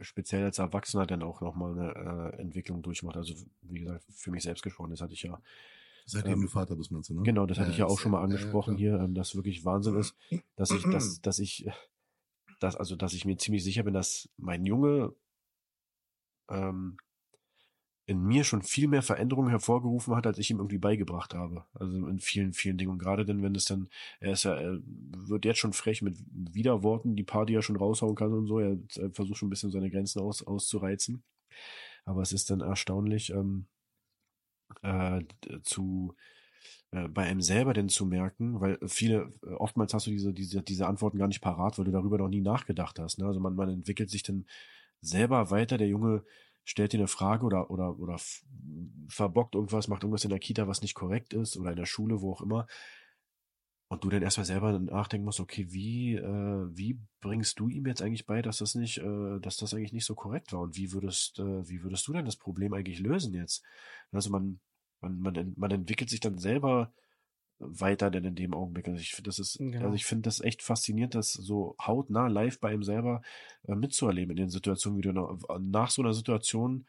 [0.00, 3.16] speziell als Erwachsener dann auch nochmal eine äh, Entwicklung durchmacht.
[3.16, 5.40] Also wie gesagt, für mich selbst gesprochen, das hatte ich ja,
[6.06, 7.22] Seitdem Ähm, du Vater bist, meinst du, ne?
[7.22, 8.78] genau, das hatte ich ja auch schon mal ja- ja, ja, angesprochen klar.
[8.78, 10.16] hier, ähm, dass wirklich Wahnsinn ist,
[10.56, 11.68] dass ich, dass, dass ich,
[12.60, 15.14] dass, also dass ich mir ziemlich sicher bin, dass mein Junge
[16.48, 16.96] ähm,
[18.08, 21.66] in mir schon viel mehr Veränderungen hervorgerufen hat, als ich ihm irgendwie beigebracht habe.
[21.74, 22.92] Also in vielen, vielen Dingen.
[22.92, 26.16] Und gerade denn, wenn es dann, er ist ja, er wird jetzt schon frech mit
[26.30, 28.60] Widerworten, die die er schon raushauen kann und so.
[28.60, 31.22] Er, er versucht schon ein bisschen seine Grenzen aus, auszureizen.
[32.06, 33.66] Aber es ist dann erstaunlich, ähm,
[34.80, 35.20] äh,
[35.62, 36.14] zu
[36.92, 40.62] äh, bei einem selber denn zu merken, weil viele, äh, oftmals hast du diese, diese,
[40.62, 43.18] diese Antworten gar nicht parat, weil du darüber noch nie nachgedacht hast.
[43.18, 43.26] Ne?
[43.26, 44.46] Also man, man entwickelt sich dann
[45.02, 46.24] selber weiter, der Junge
[46.68, 48.18] stellt dir eine Frage oder, oder, oder
[49.08, 52.20] verbockt irgendwas, macht irgendwas in der Kita, was nicht korrekt ist oder in der Schule,
[52.20, 52.66] wo auch immer.
[53.90, 58.02] Und du dann erstmal selber nachdenken musst, okay, wie, äh, wie bringst du ihm jetzt
[58.02, 60.60] eigentlich bei, dass das nicht, äh, dass das eigentlich nicht so korrekt war?
[60.60, 63.64] Und wie würdest, äh, wie würdest du denn das Problem eigentlich lösen jetzt?
[64.12, 64.60] Also man,
[65.00, 66.92] man, man, man entwickelt sich dann selber
[67.58, 68.86] weiter denn in dem Augenblick.
[68.88, 69.84] Also ich finde, das ist, Genau.
[69.84, 73.22] also ich finde das echt faszinierend, das so hautnah live bei ihm selber
[73.66, 76.86] äh, mitzuerleben in den Situationen, wie du nach, nach so einer Situation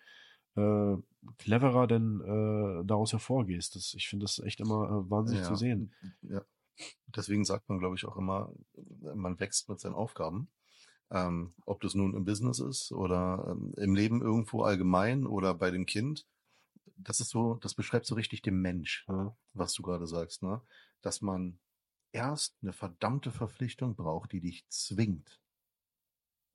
[0.55, 0.95] äh,
[1.37, 3.75] cleverer denn äh, daraus hervorgehst.
[3.75, 5.93] Das, ich finde das echt immer äh, wahnsinnig zu sehen.
[6.21, 6.41] Ja.
[7.07, 8.53] Deswegen sagt man, glaube ich, auch immer,
[9.15, 10.49] man wächst mit seinen Aufgaben.
[11.11, 15.71] Ähm, ob das nun im Business ist oder ähm, im Leben irgendwo allgemein oder bei
[15.71, 16.27] dem Kind.
[16.97, 19.35] Das ist so, das beschreibt so richtig den Mensch, Ja.
[19.53, 20.61] was du gerade sagst, ne?
[21.01, 21.59] Dass man
[22.11, 25.39] erst eine verdammte Verpflichtung braucht, die dich zwingt,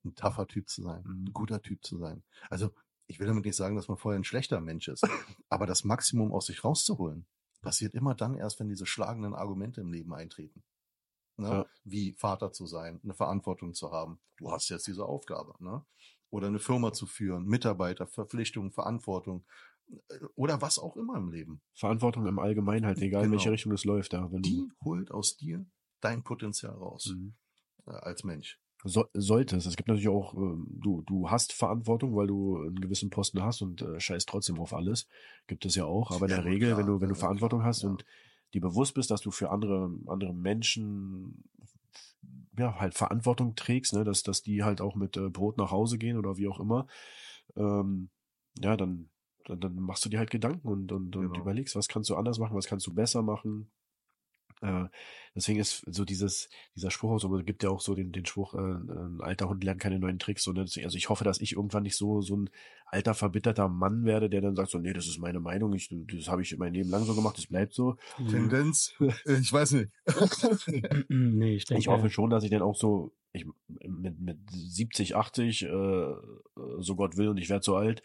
[0.03, 1.23] ein tougher Typ zu sein, Mhm.
[1.25, 2.23] ein guter Typ zu sein.
[2.49, 2.71] Also,
[3.07, 5.03] ich will damit nicht sagen, dass man vorher ein schlechter Mensch ist,
[5.49, 7.25] aber das Maximum aus sich rauszuholen,
[7.61, 10.63] passiert immer dann erst, wenn diese schlagenden Argumente im Leben eintreten.
[11.37, 11.47] Ne?
[11.49, 11.65] Ja.
[11.83, 14.19] Wie Vater zu sein, eine Verantwortung zu haben.
[14.37, 15.55] Du hast jetzt diese Aufgabe.
[15.59, 15.83] Ne?
[16.29, 19.45] Oder eine Firma zu führen, Mitarbeiter, Verpflichtungen, Verantwortung
[20.35, 21.61] oder was auch immer im Leben.
[21.73, 23.51] Verantwortung im Allgemeinen halt, egal in welche Genau.
[23.53, 24.13] Richtung es läuft.
[24.13, 25.65] Ja, Die holt aus dir
[26.01, 27.33] dein Potenzial raus Mhm.
[27.87, 28.59] äh, als Mensch.
[28.83, 29.65] so, solltest.
[29.67, 33.61] Es gibt natürlich auch, äh, du, du hast Verantwortung, weil du einen gewissen Posten hast
[33.61, 35.07] und äh, scheißt trotzdem auf alles.
[35.47, 36.11] Gibt es ja auch.
[36.11, 37.89] Aber in der Ja, Regel, klar, wenn du, wenn du Verantwortung hast ja.
[37.89, 38.05] und
[38.53, 41.43] dir bewusst bist, dass du für andere, andere Menschen
[42.57, 45.97] ja, halt Verantwortung trägst, ne, dass, dass die halt auch mit äh, Brot nach Hause
[45.97, 46.87] gehen oder wie auch immer,
[47.55, 48.09] ähm,
[48.59, 49.09] ja, dann,
[49.45, 51.41] dann, dann machst du dir halt Gedanken und, und, und Genau.
[51.41, 53.71] überlegst, was kannst du anders machen, was kannst du besser machen.
[54.61, 54.85] Äh,
[55.35, 58.25] deswegen ist so dieses, dieser Spruch, auch so, es gibt ja auch so den, den
[58.25, 60.43] Spruch, äh, ein alter Hund lernt keine neuen Tricks.
[60.43, 60.53] So?
[60.53, 62.49] Deswegen- Also ich hoffe, dass ich irgendwann nicht so, so ein
[62.85, 66.29] alter, verbitterter Mann werde, der dann sagt so, nee, das ist meine Meinung, ich, das
[66.29, 67.97] habe ich mein Leben lang so gemacht, das bleibt so.
[68.29, 68.93] Tendenz,
[69.25, 69.91] ich weiß nicht.
[71.09, 71.79] nee, ich denke.
[71.81, 75.67] Ich hoffe schon, dass ich dann auch so, ich, mit, mit 70, 80, äh,
[76.79, 78.01] so Gott will und ich werde so alt,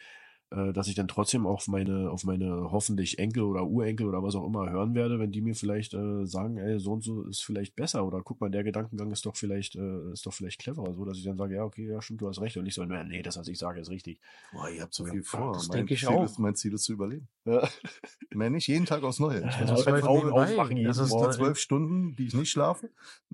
[0.51, 4.34] äh, dass ich dann trotzdem auf meine, auf meine hoffentlich Enkel oder Urenkel oder was
[4.34, 7.40] auch immer hören werde, wenn die mir vielleicht äh, sagen, ey, so und so ist
[7.42, 10.92] vielleicht besser oder guck mal, der Gedankengang ist doch vielleicht, äh, ist doch vielleicht cleverer,
[10.94, 12.84] so dass ich dann sage, ja, okay, ja, stimmt, du hast recht und nicht so,
[12.84, 14.20] nee, das, was ich sage, ist richtig.
[14.53, 15.53] Boah, ihr habt so Ja, viel vor.
[15.53, 16.24] das mein, denke ich Ziel auch.
[16.24, 17.28] Ist, mein Ziel ist zu überleben.
[17.44, 17.68] Ja.
[18.34, 19.48] Mehr nicht, jeden Tag aufs Neue.
[19.48, 22.90] Ich muss läuft Augen aufmachen, jeden Das ist zwölf Stunden, die ich nicht schlafe,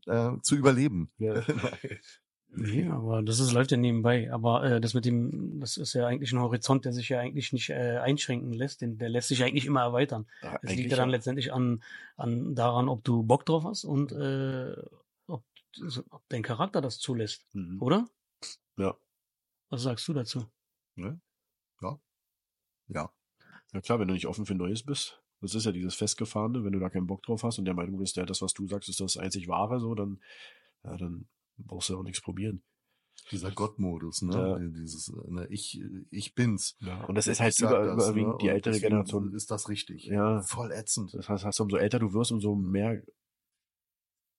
[0.06, 1.10] äh, zu überleben.
[1.18, 1.42] Ja.
[2.58, 4.32] Nee, aber das ist, läuft ja nebenbei.
[4.32, 7.52] Aber äh, das mit dem, das ist ja eigentlich ein Horizont, der sich ja eigentlich
[7.52, 8.80] nicht äh, einschränken lässt.
[8.80, 10.26] Den, der lässt sich eigentlich immer erweitern.
[10.42, 11.82] Ja, Es liegt ja dann letztendlich an,
[12.16, 14.74] an daran, ob du Bock drauf hast und äh,
[15.26, 15.44] ob,
[16.10, 17.82] ob dein Charakter das zulässt, Mhm.
[17.82, 18.08] oder?
[18.78, 18.96] Ja.
[19.68, 20.46] Was sagst du dazu?
[20.96, 21.18] Ja.
[22.88, 23.10] Ja.
[23.72, 26.72] Ja klar, wenn du nicht offen für Neues bist, das ist ja dieses Festgefahrene, wenn
[26.72, 28.88] du da keinen Bock drauf hast und der Meinung bist, ja, das, was du sagst,
[28.88, 30.20] ist das einzig Wahre, so, dann,
[30.84, 31.26] ja, dann
[31.58, 32.62] brauchst du auch nichts probieren.
[33.32, 34.34] Dieser Gottmodus, ne?
[34.34, 34.58] Ja.
[34.58, 35.80] Dieses, äh, ne, ich,
[36.10, 36.76] ich bin's.
[36.80, 38.38] Ja, und das ist halt über, das, überwiegend ne?
[38.40, 39.34] die ältere Generation.
[39.34, 40.04] Ist das richtig?
[40.04, 40.42] Ja.
[40.42, 41.12] Voll ätzend.
[41.14, 43.02] Das heißt, heißt, umso älter du wirst, umso mehr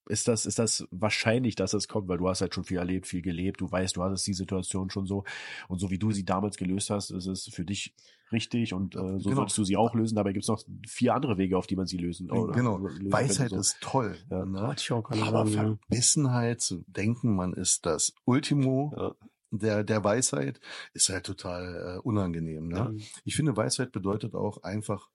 [0.08, 3.08] ist das, ist das wahrscheinlich, dass es kommt, weil du hast halt schon viel erlebt,
[3.08, 5.24] viel gelebt, du weißt, du hattest die Situation schon so
[5.68, 7.93] und so wie du sie damals gelöst hast, ist es für dich
[8.32, 9.36] richtig und äh, so Genau.
[9.38, 10.16] solltest du sie auch lösen.
[10.16, 12.78] Dabei gibt es noch vier andere Wege, auf die man sie lösen oder genau.
[12.78, 13.58] lösen Weisheit so.
[13.58, 14.18] ist toll.
[14.30, 14.45] Ja.
[14.45, 14.60] Ne?
[14.60, 15.64] Aber sagen, ja.
[15.88, 19.16] Verbissenheit zu denken, man ist das Ultimo Ja.
[19.51, 20.60] der, der Weisheit,
[20.93, 22.68] ist halt total äh, unangenehm.
[22.68, 22.76] Ne?
[22.97, 23.05] Ja.
[23.24, 25.10] Ich finde, Weisheit bedeutet auch einfach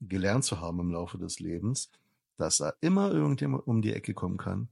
[0.00, 1.90] gelernt zu haben im Laufe des Lebens,
[2.42, 4.68] dass da immer irgendjemand um die Ecke kommen kann,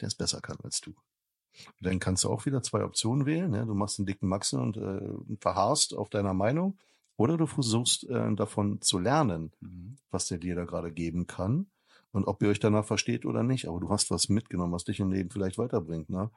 [0.00, 0.90] der es besser kann als du.
[0.90, 3.50] Und dann kannst du auch wieder zwei Optionen wählen.
[3.50, 3.64] Ne?
[3.64, 6.78] Du machst einen dicken Maxen und äh, verharrst auf deiner Meinung.
[7.16, 9.96] Oder du versuchst äh, davon zu lernen, Mhm.
[10.10, 11.66] was der dir da gerade geben kann
[12.10, 13.68] und ob ihr euch danach versteht oder nicht.
[13.68, 16.10] Aber du hast was mitgenommen, was dich im Leben vielleicht weiterbringt.
[16.10, 16.30] Ne?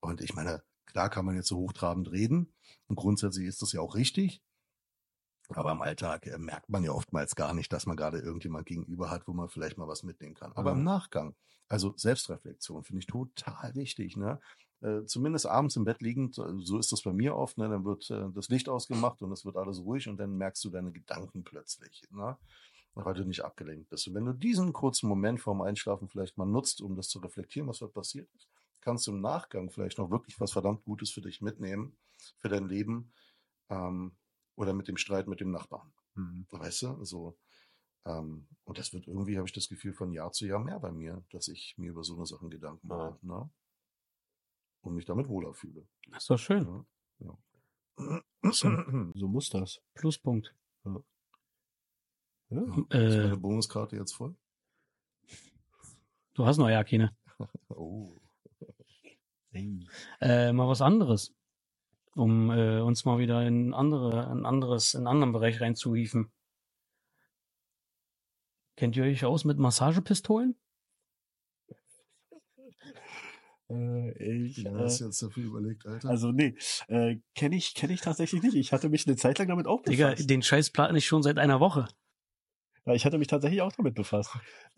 [0.00, 2.52] Und ich meine, klar kann man jetzt so hochtrabend reden
[2.86, 4.40] und grundsätzlich ist das ja auch richtig.
[5.48, 9.10] Aber im Alltag äh, merkt man ja oftmals gar nicht, dass man gerade irgendjemand gegenüber
[9.10, 10.52] hat, wo man vielleicht mal was mitnehmen kann.
[10.52, 10.76] Aber Ja.
[10.76, 11.34] im Nachgang,
[11.68, 14.16] also Selbstreflexion finde ich total wichtig.
[14.16, 14.40] Ne?
[14.80, 17.68] Äh, zumindest abends im Bett liegend, so ist das bei mir oft, ne?
[17.68, 20.70] dann wird äh, das Licht ausgemacht und es wird alles ruhig und dann merkst du
[20.70, 22.36] deine Gedanken plötzlich, ne?
[22.94, 24.06] weil du nicht abgelenkt bist.
[24.08, 27.68] Und wenn du diesen kurzen Moment vorm Einschlafen vielleicht mal nutzt, um das zu reflektieren,
[27.68, 28.48] was dort passiert ist,
[28.80, 31.96] kannst du im Nachgang vielleicht noch wirklich was verdammt Gutes für dich mitnehmen,
[32.38, 33.12] für dein Leben
[33.70, 34.12] ähm,
[34.56, 35.92] oder mit dem Streit mit dem Nachbarn.
[36.14, 36.46] Mhm.
[36.50, 37.36] Weißt du, so.
[38.06, 40.92] Ähm, und das wird irgendwie, habe ich das Gefühl, von Jahr zu Jahr mehr bei
[40.92, 43.18] mir, dass ich mir über so eine Sachen Gedanken mache.
[43.22, 43.50] Ne?
[44.82, 45.86] Und mich damit wohler fühle.
[46.10, 46.84] Das ist doch schön.
[47.18, 47.38] Ja.
[48.50, 48.68] So.
[49.14, 49.80] So muss das.
[49.94, 50.54] Pluspunkt.
[50.84, 51.00] Ja.
[52.50, 54.36] Ist Äh, meine Bonuskarte jetzt voll?
[56.34, 57.16] du hast noch ja keine.
[57.68, 58.20] Oh.
[59.50, 59.86] Hey.
[60.20, 61.32] Äh, mal was anderes.
[62.14, 66.30] Um äh, uns mal wieder in andere, ein anderes, in einen anderen Bereich reinzuhieven.
[68.76, 70.56] Kennt ihr euch aus mit Massagepistolen?
[73.70, 76.10] Äh, ich, äh, hast du jetzt dafür überlegt, Alter?
[76.10, 76.54] also nee,
[76.88, 78.56] äh, kenne ich, kenne ich tatsächlich nicht.
[78.56, 80.28] Ich hatte mich eine Zeit lang damit auch Digga, befasst.
[80.28, 81.88] den Scheiß plane ich schon seit einer Woche.
[82.86, 84.30] Ja, ich hatte mich tatsächlich auch damit befasst.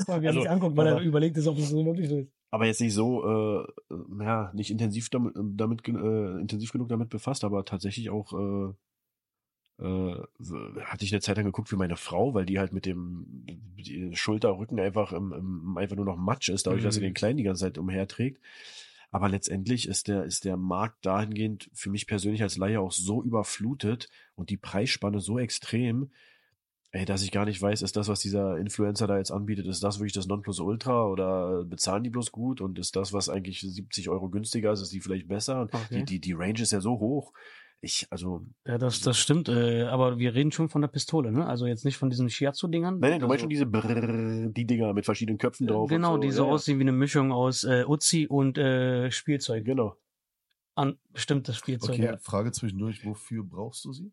[0.07, 2.29] Mal, wer Also, sich anguckt, weil er aber- überlegt ist, ob es so so ist.
[2.53, 7.09] Aber jetzt nicht so, äh, ja, nicht intensiv damit, damit gen- äh, intensiv genug damit
[7.09, 8.73] befasst, aber tatsächlich auch äh,
[9.79, 10.23] äh,
[10.85, 13.45] hatte ich eine Zeit lang geguckt wie meine Frau, weil die halt mit dem
[14.15, 17.07] Schulter, Rücken einfach im, im, einfach nur noch Matsch ist, dadurch, dass sie Mhm.
[17.07, 18.41] den Kleinen die ganze Zeit umherträgt.
[19.11, 23.23] Aber letztendlich ist der, ist der Markt dahingehend für mich persönlich als Laie auch so
[23.23, 26.11] überflutet und die Preisspanne so extrem,
[26.93, 29.82] ey, dass ich gar nicht weiß, ist das, was dieser Influencer da jetzt anbietet, ist
[29.82, 34.09] das wirklich das Nonplusultra oder bezahlen die bloß gut und ist das, was eigentlich 70
[34.09, 35.62] Euro günstiger ist, ist die vielleicht besser?
[35.62, 35.99] Und Okay.
[35.99, 37.32] Die, die, die Range ist ja so hoch,
[37.82, 38.47] Ich, also.
[38.64, 39.49] Ja, das, das stimmt.
[39.49, 41.47] Äh, aber wir reden schon von der Pistole, ne?
[41.47, 42.99] Also jetzt nicht von diesen Shiatsu-Dingern.
[42.99, 45.91] Nein, nein, du meinst also, schon diese Brrrr, die Dinger mit verschiedenen Köpfen drauf.
[45.91, 46.26] Genau, und so.
[46.26, 49.64] die so ja, aussehen wie eine Mischung aus äh, Uzi und äh, Spielzeug.
[49.64, 49.97] Genau.
[50.74, 51.97] An bestimmtes Spielzeug.
[51.97, 52.16] Okay, Ja.
[52.18, 54.11] Frage zwischendurch, wofür brauchst du sie?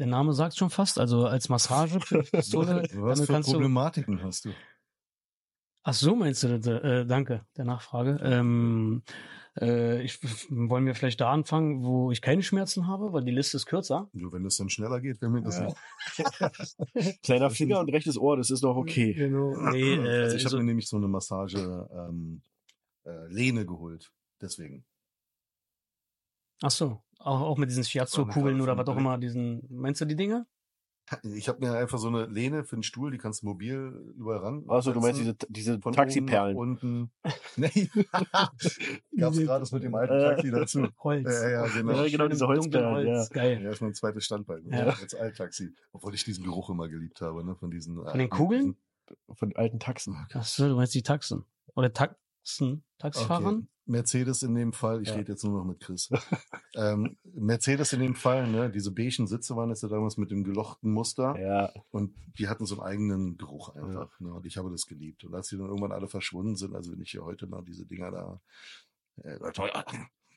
[0.00, 2.82] Der Name sagt schon fast, also als Massagepistole.
[2.94, 4.50] Was damit für kannst du, Problematiken hast du?
[5.82, 6.66] ach so meinst du das?
[6.66, 8.18] Äh, danke der Nachfrage.
[8.22, 9.02] Ähm,
[9.60, 10.18] äh, ich,
[10.50, 14.08] wollen wir vielleicht da anfangen, wo ich keine Schmerzen habe, weil die Liste ist kürzer.
[14.14, 15.66] Nur wenn es dann schneller geht, wäre mir das Ja.
[16.94, 17.22] nicht.
[17.22, 19.12] Kleiner Finger und rechtes Ohr, das ist doch okay.
[19.12, 19.54] Genau.
[19.70, 21.58] Nee, äh, also ich habe so, mir nämlich so eine Massage
[21.92, 22.40] ähm,
[23.04, 24.10] äh, Lehne geholt.
[24.40, 24.86] Deswegen.
[26.62, 30.16] ach so, auch, auch mit diesen Shiatsu-Kugeln oder was auch immer, diesen, meinst du die
[30.16, 30.46] Dinge?
[31.24, 34.38] Ich habe mir einfach so eine Lehne für den Stuhl, die kannst du mobil überall
[34.38, 34.64] ran.
[34.68, 36.56] Also du meinst diese, diese von Taxiperlen.
[36.56, 37.10] unten.
[37.56, 37.90] Nee.
[39.18, 40.20] Gab's gerade das mit dem alten Äh.
[40.20, 40.86] Taxi dazu.
[41.02, 41.28] Holz.
[41.28, 42.04] Ja, ja, genau.
[42.04, 43.30] Ja, genau, diese Holzperlen, Holz.
[43.30, 43.60] Geil.
[43.60, 44.64] Ja, ist mein zweites Standbein.
[44.70, 44.86] Ja.
[44.86, 44.96] Ja.
[45.00, 45.74] Als Alttaxi.
[45.92, 47.56] Obwohl ich diesen Geruch immer geliebt habe, ne?
[47.56, 47.96] Von diesen.
[47.96, 48.76] Von den Kugeln?
[49.32, 50.16] Von alten Taxen.
[50.32, 51.44] Ach so, du meinst die Taxen.
[51.74, 52.16] Oder Taxen,
[52.98, 53.56] Taxifahrern?
[53.56, 53.66] Okay.
[53.86, 55.14] Mercedes in dem Fall, ich Ja.
[55.16, 56.10] rede jetzt nur noch mit Chris.
[56.76, 60.44] ähm, Mercedes in dem Fall, ne, diese beigen Sitze waren jetzt ja damals mit dem
[60.44, 64.18] gelochten Muster Ja, und die hatten so einen eigenen Geruch einfach.
[64.20, 65.24] Ne, und ich habe das geliebt.
[65.24, 67.84] Und als die dann irgendwann alle verschwunden sind, also wenn ich hier heute noch diese
[67.84, 68.40] Dinger da,
[69.24, 69.38] äh,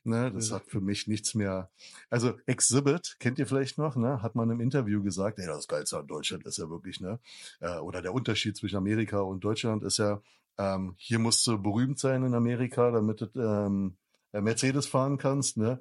[0.02, 1.70] ne, das hat für mich nichts mehr.
[2.10, 5.98] Also Exhibit, kennt ihr vielleicht noch, ne, hat man im Interview gesagt, ey, das Geilste
[5.98, 7.20] an Deutschland ist ja wirklich, ne,
[7.60, 10.20] äh, oder der Unterschied zwischen Amerika und Deutschland ist ja,
[10.58, 13.96] ähm, hier musst du berühmt sein in Amerika, damit du ähm,
[14.32, 15.80] äh, Mercedes fahren kannst, ne?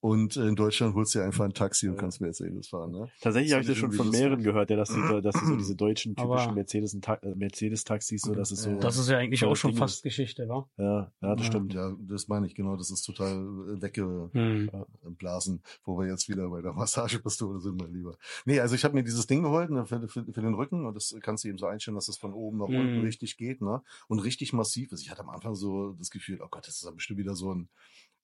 [0.00, 3.08] Und in Deutschland holst du dir einfach ein Taxi und kannst Mercedes fahren, ne?
[3.20, 5.56] tatsächlich Das habe ich das schon von mehreren gehört, ja, dass sie, dass sie so
[5.56, 8.78] diese deutschen typischen Mercedes äh, Mercedes-Taxis, so, dass es so.
[8.78, 10.02] Das ist ja eigentlich auch schon Ding fast ist.
[10.02, 10.68] Geschichte, wa?
[10.76, 11.50] ja, ja, das Ja.
[11.52, 11.74] stimmt.
[11.74, 15.60] Ja, das meine ich genau, das ist total äh, weggeblasen, Hm.
[15.84, 18.16] wo wir jetzt wieder bei der Massagepistole sind, mein Lieber.
[18.44, 20.94] Nee, also ich habe mir dieses Ding geholt ne, für, für, für den Rücken und
[20.94, 23.00] das kannst du eben so einstellen, dass es von oben nach unten Mhm.
[23.04, 23.82] richtig geht, ne?
[24.08, 25.02] Und richtig massiv ist.
[25.02, 27.68] Ich hatte am Anfang so das Gefühl, oh Gott, das ist bestimmt wieder so ein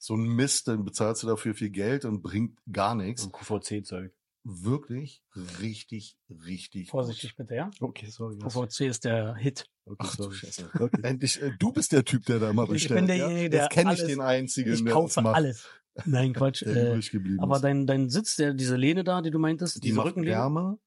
[0.04, 3.22] so ein Mist, dann bezahlst du dafür viel Geld und bringt gar nichts.
[3.22, 4.12] So QVC-Zeug.
[4.44, 5.22] Wirklich
[5.60, 6.90] richtig, richtig.
[6.90, 7.70] Vorsichtig bitte, ja?
[7.78, 8.36] Okay, sorry.
[8.42, 8.48] ja.
[8.50, 9.66] VVC ist der Hit.
[9.84, 10.34] Okay, Ach du sorry.
[10.34, 10.70] Scheiße.
[10.80, 11.00] Okay.
[11.04, 12.98] Endlich, äh, du bist der Typ, der da immer Ich bestellt.
[12.98, 13.48] bin derjenige, ja?
[13.48, 15.68] der Jetzt kenne ich den einzigen, Ich der kaufe das macht, alles.
[16.04, 16.62] Nein, Quatsch.
[16.66, 17.00] der äh,
[17.38, 17.62] aber ist.
[17.62, 20.36] dein, dein Sitz, der, diese Lehne da, die du meintest, Die diese macht Rückenlehne.
[20.36, 20.78] Wärme,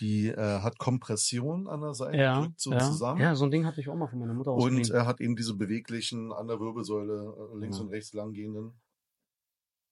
[0.00, 2.78] die äh, hat Kompression an der Seite, Ja, drückt so ja.
[2.80, 3.20] zusammen.
[3.20, 4.90] ja, so ein Ding hatte ich auch mal von meiner Mutter und ausgeliehen.
[4.94, 7.84] er hat eben diese beweglichen an der Wirbelsäule äh, links Ja.
[7.84, 8.72] und rechts langgehenden.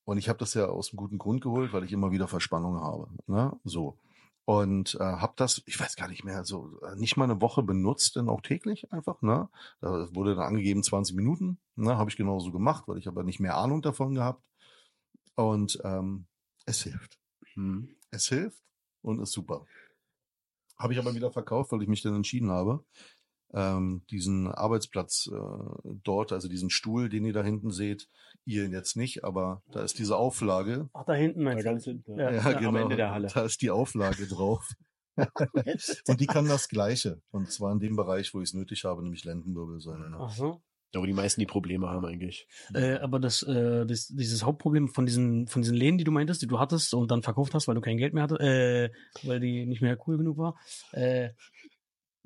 [0.05, 2.81] Und ich habe das ja aus einem guten Grund geholt, weil ich immer wieder Verspannungen
[2.81, 3.09] habe.
[3.27, 3.53] Ne?
[3.65, 3.99] So.
[4.47, 7.63] Und äh, habe das, ich weiß gar nicht mehr, so äh, nicht mal eine Woche
[7.63, 9.23] benutzt, denn auch täglich einfach.
[9.23, 9.49] Ne?
[9.81, 11.59] Da wurde dann angegeben 20 Minuten.
[11.77, 11.97] Ne?
[11.97, 14.43] Habe ich genauso gemacht, weil ich aber nicht mehr Ahnung davon gehabt.
[15.37, 16.27] Und ähm,
[16.67, 17.21] es hilft.
[17.55, 17.95] Hm.
[18.11, 18.61] Es hilft
[19.03, 19.65] und ist super.
[20.81, 22.83] Habe ich aber wieder verkauft, weil ich mich dann entschieden habe,
[23.53, 25.37] ähm, diesen Arbeitsplatz äh,
[26.03, 28.09] dort, also diesen Stuhl, den ihr da hinten seht,
[28.45, 30.89] ihr ihn jetzt nicht, aber da ist diese Auflage.
[30.95, 31.69] Ach, da hinten meinst du?
[31.69, 32.19] ganz hinten.
[32.19, 32.61] Ja, Ja.
[32.61, 33.29] ja, Am Ende der Halle.
[33.33, 34.67] Da ist die Auflage drauf.
[36.09, 37.21] und die kann das Gleiche.
[37.31, 40.09] Und zwar in dem Bereich, wo ich es nötig habe, nämlich Lendenwirbelsäule.
[40.11, 40.17] Ne?
[40.19, 40.63] Ach so.
[40.93, 42.49] Da, wo die meisten die Probleme haben eigentlich.
[42.75, 46.43] Äh, aber das, äh, das, dieses Hauptproblem von diesen, von diesen Lehnen, die du meintest,
[46.43, 48.91] die du hattest und dann verkauft hast, weil du kein Geld mehr hattest, äh,
[49.23, 50.57] weil die nicht mehr cool genug war,
[50.93, 51.31] äh,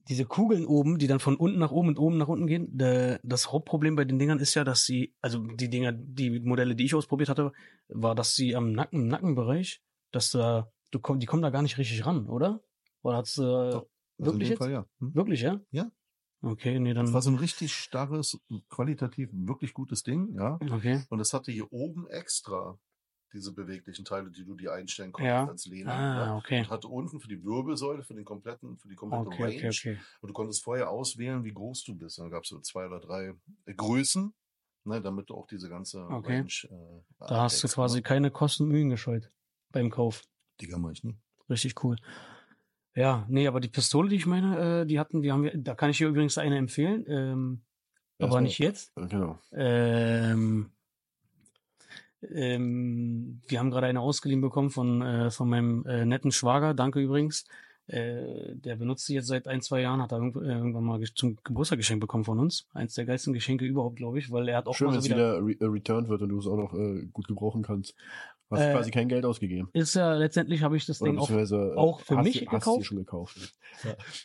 [0.09, 3.19] diese Kugeln oben, die dann von unten nach oben und oben nach unten gehen, äh,
[3.23, 6.85] das Hauptproblem bei den Dingern ist ja, dass sie, also die Dinger, die Modelle, die
[6.85, 7.53] ich ausprobiert hatte,
[7.89, 11.63] war, dass sie am Nacken, im Nackenbereich, dass da, du komm, die kommen da gar
[11.63, 12.63] nicht richtig ran, oder?
[13.03, 13.87] Oder hat's, äh, Doch,
[14.19, 14.59] Also in wirklich dem jetzt?
[14.59, 14.87] Fall ja.
[15.01, 15.15] Hm?
[15.15, 15.61] Wirklich, ja?
[15.71, 15.91] Ja.
[16.45, 17.07] Okay, nee, dann.
[17.07, 18.39] Das war so ein richtig starres,
[18.69, 20.59] qualitativ wirklich gutes Ding, ja.
[20.61, 21.03] Okay.
[21.09, 22.79] Und es hatte hier oben extra
[23.33, 25.49] diese beweglichen Teile, die du dir einstellen konntest Ja.
[25.49, 25.91] als Lehne.
[25.91, 26.37] Ah, ne?
[26.37, 26.61] okay.
[26.61, 29.55] Und hatte unten für die Wirbelsäule, für den kompletten, für die komplette Okay, Range.
[29.57, 29.99] okay, okay.
[30.21, 32.19] Und du konntest vorher auswählen, wie groß du bist.
[32.19, 33.35] Dann gab es so zwei oder drei
[33.67, 34.33] äh, Größen,
[34.85, 36.39] ne, damit du auch diese ganze Okay.
[36.39, 36.45] Range.
[36.47, 38.03] Äh, Da hast du abdeckst, quasi Ne?
[38.03, 39.33] keine Kosten und Mühen gescheut
[39.73, 40.23] beim Kauf.
[40.61, 41.17] Digga, mach ich nie.
[41.51, 41.97] Richtig cool.
[42.95, 45.75] Ja, nee, aber die Pistole, die ich meine, äh, die hatten, die haben wir, da
[45.75, 47.61] kann ich dir übrigens eine empfehlen, ähm,
[48.19, 48.93] aber Erstmal- nicht jetzt.
[48.95, 49.39] Genau.
[49.53, 50.71] Ähm,
[52.23, 57.01] ähm, wir haben gerade eine ausgeliehen bekommen von, äh, von meinem äh, netten Schwager, danke
[57.01, 57.45] übrigens.
[57.87, 61.37] Äh, der benutzt sie jetzt seit ein, zwei Jahren, hat er äh, irgendwann mal zum
[61.45, 62.67] Geburtstag geschenkt bekommen von uns.
[62.73, 65.09] Eins der geilsten Geschenke überhaupt, glaube ich, weil er hat auch Schön, mal wenn so
[65.09, 67.63] es wieder, wieder re äh, returned wird und du es auch noch äh, gut gebrauchen
[67.63, 67.95] kannst.
[68.51, 69.69] Hast Äh, quasi kein Geld ausgegeben.
[69.73, 71.31] ist ja letztendlich habe ich das Oder Ding auch
[71.77, 72.81] auch für hast mich hast gekauft.
[72.81, 73.55] du schon gekauft.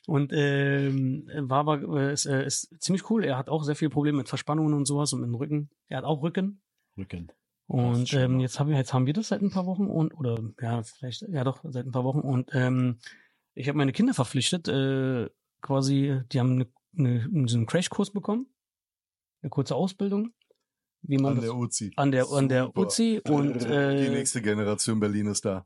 [0.07, 3.23] Und ähm, war aber äh, ist, äh, ist ziemlich cool.
[3.23, 5.69] Er hat auch sehr viel Probleme mit Verspannungen und sowas und mit dem Rücken.
[5.87, 6.61] Er hat auch Rücken.
[6.97, 7.31] Rücken.
[7.65, 10.37] Und ähm, jetzt haben wir jetzt haben wir das seit ein paar Wochen und oder
[10.59, 12.97] ja vielleicht ja doch seit ein paar Wochen und ähm,
[13.53, 15.29] ich habe meine Kinder verpflichtet äh,
[15.61, 16.67] quasi die haben eine,
[16.97, 18.47] eine, so einen Crashkurs bekommen
[19.43, 20.31] eine kurze Ausbildung
[21.01, 21.91] wie man An der Uzi.
[21.95, 22.77] an der an der.
[22.77, 25.65] Uzi und Die äh, nächste Generation Berlin ist da.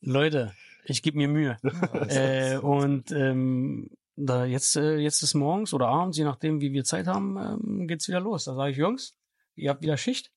[0.00, 0.52] Leute
[0.88, 1.58] ich gebe mir Mühe
[2.08, 6.84] äh, und ähm, da jetzt äh, jetzt ist morgens oder abends je nachdem wie wir
[6.84, 9.14] Zeit haben ähm, geht's wieder los da sage ich Jungs
[9.54, 10.32] ihr habt wieder Schicht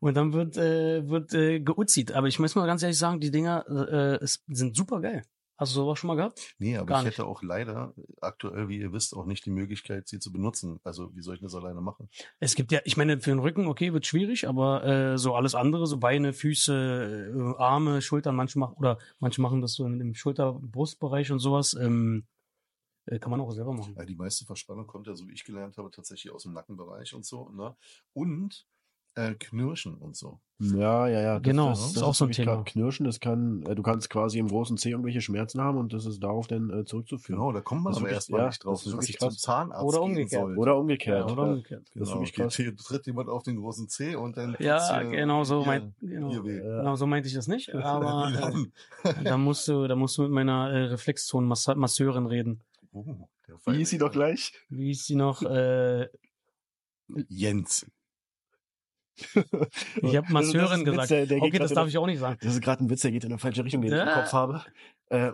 [0.00, 3.30] und dann wird äh, wird äh, geuzit aber ich muss mal ganz ehrlich sagen die
[3.30, 5.24] Dinger äh, sind super geil
[5.56, 7.18] hast du sowas schon mal gehabt Nee, aber Gar ich nicht.
[7.18, 10.80] hätte auch leider aktuell, wie ihr wisst, auch nicht die Möglichkeit, sie zu benutzen.
[10.84, 12.08] Also wie soll ich das alleine machen?
[12.40, 15.54] es gibt ja ich meine für den Rücken okay wird schwierig aber äh, so alles
[15.54, 20.14] andere so Beine Füße äh, Arme Schultern manche machen oder manche machen das so im
[20.14, 22.26] Schulter Brustbereich und sowas ähm,
[23.06, 25.44] äh, kann man auch selber machen Ja, die meiste Verspannung kommt ja, so wie ich
[25.44, 27.48] gelernt habe, tatsächlich aus dem Nackenbereich und so.
[27.50, 27.76] Ne?
[28.12, 28.66] Und
[29.16, 30.40] äh, Knirschen und so.
[30.58, 31.38] Ja, ja, ja.
[31.38, 32.62] Genau, das, ist auch so ein Thema.
[32.64, 36.06] Knirschen, das kann, äh, du kannst quasi im großen C irgendwelche Schmerzen haben und das
[36.06, 37.38] ist darauf dann äh, zurückzuführen.
[37.40, 39.10] Genau, da kommt man Das ist aber erstmal ja, nicht drauf, das ist dass wirklich
[39.10, 39.30] ich zum.
[39.32, 40.42] Zahnarzt Oder umgekehrt.
[40.42, 40.58] sollte.
[40.58, 41.26] Oder umgekehrt.
[41.28, 42.56] ja, oder umgekehrt Das ist Genau, wirklich geht krass.
[42.56, 45.94] hier, tritt jemand auf den großen Zeh und dann Ja, hier- genau so hier- meint,
[46.00, 46.30] genau.
[46.32, 46.40] Ja.
[46.42, 47.74] genau so meinte ich das nicht.
[47.74, 48.32] Aber
[49.04, 52.62] äh, da musst du, da musst du mit meiner äh, Reflexzone-Masseurin reden.
[52.92, 53.04] Oh,
[53.46, 54.54] der Wie ist sie doch gleich?
[54.70, 55.42] Wie ist sie noch?
[55.42, 56.08] Äh,
[57.28, 57.86] Jens.
[60.02, 61.10] ich habe ist Masseurin Witz, gesagt.
[61.10, 62.38] der- der geht okay, das darf ich auch nicht sagen.
[62.42, 64.08] Das ist gerade ein Witz, der geht in eine falsche Richtung, den ich im.
[64.08, 64.64] Kopf habe.
[65.08, 65.32] Äh,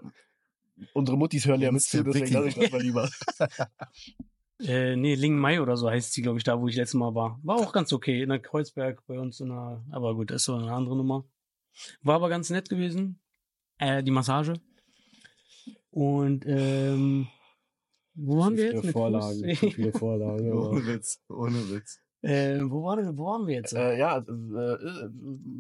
[0.95, 3.09] unsere Muttis hören ja mit zu, deswegen lasse ich das mal lieber.
[4.65, 7.13] Äh, nee, Ling Mai oder so heißt sie, glaube ich, da, wo ich letztes Mal
[7.17, 7.41] war.
[7.43, 8.23] War auch ganz okay.
[8.23, 11.25] In der Kreuzberg bei uns in der, aber gut, das ist so eine andere Nummer.
[12.03, 13.19] War aber ganz nett gewesen.
[13.79, 14.55] Äh, die Massage.
[15.91, 17.27] Und ähm,
[18.15, 18.91] wo waren wir jetzt?
[18.93, 20.53] Vorlagen, viele Vorlagen.
[20.57, 21.99] Ohne Witz, ohne Witz.
[22.23, 23.73] Äh, wo, war denn, wo waren wir jetzt?
[23.73, 25.11] Äh, ja, äh, äh,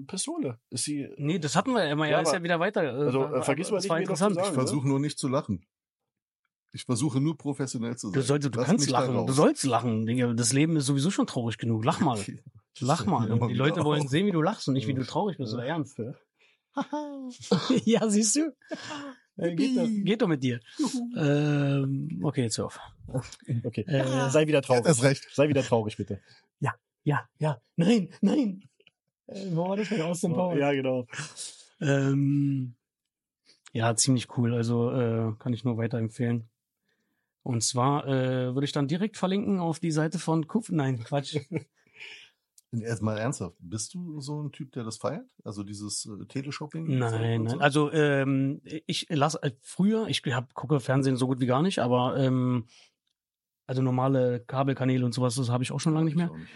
[0.06, 0.59] Pistole.
[0.70, 1.09] Ist sie.
[1.16, 2.06] Nee, das hatten wir ja immer.
[2.06, 2.82] Ja, Ja, ist ja wieder weiter.
[2.84, 4.34] äh, also, äh, vergiss mal das nicht, war interessant.
[4.36, 4.48] sagen.
[4.48, 5.66] Ich versuche nur nicht zu lachen.
[6.72, 8.14] Ich versuche nur professionell zu sein.
[8.14, 9.26] Du, sollst, du Lass kannst lachen.
[9.26, 10.36] Du sollst lachen.
[10.36, 11.84] Das Leben ist sowieso schon traurig genug.
[11.84, 12.18] Lach mal.
[12.80, 13.39] Lach mal.
[13.48, 16.01] Die Leute wollen sehen, wie du lachst und nicht, wie du traurig bist oder ernst.
[17.84, 18.55] ja, siehst du?
[19.43, 20.60] Äh, geht, doch, geht doch mit dir.
[21.16, 22.81] Ähm, okay, jetzt hör auf.
[23.64, 23.82] Okay.
[23.82, 24.85] Äh, Sei wieder traurig.
[24.85, 25.27] Das recht.
[25.32, 26.20] Sei wieder traurig, bitte.
[27.05, 27.60] Ja, ja.
[27.77, 28.62] Nein, nein.
[29.27, 30.59] Äh, wo war das mit Austin Powers?
[30.59, 31.06] Ja, genau.
[31.81, 32.74] Ähm,
[33.73, 34.55] ja, ziemlich cool.
[34.55, 36.48] Also äh, kann ich nur weiterempfehlen.
[37.43, 40.70] Und zwar äh, würde ich dann direkt verlinken auf die Seite von Kuf.
[40.70, 41.39] Nein, Quatsch.
[42.81, 45.27] Erstmal ernsthaft, bist du so ein Typ, der das feiert?
[45.44, 46.99] Also dieses äh, Teleshopping?
[46.99, 47.57] Nein, und so?
[47.57, 47.62] nein.
[47.62, 51.81] Also ähm, ich lasse äh, früher, ich hab, gucke Fernsehen so gut wie gar nicht,
[51.81, 52.66] aber ähm,
[53.66, 56.31] also normale Kabelkanäle und sowas, das habe ich auch schon lange nicht mehr.
[56.31, 56.49] Nicht.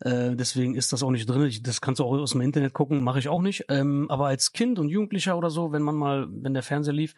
[0.00, 1.46] Äh, deswegen ist das auch nicht drin.
[1.46, 3.66] Ich, das kannst du auch aus dem Internet gucken, mache ich auch nicht.
[3.68, 7.14] Ähm, aber als Kind und Jugendlicher oder so, wenn man mal, wenn der Fernseher lief,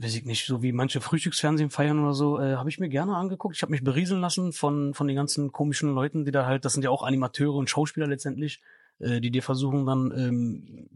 [0.00, 3.16] weiß ich nicht, so wie manche Frühstücksfernsehen feiern oder so, äh, habe ich mir gerne
[3.16, 3.56] angeguckt.
[3.56, 6.74] Ich habe mich berieseln lassen von von den ganzen komischen Leuten, die da halt, das
[6.74, 8.60] sind ja auch Animateure und Schauspieler letztendlich,
[9.00, 10.88] äh, die dir versuchen dann ähm,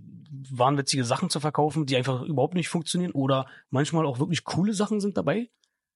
[0.50, 5.00] wahnwitzige Sachen zu verkaufen, die einfach überhaupt nicht funktionieren oder manchmal auch wirklich coole Sachen
[5.00, 5.50] sind dabei.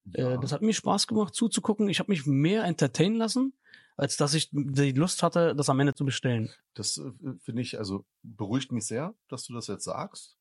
[0.04, 0.34] Ja.
[0.34, 1.88] Äh, das hat mir Spaß gemacht zuzugucken.
[1.88, 3.52] Ich habe mich mehr entertainen lassen,
[3.96, 6.50] als dass ich die Lust hatte, das am Ende zu bestellen.
[6.74, 10.36] Das äh, finde ich, also beruhigt mich sehr, dass du das jetzt sagst.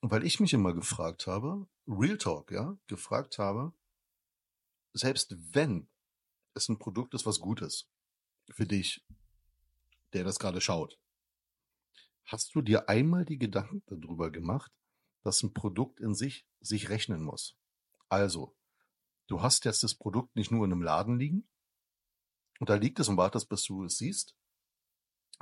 [0.00, 3.72] Weil ich mich immer gefragt habe, Real Talk, ja, gefragt habe,
[4.92, 5.88] selbst wenn
[6.54, 7.88] es ein Produkt ist, was gut ist,
[8.50, 9.04] für dich,
[10.12, 10.98] der das gerade schaut,
[12.24, 14.72] hast du dir einmal die Gedanken darüber gemacht,
[15.22, 17.56] dass ein Produkt in sich sich rechnen muss?
[18.08, 18.54] Also,
[19.26, 21.48] du hast jetzt das Produkt nicht nur in einem Laden liegen,
[22.60, 24.36] und da liegt es und wartest, bis du es siehst,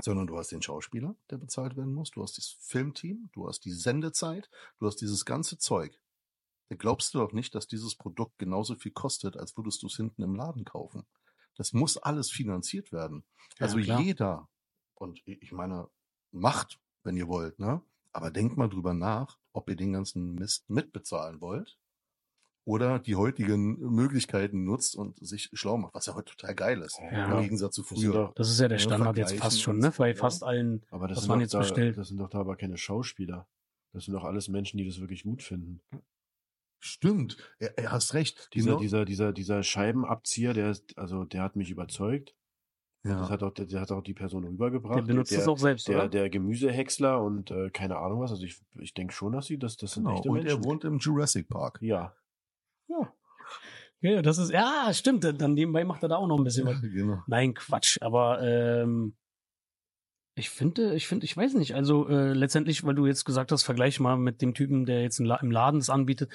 [0.01, 3.61] sondern du hast den Schauspieler, der bezahlt werden muss, du hast das Filmteam, du hast
[3.65, 6.01] die Sendezeit, du hast dieses ganze Zeug.
[6.77, 10.23] Glaubst du doch nicht, dass dieses Produkt genauso viel kostet, als würdest du es hinten
[10.23, 11.07] im Laden kaufen.
[11.57, 13.25] Das muss alles finanziert werden.
[13.59, 14.01] Ja, also klar.
[14.01, 14.49] jeder,
[14.95, 15.89] und ich meine,
[16.31, 17.83] macht, wenn ihr wollt, ne?
[18.13, 21.79] Aber denkt mal drüber nach, ob ihr den ganzen Mist mitbezahlen wollt
[22.65, 26.99] oder die heutigen Möglichkeiten nutzt und sich schlau macht, was ja heute total geil ist.
[27.01, 27.35] Ja.
[27.37, 28.13] Im Gegensatz zu früher.
[28.13, 29.93] doch, Das ist ja der Ja, Standard jetzt fast schon, ne?
[29.97, 30.15] Bei ja.
[30.15, 30.85] fast allen.
[30.91, 31.99] aber das was sind, man doch jetzt da, bestellt.
[31.99, 33.49] das sind doch da aber keine Schauspieler.
[33.93, 35.81] Das sind doch alles Menschen, die das wirklich gut finden.
[36.85, 38.53] Stimmt, er, er hast recht.
[38.55, 38.81] Dieser, Genau.
[38.81, 42.35] dieser, dieser, dieser Scheibenabzieher, der ist, also der hat mich überzeugt.
[43.05, 43.21] ja.
[43.21, 44.97] Das hat auch, der, der hat auch die Person rübergebracht.
[44.99, 46.09] Der benutzt der, es auch selbst, der, oder?
[46.09, 48.33] der Gemüsehäcksler und äh, keine Ahnung was.
[48.33, 50.17] Also ich, ich denke schon, dass sie das, das sind genau.
[50.17, 50.59] echte Und Menschen.
[50.59, 51.79] er wohnt im Jurassic Park.
[51.83, 52.17] Ja.
[52.89, 53.13] Ja.
[54.01, 55.23] Ja, das ist, ja, stimmt.
[55.23, 56.81] Dann nebenbei macht er da auch noch ein bisschen was.
[56.83, 57.23] genau.
[57.29, 57.99] Nein, Quatsch.
[58.03, 59.15] Aber ähm,
[60.35, 61.75] ich finde, ich finde, ich weiß nicht.
[61.75, 65.21] Also äh, letztendlich, weil du jetzt gesagt hast, vergleich mal mit dem Typen, der jetzt
[65.21, 66.31] im Laden das anbietet.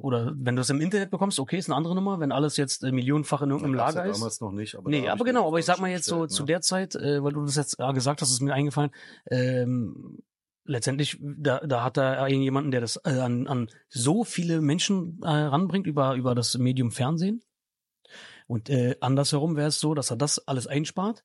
[0.00, 2.20] Oder wenn du es im Internet bekommst, okay, ist eine andere Nummer.
[2.20, 4.18] Wenn alles jetzt äh, millionenfach in irgendeinem Lager ja ist.
[4.18, 4.74] damals noch nicht.
[4.76, 6.46] Aber nee, aber genau, aber ich sag mal jetzt so gestellt, zu ne?
[6.48, 8.90] der Zeit, äh, weil du das jetzt äh, gesagt hast, ist mir eingefallen.
[9.30, 10.18] Ähm,
[10.66, 15.28] letztendlich, da, da hat er jemanden, der das äh, an, an so viele Menschen äh,
[15.28, 17.42] ranbringt über, über das Medium Fernsehen.
[18.46, 21.24] Und äh, andersherum wäre es so, dass er das alles einspart.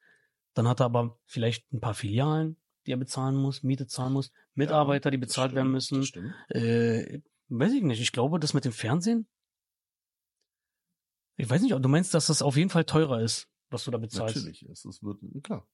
[0.53, 4.31] Dann hat er aber vielleicht ein paar Filialen, die er bezahlen muss, Miete zahlen muss,
[4.53, 6.03] Mitarbeiter, die bezahlt stimmt, werden müssen.
[6.03, 6.34] stimmt.
[6.49, 8.01] Äh, weiß ich nicht.
[8.01, 9.27] Ich glaube, das mit dem Fernsehen.
[11.38, 13.91] Ich weiß nicht, ob du meinst, dass das auf jeden Fall teurer ist, was du
[13.91, 14.35] da bezahlst.
[14.35, 15.67] Natürlich, es ist, wird, klar.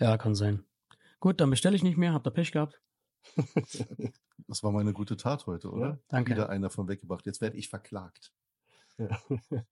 [0.00, 0.64] Ja, kann sein.
[1.20, 2.80] Gut, dann bestelle ich nicht mehr, habt ihr Pech gehabt.
[4.48, 5.86] Das war meine gute Tat heute, oder?
[5.86, 6.32] Ja, danke.
[6.32, 7.24] Wieder einer von weggebracht.
[7.26, 8.34] Jetzt werde ich verklagt.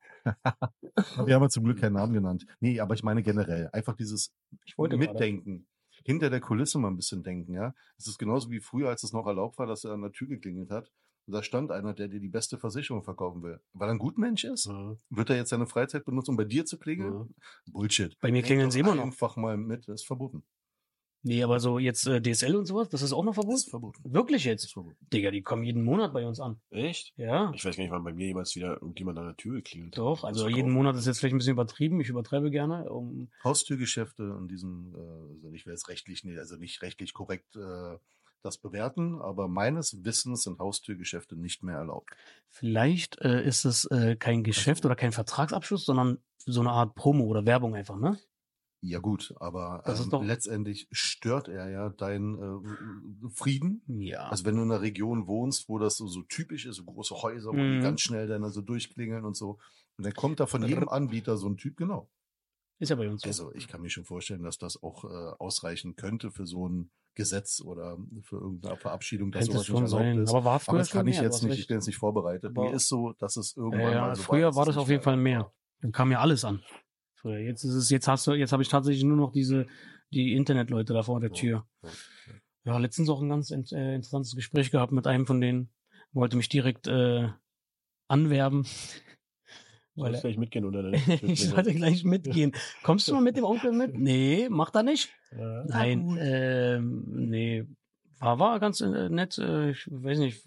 [1.26, 2.46] Wir haben ja zum Glück keinen Namen genannt.
[2.60, 3.68] Nee, aber ich meine generell.
[3.72, 4.32] Einfach dieses
[4.64, 5.12] Ich wollte gerade.
[5.12, 5.66] Mitdenken.
[6.04, 7.74] Hinter der Kulisse mal ein bisschen denken, ja.
[7.98, 10.28] Es ist genauso wie früher, als es noch erlaubt war, dass er an der Tür
[10.28, 10.90] geklingelt hat.
[11.26, 13.60] Und da stand einer, der dir die beste Versicherung verkaufen will.
[13.74, 14.66] Weil er ein Gutmensch ist?
[14.66, 14.96] Ja.
[15.10, 17.34] Wird er jetzt seine Freizeit benutzen, um bei dir zu klingeln?
[17.70, 18.18] Bullshit.
[18.20, 19.04] Bei mir klingeln sie immer noch.
[19.04, 20.42] Einfach mal mit, das ist verboten.
[21.22, 23.56] Nee, aber so jetzt äh, DSL und sowas, das ist auch noch Das verboten?
[23.58, 24.02] ist verboten.
[24.04, 24.72] Wirklich Das ist jetzt?
[24.72, 24.96] verboten.
[25.12, 26.60] Digga, die kommen jeden Monat bei uns an.
[26.70, 27.12] Echt?
[27.16, 29.94] Ja, Ich weiß gar nicht, wann bei mir jemals wieder irgendjemand an der Tür geklingelt
[29.96, 29.98] hat.
[29.98, 30.24] doch.
[30.24, 30.74] Also das jeden kaufen.
[30.74, 32.00] Monat ist jetzt vielleicht ein bisschen übertrieben.
[32.00, 32.90] Ich übertreibe gerne.
[32.90, 37.54] Um, Haustürgeschäfte in diesem, äh, also ich will jetzt rechtlich, nicht- also nicht rechtlich korrekt
[37.56, 37.98] äh,
[38.42, 42.08] das bewerten, aber meines Wissens sind Haustürgeschäfte nicht mehr erlaubt.
[42.48, 47.24] vielleicht äh, ist es äh, kein Geschäft oder kein Vertragsabschluss, sondern so eine Art Promo
[47.26, 48.18] oder Werbung einfach, ne?
[48.82, 53.82] Ja gut, aber Das ähm, letztendlich stört er ja deinen äh, Frieden.
[53.86, 54.28] Ja.
[54.28, 57.14] Also wenn du in einer Region wohnst, wo das so, so typisch ist, so große
[57.22, 57.82] Häuser, wo die Mhm.
[57.82, 59.58] ganz schnell dann also durchklingeln und so.
[59.98, 62.08] Und dann kommt da von jedem Anbieter so ein Typ, genau.
[62.78, 63.28] ist ja bei uns so.
[63.28, 65.08] Also ich kann mir schon vorstellen, dass das auch äh,
[65.38, 69.84] ausreichen könnte für so ein Gesetz oder für irgendeine Verabschiedung, dass es sowas nicht schon
[69.84, 70.18] erlaubt sein.
[70.20, 70.30] ist.
[70.30, 71.60] Aber war früher Aber das kann ich mehr, jetzt nicht, recht.
[71.60, 72.56] ich bin jetzt nicht vorbereitet.
[72.56, 74.78] Aber- Mir ist so, dass es irgendwann Ja, ja, mal so früher war das es
[74.78, 75.52] auf nicht jeden Fall mehr.
[75.82, 76.62] Dann kam ja alles an.
[77.20, 77.38] Früher.
[77.38, 79.66] Jetzt ist es, jetzt hast du, jetzt habe ich tatsächlich nur noch diese,
[80.12, 81.66] die Internetleute da vor der Tür.
[81.82, 81.90] ja,
[82.64, 85.70] Ja, letztens auch ein ganz äh, interessantes Gespräch gehabt mit einem von denen,
[86.12, 87.28] wollte mich direkt äh,
[88.08, 88.66] anwerben.
[89.96, 91.08] Weil er, gleich mitgehen oder nicht?
[91.22, 92.52] ich sollte gleich mitgehen.
[92.82, 93.94] Kommst du mal mit dem Onkel mit?
[93.98, 95.10] Nee, macht er nicht.
[95.36, 95.64] Ja.
[95.66, 97.66] Nein, ähm, nee.
[98.20, 99.38] War, war ganz äh, nett.
[99.38, 100.44] Äh, ich weiß nicht,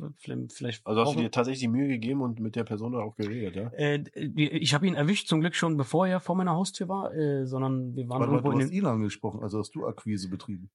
[0.49, 0.85] vielleicht.
[0.85, 3.71] Also hast du dir tatsächlich die Mühe gegeben und mit der Person auch geredet, ja?
[3.73, 7.13] Äh, die- ich habe ihn erwischt, zum Glück schon, bevor er vor meiner Haustür war,
[7.15, 9.85] äh, sondern wir waren Warte irgendwo du in hast den, ihn angesprochen, also hast du
[9.87, 10.69] Akquise betrieben.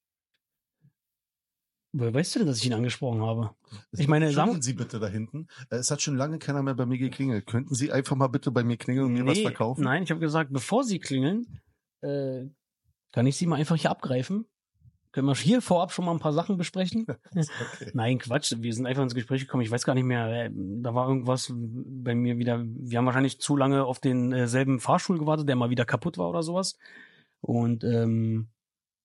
[1.93, 3.55] Woher weißt du denn, dass ich ihn angesprochen habe?
[3.93, 5.47] Ich meine, sagen- Sie bitte da hinten.
[5.71, 7.47] Äh, Es hat schon lange keiner mehr bei mir geklingelt.
[7.47, 9.85] Könnten Sie einfach mal bitte bei mir klingeln und mir was verkaufen?
[9.85, 11.61] Nein, ich habe gesagt, bevor Sie klingeln,
[12.03, 12.45] äh,
[13.13, 14.45] kann ich Sie mal einfach hier abgreifen.
[15.19, 17.05] Können wir hier vorab schon mal ein paar Sachen besprechen?
[17.35, 17.91] Okay.
[17.93, 18.55] Nein, Quatsch.
[18.59, 19.65] Wir sind einfach ins Gespräch gekommen.
[19.65, 20.45] Ich weiß gar nicht mehr.
[20.47, 22.63] äh, Da war irgendwas bei mir wieder.
[22.65, 26.45] Wir haben wahrscheinlich zu lange auf denselben Fahrstuhl gewartet, der mal wieder kaputt war oder
[26.45, 26.79] sowas.
[27.41, 28.47] Und ähm,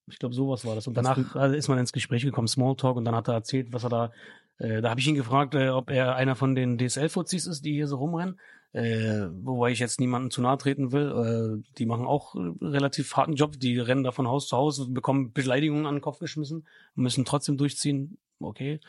[0.08, 0.86] ich glaube, sowas war das.
[0.86, 3.84] Und danach äh, ist man ins Gespräch gekommen, Smalltalk, und dann hat er erzählt, was
[3.84, 4.12] er da.
[4.60, 7.74] Äh, da habe ich ihn gefragt, äh, ob er einer von den DSL-Fuzis ist, die
[7.74, 8.40] hier so rumrennen.
[8.74, 11.62] Äh, wobei ich jetzt niemandem zu nahe treten will.
[11.64, 13.60] Äh, die machen auch äh, relativ harten Job.
[13.60, 17.58] Die rennen da von Haus zu Haus, bekommen Beleidigungen an den Kopf geschmissen, müssen trotzdem
[17.58, 18.18] durchziehen.
[18.40, 18.80] Okay.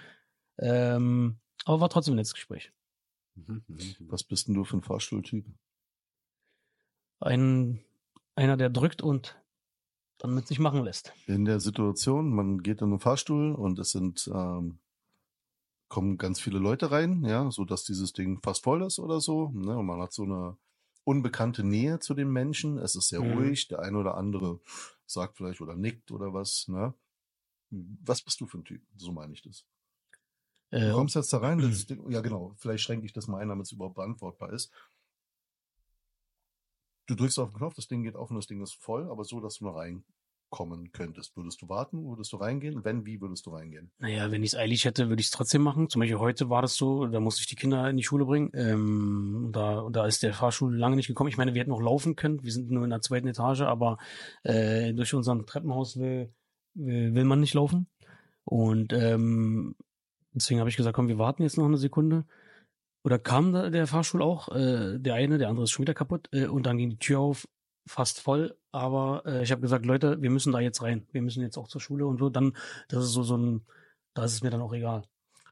[0.58, 1.36] Ähm,
[1.66, 2.72] aber war trotzdem ein nettes Gespräch.
[3.34, 3.94] Mhm, mhm, mhm.
[4.00, 5.44] Was bist denn du für ein Fahrstuhltyp?
[7.20, 7.84] Ein,
[8.36, 9.36] einer, der drückt und
[10.18, 11.12] dann mit sich machen lässt.
[11.26, 14.78] In der Situation, man geht in einen Fahrstuhl und es sind ähm,
[15.94, 19.50] kommen ganz viele Leute rein, ja, so dass dieses Ding fast voll ist oder so.
[19.54, 19.76] Ne?
[19.78, 20.56] Und man hat so eine
[21.04, 22.78] unbekannte Nähe zu den Menschen.
[22.78, 23.32] Es ist sehr Mhm.
[23.32, 23.68] ruhig.
[23.68, 24.58] Der eine oder andere
[25.06, 26.66] sagt vielleicht oder nickt oder was.
[26.66, 26.94] Ne?
[27.70, 28.82] Was bist du für ein Typ?
[28.96, 29.64] So meine ich das.
[30.72, 33.38] Du Äh, kommst jetzt da rein, das Ding, ja genau, vielleicht schränke ich das mal
[33.38, 34.72] ein, damit es überhaupt beantwortbar ist.
[37.06, 39.22] Du drückst auf den Knopf, das Ding geht auf und das Ding ist voll, aber
[39.22, 39.76] so, dass du noch
[40.54, 41.36] reinkommen könntest.
[41.36, 42.84] Würdest du warten, würdest du reingehen?
[42.84, 43.90] Wenn, wie würdest du reingehen?
[43.98, 45.88] Naja, wenn ich es eilig hätte, würde ich es trotzdem machen.
[45.88, 48.50] Zum Beispiel heute war das so, da musste ich die Kinder in die Schule bringen.
[48.54, 51.28] Ähm, da, da ist der Fahrstuhl lange nicht gekommen.
[51.28, 52.42] Ich meine, wir hätten noch laufen können.
[52.42, 53.98] Wir sind nur in der zweiten Etage, aber
[54.42, 56.32] äh, durch unseren Treppenhaus will,
[56.74, 57.88] will, will man nicht laufen.
[58.44, 59.74] Und ähm,
[60.32, 62.24] deswegen habe ich gesagt, komm, wir warten jetzt noch eine Sekunde.
[63.02, 66.28] Oder kam da der Fahrstuhl auch, äh, der eine, der andere ist schon wieder kaputt.
[66.32, 67.48] Äh, und dann ging die Tür auf,
[67.86, 68.56] fast voll.
[68.74, 71.06] Aber äh, ich habe gesagt, Leute, wir müssen da jetzt rein.
[71.12, 72.28] Wir müssen jetzt auch zur Schule und so.
[72.28, 72.56] Dann,
[72.88, 73.64] das ist so, so ein,
[74.14, 75.04] da ist es mir dann auch egal.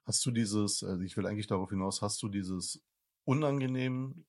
[0.05, 2.83] Hast du dieses, also ich will eigentlich darauf hinaus, hast du dieses
[3.23, 4.25] unangenehm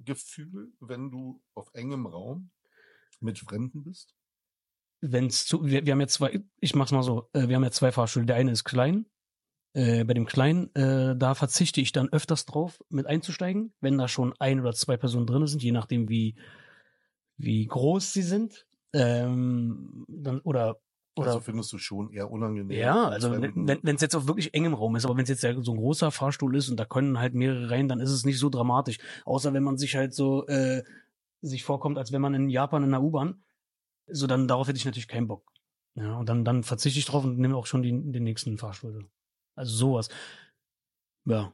[0.00, 2.50] Gefühl, wenn du auf engem Raum
[3.20, 4.16] mit Fremden bist?
[5.00, 7.70] Wenn's zu, wir, wir haben ja zwei, ich mach's mal so, äh, wir haben ja
[7.70, 8.26] zwei Fahrstühle.
[8.26, 9.06] Der eine ist klein.
[9.72, 14.08] Äh, bei dem kleinen, äh, da verzichte ich dann öfters drauf, mit einzusteigen, wenn da
[14.08, 16.34] schon ein oder zwei Personen drin sind, je nachdem wie,
[17.42, 18.66] wie groß sie sind.
[18.94, 20.80] Ähm, dann, oder
[21.14, 22.70] oder also findest du schon eher unangenehm.
[22.78, 25.54] Ja, also wenn es jetzt auf wirklich engem Raum ist, aber wenn es jetzt ja
[25.60, 28.38] so ein großer Fahrstuhl ist und da können halt mehrere rein, dann ist es nicht
[28.38, 28.98] so dramatisch.
[29.26, 30.82] Außer wenn man sich halt so äh,
[31.42, 33.42] sich vorkommt, als wenn man in Japan in der U-Bahn,
[34.06, 35.52] so dann darauf hätte ich natürlich keinen Bock.
[35.94, 39.06] Ja, und dann, dann verzichte ich drauf und nehme auch schon die, den nächsten Fahrstuhl.
[39.54, 40.08] Also sowas.
[41.26, 41.52] Ja.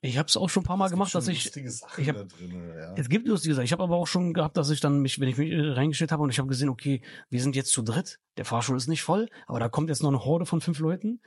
[0.00, 1.54] Ich habe es auch schon ein paar Mal gemacht, dass ich.
[1.56, 2.94] ich hab, da drin, ja.
[2.94, 3.64] Es gibt lustige Sachen.
[3.64, 6.22] Ich habe aber auch schon gehabt, dass ich dann mich, wenn ich mich reingestellt habe
[6.22, 9.28] und ich habe gesehen, okay, wir sind jetzt zu dritt, der Fahrstuhl ist nicht voll,
[9.46, 11.20] aber da kommt jetzt noch eine Horde von fünf Leuten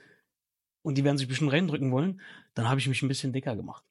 [0.80, 2.22] und die werden sich bestimmt reindrücken wollen,
[2.54, 3.84] dann habe ich mich ein bisschen dicker gemacht.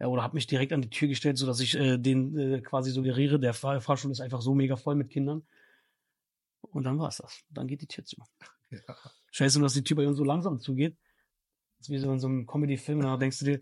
[0.00, 2.60] Ja, oder habe mich direkt an die Tür gestellt, so dass ich äh, den äh,
[2.60, 5.42] quasi suggeriere, der Fahr Fahrstuhl ist einfach so mega voll mit Kindern.
[6.60, 7.42] Und dann war's das.
[7.50, 8.16] Dann geht die Tür zu.
[8.70, 8.80] Ja.
[9.32, 10.96] Scheiße, dass die Tür bei uns so langsam zugeht.
[11.78, 13.60] Das ist wie so in so einem Comedy-Film, da denkst du dir,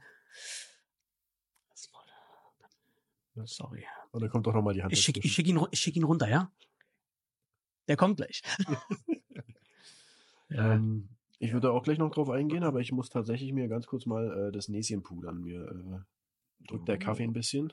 [3.45, 3.85] Sorry.
[4.13, 4.93] Und dann kommt doch nochmal die Hand.
[4.93, 6.51] Ich schicke schick ihn, schick ihn runter, ja?
[7.89, 8.43] Der kommt gleich.
[10.51, 14.07] ähm, ich würde auch gleich noch drauf eingehen, aber ich muss tatsächlich mir ganz kurz
[14.07, 15.43] mal äh, das Näschen pudern.
[15.43, 17.73] Mir äh, drückt der Kaffee ein bisschen.